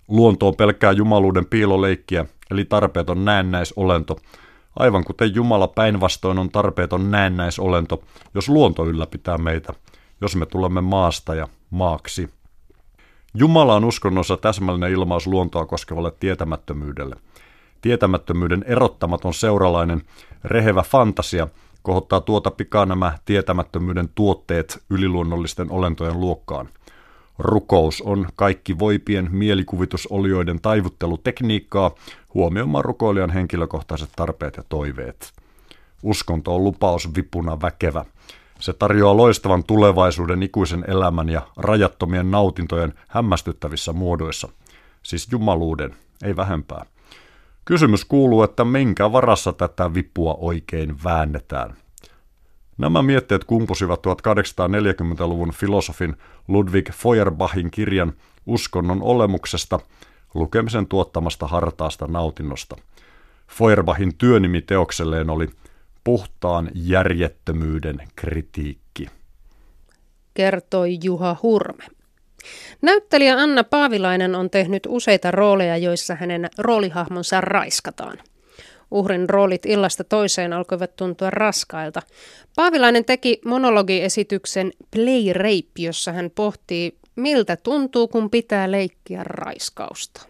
Luonto 0.08 0.48
on 0.48 0.56
pelkkää 0.56 0.92
jumaluuden 0.92 1.46
piiloleikkiä, 1.46 2.26
eli 2.50 2.64
tarpeeton 2.64 3.24
näennäisolento, 3.24 4.16
aivan 4.76 5.04
kuten 5.04 5.34
Jumala 5.34 5.68
päinvastoin 5.68 6.38
on 6.38 6.50
tarpeeton 6.50 7.10
näennäisolento, 7.10 8.02
jos 8.34 8.48
luonto 8.48 8.86
ylläpitää 8.86 9.38
meitä, 9.38 9.72
jos 10.20 10.36
me 10.36 10.46
tulemme 10.46 10.80
maasta 10.80 11.34
ja 11.34 11.48
maaksi. 11.70 12.30
Jumala 13.34 13.74
on 13.74 13.84
uskonnossa 13.84 14.36
täsmällinen 14.36 14.92
ilmaus 14.92 15.26
luontoa 15.26 15.66
koskevalle 15.66 16.12
tietämättömyydelle. 16.20 17.16
Tietämättömyyden 17.80 18.64
erottamaton 18.66 19.34
seuralainen, 19.34 20.02
rehevä 20.44 20.82
fantasia 20.82 21.48
kohottaa 21.82 22.20
tuota 22.20 22.50
pikaa 22.50 22.86
nämä 22.86 23.18
tietämättömyyden 23.24 24.08
tuotteet 24.14 24.82
yliluonnollisten 24.90 25.70
olentojen 25.70 26.20
luokkaan. 26.20 26.68
Rukous 27.38 28.02
on 28.02 28.26
kaikki 28.36 28.78
voipien 28.78 29.28
mielikuvitusolioiden 29.30 30.60
taivuttelutekniikkaa 30.60 31.90
huomioimaan 32.34 32.84
rukoilijan 32.84 33.30
henkilökohtaiset 33.30 34.10
tarpeet 34.16 34.56
ja 34.56 34.62
toiveet. 34.68 35.32
Uskonto 36.02 36.54
on 36.54 36.64
lupaus 36.64 37.14
vipuna 37.14 37.60
väkevä. 37.60 38.04
Se 38.60 38.72
tarjoaa 38.72 39.16
loistavan 39.16 39.64
tulevaisuuden 39.64 40.42
ikuisen 40.42 40.84
elämän 40.88 41.28
ja 41.28 41.42
rajattomien 41.56 42.30
nautintojen 42.30 42.94
hämmästyttävissä 43.08 43.92
muodoissa. 43.92 44.48
Siis 45.02 45.28
jumaluuden, 45.32 45.96
ei 46.24 46.36
vähempää. 46.36 46.86
Kysymys 47.64 48.04
kuuluu, 48.04 48.42
että 48.42 48.64
minkä 48.64 49.12
varassa 49.12 49.52
tätä 49.52 49.94
vipua 49.94 50.34
oikein 50.34 51.04
väännetään. 51.04 51.76
Nämä 52.78 53.02
mietteet 53.02 53.44
kumpusivat 53.44 54.00
1840-luvun 54.06 55.52
filosofin 55.52 56.16
Ludwig 56.48 56.90
Feuerbachin 56.92 57.70
kirjan 57.70 58.12
Uskonnon 58.46 59.02
olemuksesta 59.02 59.80
lukemisen 60.34 60.86
tuottamasta 60.86 61.46
hartaasta 61.46 62.06
nautinnosta. 62.06 62.76
Feuerbachin 63.48 64.16
työnimi 64.18 64.62
teokselleen 64.62 65.30
oli 65.30 65.48
Puhtaan 66.04 66.70
järjettömyyden 66.74 67.98
kritiikki. 68.16 69.06
Kertoi 70.34 70.98
Juha 71.02 71.36
Hurme. 71.42 71.84
Näyttelijä 72.82 73.36
Anna 73.36 73.64
Paavilainen 73.64 74.34
on 74.34 74.50
tehnyt 74.50 74.82
useita 74.88 75.30
rooleja, 75.30 75.76
joissa 75.76 76.14
hänen 76.14 76.48
roolihahmonsa 76.58 77.40
raiskataan. 77.40 78.18
Uhrin 78.92 79.28
roolit 79.28 79.66
illasta 79.66 80.04
toiseen 80.04 80.52
alkoivat 80.52 80.96
tuntua 80.96 81.30
raskailta. 81.30 82.02
Paavilainen 82.56 83.04
teki 83.04 83.40
monologiesityksen 83.44 84.72
Play 84.90 85.32
Rape, 85.32 85.72
jossa 85.78 86.12
hän 86.12 86.30
pohtii, 86.34 86.98
miltä 87.16 87.56
tuntuu, 87.56 88.08
kun 88.08 88.30
pitää 88.30 88.70
leikkiä 88.70 89.24
raiskausta. 89.24 90.26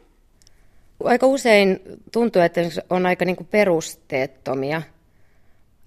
Aika 1.05 1.27
usein 1.27 1.81
tuntuu, 2.13 2.43
että 2.43 2.61
on 2.91 3.07
aika 3.07 3.25
niin 3.25 3.49
perusteettomia 3.51 4.83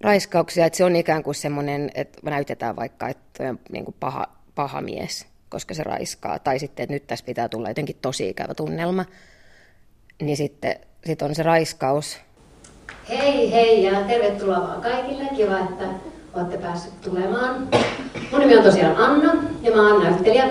raiskauksia, 0.02 0.66
että 0.66 0.78
se 0.78 0.84
on 0.84 0.96
ikään 0.96 1.24
kuin 1.24 1.36
semmoinen, 1.36 1.92
että 1.96 2.20
näytetään 2.24 2.76
vaikka, 2.76 3.10
että 3.10 3.50
on 3.50 3.60
niin 3.72 3.86
kuin 3.86 3.96
paha, 4.00 4.28
paha 4.56 4.82
mies, 4.82 5.26
koska 5.50 5.74
se 5.74 5.84
raiskaa, 5.84 6.40
tai 6.40 6.60
sitten, 6.60 6.84
että 6.84 6.94
nyt 6.94 7.08
tässä 7.08 7.26
pitää 7.26 7.50
tulla 7.50 7.70
jotenkin 7.70 7.98
tosi 8.02 8.30
ikävä 8.30 8.54
tunnelma, 8.54 9.06
niin 10.22 10.38
sitten 10.38 10.80
sit 11.06 11.22
on 11.22 11.36
se 11.36 11.44
raiskaus, 11.44 12.18
Hei 13.10 13.52
hei 13.52 13.84
ja 13.84 14.02
tervetuloa 14.08 14.60
vaan 14.60 14.82
kaikille. 14.82 15.24
Kiva, 15.36 15.60
että 15.60 15.86
olette 16.34 16.58
päässeet 16.58 17.02
tulemaan. 17.02 17.68
Mun 18.32 18.40
nimi 18.40 18.58
on 18.58 18.64
tosiaan 18.64 18.98
Anna 18.98 19.34
ja 19.62 19.76
mä 19.76 19.94
oon 19.94 20.04
näyttelijä. 20.04 20.48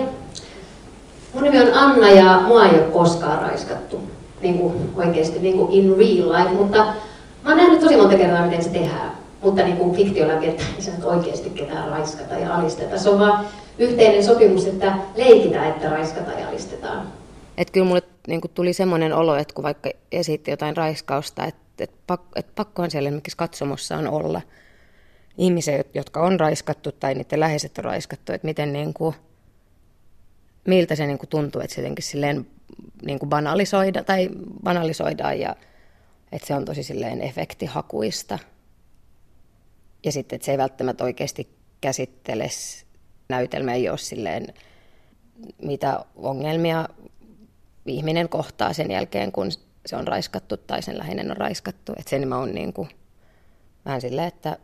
Mun 1.33 1.43
nimi 1.43 1.59
on 1.59 1.73
Anna 1.73 2.09
ja 2.09 2.41
mua 2.47 2.65
ei 2.65 2.79
ole 2.79 2.91
koskaan 2.91 3.41
raiskattu. 3.41 3.99
Niin 4.41 4.57
kuin 4.57 4.73
oikeasti 4.95 5.39
niin 5.39 5.57
kuin 5.57 5.71
in 5.71 5.97
real 5.97 6.31
life, 6.31 6.49
mutta 6.49 6.77
mä 7.43 7.49
oon 7.49 7.57
nähnyt 7.57 7.79
tosi 7.79 7.97
monta 7.97 8.17
kertaa, 8.17 8.45
miten 8.45 8.63
se 8.63 8.69
tehdään. 8.69 9.11
Mutta 9.41 9.63
niin 9.63 9.77
kuin 9.77 9.95
fiktionakin, 9.95 10.49
että 10.49 10.63
ei 10.79 10.93
nyt 10.95 11.05
oikeasti 11.05 11.49
ketään 11.49 11.89
raiskata 11.89 12.35
ja 12.35 12.55
alisteta. 12.55 12.97
Se 12.97 13.09
on 13.09 13.19
vaan 13.19 13.45
yhteinen 13.77 14.23
sopimus, 14.23 14.65
että 14.65 14.93
leikitään, 15.15 15.67
että 15.67 15.89
raiskata 15.89 16.31
ja 16.31 16.47
alistetaan. 16.47 17.07
Että 17.57 17.71
kyllä 17.71 17.87
mulle 17.87 18.03
niin 18.27 18.41
tuli 18.53 18.73
semmoinen 18.73 19.13
olo, 19.13 19.35
että 19.35 19.53
kun 19.53 19.63
vaikka 19.63 19.89
esitti 20.11 20.51
jotain 20.51 20.77
raiskausta, 20.77 21.45
että 21.45 21.64
pak, 22.07 22.21
että 22.35 22.51
pakkohan 22.55 22.91
siellä 22.91 23.09
esimerkiksi 23.09 23.37
katsomossaan 23.37 24.07
olla 24.07 24.41
ihmisiä, 25.37 25.83
jotka 25.93 26.21
on 26.21 26.39
raiskattu 26.39 26.91
tai 26.91 27.13
niiden 27.13 27.39
läheiset 27.39 27.77
on 27.77 27.83
raiskattu, 27.83 28.33
että 28.33 28.47
miten 28.47 28.73
niin 28.73 28.93
kuin, 28.93 29.15
miltä 30.67 30.95
se 30.95 31.07
niin 31.07 31.17
kuin 31.17 31.29
tuntuu, 31.29 31.61
että 31.61 31.75
se 31.75 31.81
jotenkin 31.81 32.03
silleen 32.03 32.47
niin 33.05 33.19
kuin 33.19 33.29
banalisoida, 33.29 34.03
tai 34.03 34.29
banalisoidaan 34.63 35.39
ja 35.39 35.55
että 36.31 36.47
se 36.47 36.55
on 36.55 36.65
tosi 36.65 36.83
silleen 36.83 37.21
efektihakuista. 37.21 38.39
Ja 40.03 40.11
sitten, 40.11 40.35
että 40.35 40.45
se 40.45 40.51
ei 40.51 40.57
välttämättä 40.57 41.03
oikeasti 41.03 41.49
käsittele 41.81 42.47
näytelmä, 43.29 43.73
ei 43.73 43.89
ole 43.89 43.97
silleen, 43.97 44.47
mitä 45.61 45.99
ongelmia 46.15 46.89
ihminen 47.85 48.29
kohtaa 48.29 48.73
sen 48.73 48.91
jälkeen, 48.91 49.31
kun 49.31 49.51
se 49.85 49.95
on 49.95 50.07
raiskattu 50.07 50.57
tai 50.57 50.81
sen 50.81 50.97
läheinen 50.97 51.31
on 51.31 51.37
raiskattu. 51.37 51.93
Että 51.97 52.09
se 52.09 52.21
on 52.35 52.51
niin 52.55 52.73
kuin, 52.73 52.89
vähän 53.85 54.01
silleen, 54.01 54.27
että 54.27 54.57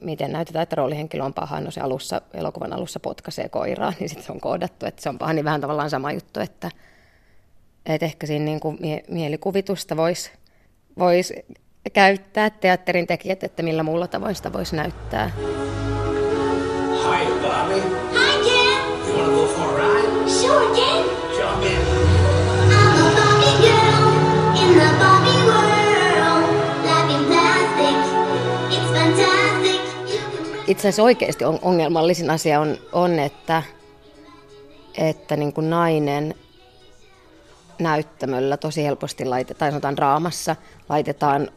miten 0.00 0.32
näytetään, 0.32 0.62
että 0.62 0.76
roolihenkilö 0.76 1.24
on 1.24 1.34
paha, 1.34 1.60
no 1.60 1.70
se 1.70 1.80
alussa, 1.80 2.20
elokuvan 2.34 2.72
alussa 2.72 3.00
potkaisee 3.00 3.48
koiraa, 3.48 3.92
niin 4.00 4.08
sitten 4.08 4.26
se 4.26 4.32
on 4.32 4.40
koodattu, 4.40 4.86
että 4.86 5.02
se 5.02 5.08
on 5.08 5.18
paha, 5.18 5.32
niin 5.32 5.44
vähän 5.44 5.60
tavallaan 5.60 5.90
sama 5.90 6.12
juttu, 6.12 6.40
että, 6.40 6.70
että 7.86 8.06
ehkä 8.06 8.26
siinä 8.26 8.44
niin 8.44 8.60
kuin 8.60 8.78
mie- 8.80 9.04
mielikuvitusta 9.08 9.96
voisi 9.96 10.30
vois 10.98 11.32
käyttää 11.92 12.50
teatterin 12.50 13.06
tekijät, 13.06 13.44
että 13.44 13.62
millä 13.62 13.82
muulla 13.82 14.06
tavoin 14.06 14.34
sitä 14.34 14.52
voisi 14.52 14.76
näyttää. 14.76 15.30
Hi, 17.04 17.26
Bobby. 17.26 17.74
Hi, 17.74 18.44
Ken. 18.44 18.82
You 19.08 19.18
wanna 19.18 19.36
go 19.36 19.46
for 19.46 19.80
a 19.80 19.94
ride? 19.94 20.30
Sure, 20.30 20.74
Ken. 20.74 21.11
Itse 30.66 30.88
asiassa 30.88 31.02
oikeasti 31.02 31.44
ongelmallisin 31.44 32.30
asia 32.30 32.60
on, 32.60 32.78
on 32.92 33.18
että, 33.18 33.62
että 34.98 35.36
niin 35.36 35.52
kuin 35.52 35.70
nainen 35.70 36.34
näyttämöllä 37.78 38.56
tosi 38.56 38.84
helposti 38.84 39.24
laitetaan, 39.24 39.58
tai 39.58 39.70
sanotaan 39.70 39.96
draamassa, 39.96 40.56
laitetaan 40.88 41.48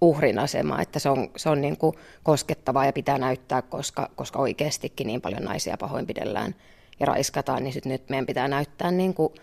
uhrin 0.00 0.38
asemaa, 0.38 0.82
että 0.82 0.98
se 0.98 1.08
on, 1.08 1.28
se 1.36 1.48
on 1.48 1.60
niin 1.60 1.76
kuin 1.76 1.96
koskettavaa 2.22 2.86
ja 2.86 2.92
pitää 2.92 3.18
näyttää, 3.18 3.62
koska, 3.62 4.10
koska 4.14 4.38
oikeastikin 4.38 5.06
niin 5.06 5.20
paljon 5.20 5.42
naisia 5.42 5.76
pahoinpidellään 5.76 6.54
ja 7.00 7.06
raiskataan, 7.06 7.64
niin 7.64 7.72
sit 7.72 7.86
nyt 7.86 8.10
meidän 8.10 8.26
pitää 8.26 8.48
näyttää 8.48 8.90
niin 8.90 9.14
kuin 9.14 9.34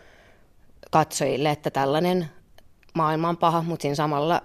katsojille, 0.91 1.49
että 1.49 1.69
tällainen 1.69 2.29
maailma 2.93 3.29
on 3.29 3.37
paha, 3.37 3.61
mutta 3.61 3.81
siinä 3.81 3.95
samalla 3.95 4.41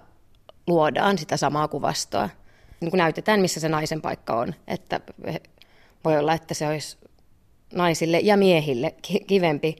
luodaan 0.67 1.17
sitä 1.17 1.37
samaa 1.37 1.67
kuvastoa. 1.67 2.29
Niin 2.81 2.91
kuin 2.91 2.97
näytetään, 2.97 3.39
missä 3.39 3.59
se 3.59 3.69
naisen 3.69 4.01
paikka 4.01 4.39
on. 4.39 4.53
Että 4.67 4.99
voi 6.05 6.17
olla, 6.17 6.33
että 6.33 6.53
se 6.53 6.67
olisi 6.67 6.97
naisille 7.73 8.19
ja 8.19 8.37
miehille 8.37 8.95
kivempi, 9.27 9.75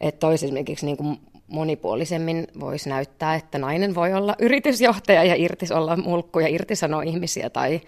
että 0.00 0.26
olisi 0.26 0.46
esimerkiksi 0.46 0.86
niin 0.86 0.96
kuin 0.96 1.20
monipuolisemmin 1.46 2.46
voisi 2.60 2.88
näyttää, 2.88 3.34
että 3.34 3.58
nainen 3.58 3.94
voi 3.94 4.14
olla 4.14 4.34
yritysjohtaja 4.38 5.24
ja 5.24 5.34
irtis 5.34 5.72
olla 5.72 5.96
mulkku 5.96 6.40
ja 6.40 6.48
irtisanoa 6.48 7.02
ihmisiä 7.02 7.50
tai, 7.50 7.80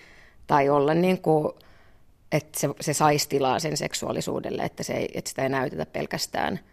tai 0.47 0.69
olla 0.69 0.95
niin 0.95 1.23
kuin, 1.23 1.53
että 2.33 2.61
se, 2.61 2.69
se 2.81 2.93
saisi 2.93 3.29
tilaa 3.29 3.59
sen 3.59 3.77
seksuaalisuudelle, 3.77 4.63
että, 4.63 4.83
se 4.83 4.93
ei, 4.93 5.09
että 5.15 5.29
sitä 5.29 5.43
ei 5.43 5.49
näytetä 5.49 5.87
pelkästään– 5.87 6.61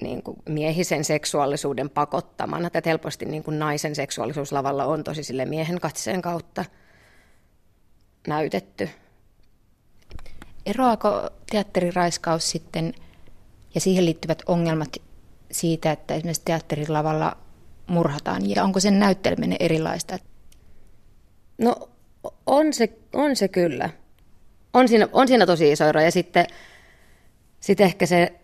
niin 0.00 0.22
kuin 0.22 0.36
miehisen 0.48 1.04
seksuaalisuuden 1.04 1.90
pakottamana. 1.90 2.66
Että 2.66 2.82
helposti 2.86 3.24
niin 3.24 3.42
kuin 3.42 3.58
naisen 3.58 3.94
seksuaalisuus 3.94 4.52
lavalla 4.52 4.84
on 4.84 5.04
tosi 5.04 5.22
sille 5.22 5.44
miehen 5.44 5.80
katseen 5.80 6.22
kautta 6.22 6.64
näytetty. 8.28 8.88
Eroako 10.66 11.30
teatteriraiskaus 11.50 12.50
sitten 12.50 12.94
ja 13.74 13.80
siihen 13.80 14.04
liittyvät 14.04 14.42
ongelmat 14.46 14.96
siitä, 15.50 15.92
että 15.92 16.14
esimerkiksi 16.14 16.42
teatterilavalla 16.44 17.36
murhataan, 17.86 18.50
ja 18.50 18.64
onko 18.64 18.80
sen 18.80 18.98
näytteleminen 18.98 19.56
erilaista? 19.60 20.18
No 21.58 21.88
on 22.46 22.72
se, 22.72 22.98
on 23.12 23.36
se 23.36 23.48
kyllä. 23.48 23.90
On 24.72 24.88
siinä, 24.88 25.08
on 25.12 25.28
siinä 25.28 25.46
tosi 25.46 25.72
iso 25.72 25.84
ero, 25.84 26.00
ja 26.00 26.10
sitten 26.10 26.46
sit 27.60 27.80
ehkä 27.80 28.06
se, 28.06 28.40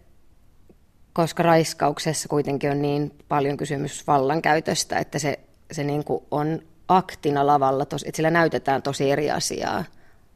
koska 1.13 1.43
raiskauksessa 1.43 2.29
kuitenkin 2.29 2.71
on 2.71 2.83
niin 2.83 3.19
paljon 3.29 3.57
kysymys 3.57 4.07
vallankäytöstä, 4.07 4.99
että 4.99 5.19
se, 5.19 5.39
se 5.73 5.85
niin 5.85 6.05
kuin 6.05 6.25
on 6.31 6.63
aktina 6.89 7.47
lavalla, 7.47 7.85
tos, 7.85 8.03
että 8.03 8.17
sillä 8.17 8.31
näytetään 8.31 8.83
tosi 8.83 9.11
eri 9.11 9.31
asiaa 9.31 9.85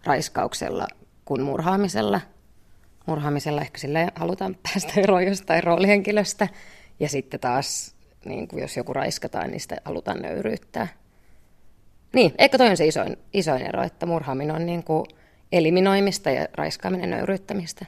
raiskauksella 0.05 0.87
kuin 1.25 1.43
murhaamisella. 1.43 2.21
Murhaamisella 3.07 3.61
ehkä 3.61 3.79
sillä 3.79 4.09
halutaan 4.15 4.57
päästä 4.63 4.93
eroon 5.01 5.27
jostain 5.27 5.65
roolihenkilöstä. 5.65 6.49
Ja 7.01 7.09
sitten 7.09 7.41
taas, 7.41 7.95
niin 8.25 8.49
kuin 8.49 8.61
jos 8.61 8.77
joku 8.77 8.93
raiskataan, 8.93 9.51
niin 9.51 9.61
sitä 9.61 9.77
halutaan 9.85 10.23
nöyryyttää. 10.23 10.89
Niin, 12.13 12.35
ehkä 12.39 12.59
toi 12.59 12.69
on 12.69 12.77
se 12.77 12.87
isoin, 12.87 13.17
isoin 13.33 13.63
ero, 13.63 13.83
että 13.83 14.07
murhaaminen 14.07 14.57
on 14.57 14.67
niin 14.67 14.85
kuin 14.85 15.07
eliminoimista 15.53 16.31
ja 16.31 16.49
raiskaaminen 16.55 17.11
nöyryyttämistä. 17.11 17.87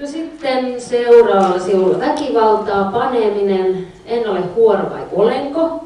No 0.00 0.06
sitten 0.06 0.80
seuraavalla 0.80 1.58
sivulla. 1.58 1.98
Väkivaltaa, 1.98 2.92
paneminen, 2.92 3.86
en 4.06 4.30
ole 4.30 4.40
huoro 4.40 4.90
vai 4.90 5.02
olenko, 5.12 5.84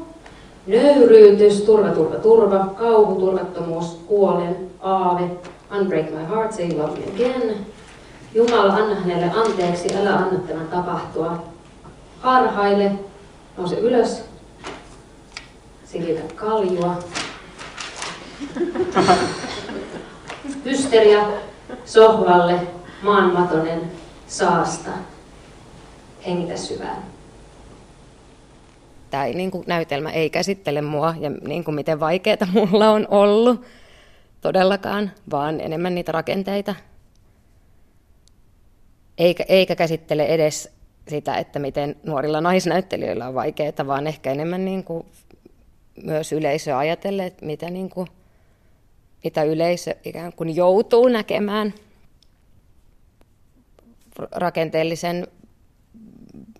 nöyryytys, 0.67 1.61
turva, 1.61 1.89
turva, 1.89 2.15
turva, 2.15 2.65
kauhu, 2.79 3.15
turvattomuus, 3.15 3.99
kuolen, 4.07 4.55
aave, 4.79 5.23
unbreak 5.79 6.09
my 6.09 6.25
heart, 6.29 6.51
say 6.51 6.69
love 6.77 6.99
me 6.99 7.05
again. 7.15 7.55
Jumala, 8.33 8.73
anna 8.73 8.95
hänelle 8.95 9.31
anteeksi, 9.35 9.95
älä 9.97 10.15
anna 10.15 10.39
tämän 10.47 10.67
tapahtua. 10.67 11.43
Harhaile, 12.19 12.91
nouse 13.57 13.79
ylös, 13.79 14.23
silitä 15.85 16.21
kaljua. 16.35 16.95
Hysteria, 20.65 21.23
sohvalle, 21.85 22.59
maanmatonen, 23.01 23.81
saasta. 24.33 24.91
Hengitä 26.25 26.57
syvään 26.57 27.13
tämä 29.13 29.25
niin 29.25 29.51
kuin 29.51 29.63
näytelmä 29.67 30.09
ei 30.09 30.29
käsittele 30.29 30.81
mua 30.81 31.15
ja 31.19 31.29
niin 31.29 31.63
kuin 31.63 31.75
miten 31.75 31.99
vaikeaa 31.99 32.47
mulla 32.53 32.89
on 32.89 33.07
ollut 33.09 33.61
todellakaan, 34.41 35.11
vaan 35.31 35.61
enemmän 35.61 35.95
niitä 35.95 36.11
rakenteita. 36.11 36.75
Eikä, 39.17 39.45
eikä 39.47 39.75
käsittele 39.75 40.25
edes 40.25 40.71
sitä, 41.07 41.37
että 41.37 41.59
miten 41.59 41.95
nuorilla 42.03 42.41
naisnäyttelijöillä 42.41 43.27
on 43.27 43.33
vaikeaa, 43.33 43.87
vaan 43.87 44.07
ehkä 44.07 44.31
enemmän 44.31 44.65
niin 44.65 44.83
kuin 44.83 45.05
myös 46.03 46.31
yleisö 46.31 46.77
ajatellen, 46.77 47.27
että 47.27 47.45
mitä, 47.45 47.69
niin 47.69 47.89
kuin, 47.89 48.07
mitä 49.23 49.43
yleisö 49.43 49.95
ikään 50.05 50.33
kuin 50.33 50.55
joutuu 50.55 51.07
näkemään 51.07 51.73
rakenteellisen 54.31 55.27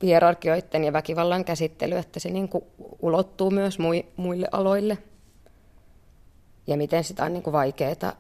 hierarkioiden 0.04 0.84
ja 0.84 0.94
väkivallan 0.94 1.46
käsittely, 1.46 1.96
että 1.98 2.20
se 2.20 2.30
niin 2.30 2.50
kuin 2.50 2.64
ulottuu 3.02 3.52
myös 3.52 3.78
muille 4.18 4.48
aloille. 4.52 4.98
Ja 6.68 6.78
miten 6.78 7.04
sitä 7.04 7.24
on 7.26 7.34
niin 7.34 7.44
kuin 7.44 7.52
vaikeaa, 7.52 8.14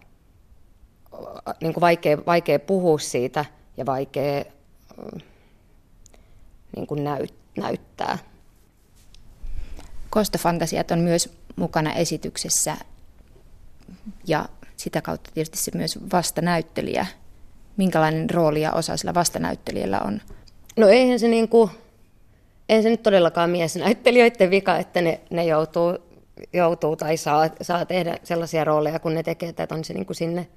niin 1.62 1.74
kuin 1.74 1.82
vaikea, 1.82 2.18
vaikea 2.26 2.60
puhua 2.60 3.00
siitä 3.00 3.46
ja 3.78 3.86
vaikea 3.86 4.46
niin 6.76 6.88
kuin 6.88 7.04
näyt, 7.04 7.34
näyttää. 7.58 8.18
Kostofantasiat 10.10 10.92
on 10.92 11.00
myös 11.00 11.38
mukana 11.56 11.94
esityksessä 11.94 12.78
ja 14.28 14.50
sitä 14.78 15.02
kautta 15.02 15.32
tietysti 15.34 15.58
se 15.58 15.72
myös 15.76 16.00
vastanäyttelijä. 16.12 17.06
Minkälainen 17.78 18.30
rooli 18.30 18.62
ja 18.62 18.72
osa 18.72 18.98
sillä 18.98 19.14
vastanäyttelijällä 19.14 20.00
on 20.00 20.22
No 20.76 20.88
eihän 20.88 21.20
se 21.20 21.28
niin 21.28 21.50
kuin, 21.50 21.72
eihän 22.70 22.84
se 22.84 22.90
nyt 22.90 23.04
todellakaan 23.04 23.50
miesnäyttelijöiden 23.50 24.50
vika, 24.50 24.78
että 24.78 25.02
ne, 25.02 25.22
ne 25.30 25.46
joutuu, 25.46 25.98
joutuu 26.54 26.96
tai 26.96 27.18
saa, 27.18 27.50
saa 27.62 27.86
tehdä 27.86 28.18
sellaisia 28.24 28.64
rooleja, 28.64 29.00
kun 29.00 29.14
ne 29.14 29.24
tekee, 29.24 29.50
että 29.50 29.68
on 29.72 29.84
se 29.84 29.94
niin 29.94 30.06
kuin 30.06 30.16
sinne, 30.16 30.48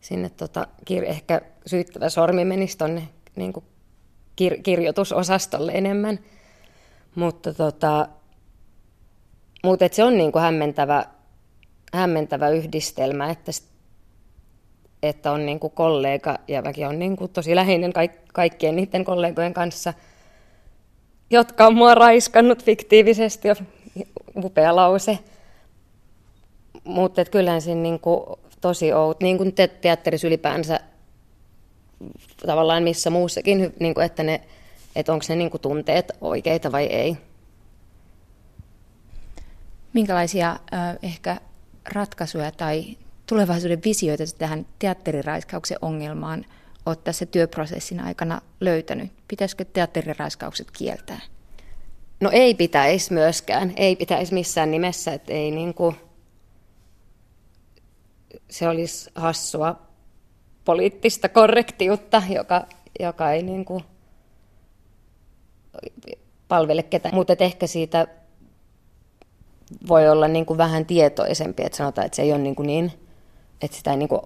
sinne 0.00 0.28
tota, 0.28 0.66
kir, 0.84 1.04
ehkä 1.04 1.40
syyttävä 1.66 2.08
sormi 2.08 2.44
menisi 2.44 2.78
tuonne 2.78 3.08
niin 3.36 3.52
kuin 3.52 3.64
kir, 4.36 4.62
kirjoitusosastolle 4.62 5.72
enemmän. 5.72 6.18
Mutta 7.14 7.54
tota, 7.54 8.08
mutta 9.64 9.88
se 9.92 10.04
on 10.04 10.18
niin 10.18 10.32
kuin 10.32 10.42
hämmentävä, 10.42 11.04
hämmentävä 11.94 12.48
yhdistelmä, 12.48 13.30
että 13.30 13.52
että 15.02 15.32
on 15.32 15.46
niin 15.46 15.60
kuin 15.60 15.72
kollega 15.72 16.38
ja 16.48 16.62
mäkin 16.62 16.86
on 16.86 16.98
niin 16.98 17.16
kuin 17.16 17.32
tosi 17.32 17.54
läheinen 17.56 17.92
kaikkien 18.32 18.76
niiden 18.76 19.04
kollegojen 19.04 19.54
kanssa, 19.54 19.94
jotka 21.30 21.66
on 21.66 21.74
mua 21.74 21.94
raiskannut 21.94 22.64
fiktiivisesti, 22.64 23.48
upea 24.36 24.76
lause. 24.76 25.18
Mutta 26.84 27.24
kyllähän 27.24 27.62
siinä 27.62 27.80
niin 27.80 28.00
kuin 28.00 28.20
tosi 28.60 28.92
out, 28.92 29.20
niin 29.20 29.38
kuin 29.38 29.52
te- 29.52 29.68
teatterissa 29.68 30.26
ylipäänsä 30.26 30.80
tavallaan 32.46 32.82
missä 32.82 33.10
muussakin, 33.10 33.74
niin 33.80 33.94
kuin, 33.94 34.06
että, 34.06 34.22
ne, 34.22 34.40
että 34.96 35.12
onko 35.12 35.24
ne 35.28 35.36
niin 35.36 35.50
kuin 35.50 35.60
tunteet 35.60 36.12
oikeita 36.20 36.72
vai 36.72 36.86
ei. 36.86 37.16
Minkälaisia 39.92 40.50
äh, 40.50 40.96
ehkä 41.02 41.36
ratkaisuja 41.92 42.52
tai 42.52 42.96
tulevaisuuden 43.30 43.80
visioita 43.84 44.24
tähän 44.38 44.66
teatteriraiskauksen 44.78 45.78
ongelmaan 45.82 46.44
olet 46.86 47.04
tässä 47.04 47.26
työprosessin 47.26 48.00
aikana 48.00 48.40
löytänyt? 48.60 49.12
Pitäisikö 49.28 49.64
teatteriraiskaukset 49.64 50.70
kieltää? 50.70 51.20
No 52.20 52.30
ei 52.32 52.54
pitäisi 52.54 53.12
myöskään. 53.12 53.72
Ei 53.76 53.96
pitäisi 53.96 54.34
missään 54.34 54.70
nimessä. 54.70 55.12
Että 55.12 55.32
ei 55.32 55.50
niin 55.50 55.74
kuin, 55.74 55.96
se 58.50 58.68
olisi 58.68 59.10
hassua 59.14 59.80
poliittista 60.64 61.28
korrektiutta, 61.28 62.22
joka, 62.28 62.66
joka 63.00 63.32
ei 63.32 63.42
niin 63.42 63.64
kuin 63.64 63.84
palvele 66.48 66.82
ketään. 66.82 67.14
Mutta 67.14 67.36
ehkä 67.38 67.66
siitä 67.66 68.06
voi 69.88 70.08
olla 70.08 70.28
niin 70.28 70.46
kuin 70.46 70.58
vähän 70.58 70.86
tietoisempi, 70.86 71.62
että 71.62 71.76
sanotaan, 71.76 72.06
että 72.06 72.16
se 72.16 72.22
ei 72.22 72.32
ole 72.32 72.42
niin, 72.42 72.56
kuin 72.56 72.66
niin 72.66 72.92
että 73.62 73.76
sitä 73.76 73.90
ei 73.90 73.96
niin 73.96 74.08
kuin 74.08 74.20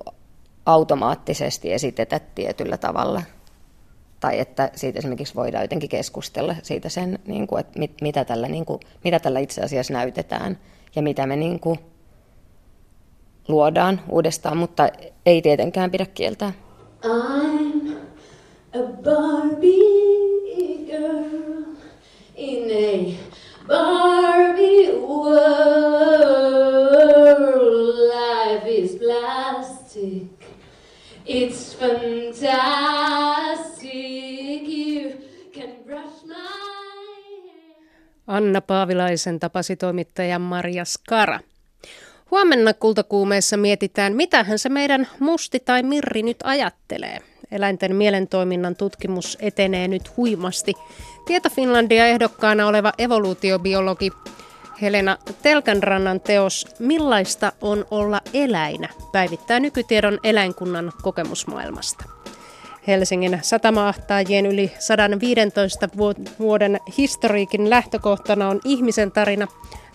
automaattisesti 0.66 1.72
esitetä 1.72 2.20
tietyllä 2.34 2.76
tavalla. 2.76 3.22
Tai 4.20 4.38
että 4.38 4.70
siitä 4.74 4.98
esimerkiksi 4.98 5.34
voidaan 5.34 5.64
jotenkin 5.64 5.88
keskustella 5.88 6.56
siitä 6.62 6.88
sen, 6.88 7.18
niin 7.26 7.46
kuin, 7.46 7.60
että 7.60 7.78
mit, 7.78 7.92
mitä, 8.00 8.24
tällä, 8.24 8.48
niin 8.48 8.64
kuin, 8.64 8.80
mitä 9.04 9.18
tällä 9.18 9.38
itse 9.38 9.62
asiassa 9.62 9.92
näytetään 9.92 10.58
ja 10.96 11.02
mitä 11.02 11.26
me 11.26 11.36
niin 11.36 11.60
kuin 11.60 11.78
luodaan 13.48 14.00
uudestaan, 14.08 14.56
mutta 14.56 14.88
ei 15.26 15.42
tietenkään 15.42 15.90
pidä 15.90 16.06
kieltää. 16.06 16.52
I'm 17.04 17.96
a 18.74 18.78
Barbie 19.02 19.84
girl 20.86 21.64
in 22.36 22.70
a 22.70 23.14
Barbie 23.68 24.92
world. 24.92 26.83
Plastic. 29.20 30.28
It's 31.26 31.78
fantastic. 31.78 32.42
You 34.68 35.12
can 35.52 35.70
brush 35.86 36.24
my 36.26 36.34
Anna 38.26 38.60
Paavilaisen 38.60 39.40
tapasi 39.40 39.76
toimittaja 39.76 40.38
Maria 40.38 40.84
Skara. 40.84 41.40
Huomenna 42.30 42.74
kultakuumeessa 42.74 43.56
mietitään, 43.56 44.16
mitähän 44.16 44.58
se 44.58 44.68
meidän 44.68 45.08
musti 45.18 45.60
tai 45.60 45.82
mirri 45.82 46.22
nyt 46.22 46.38
ajattelee. 46.44 47.18
Eläinten 47.50 47.96
mielentoiminnan 47.96 48.76
tutkimus 48.76 49.38
etenee 49.40 49.88
nyt 49.88 50.16
huimasti. 50.16 50.72
Tieto 51.26 51.50
Finlandia 51.50 52.06
ehdokkaana 52.06 52.66
oleva 52.66 52.92
evoluutiobiologi 52.98 54.10
Helena 54.82 55.18
Telkänrannan 55.42 56.20
teos 56.20 56.66
Millaista 56.78 57.52
on 57.60 57.84
olla 57.90 58.20
eläinä 58.34 58.88
päivittää 59.12 59.60
nykytiedon 59.60 60.18
eläinkunnan 60.22 60.92
kokemusmaailmasta. 61.02 62.04
Helsingin 62.86 63.38
satamaahtaajien 63.42 64.46
yli 64.46 64.72
115 64.78 65.88
vuoden 66.38 66.80
historiikin 66.98 67.70
lähtökohtana 67.70 68.48
on 68.48 68.60
ihmisen 68.64 69.12
tarina. 69.12 69.46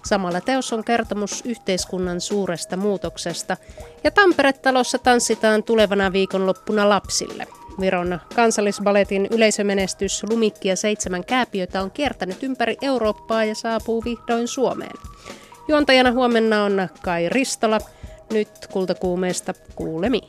Samalla 0.06 0.42
teos 0.42 0.74
on 0.74 0.84
kertomus 0.84 1.42
yhteiskunnan 1.46 2.22
suuresta 2.22 2.78
muutoksesta. 2.78 3.58
Ja 4.04 4.12
Tampere-talossa 4.12 4.98
tanssitaan 4.98 5.64
tulevana 5.64 6.14
viikonloppuna 6.14 6.90
lapsille. 6.90 7.48
Viron 7.80 8.20
kansallisbaletin 8.36 9.28
yleisömenestys 9.32 10.24
Lumikki 10.30 10.68
ja 10.68 10.76
seitsemän 10.76 11.26
kääpiötä 11.26 11.82
on 11.82 11.92
kiertänyt 11.92 12.44
ympäri 12.44 12.78
Eurooppaa 12.82 13.46
ja 13.46 13.56
saapuu 13.56 14.04
vihdoin 14.04 14.48
Suomeen. 14.48 14.98
Juontajana 15.68 16.12
huomenna 16.12 16.64
on 16.64 16.88
Kai 17.02 17.30
Ristola. 17.30 17.80
Nyt 18.32 18.50
kultakuumeesta 18.72 19.54
kuulemiin. 19.76 20.28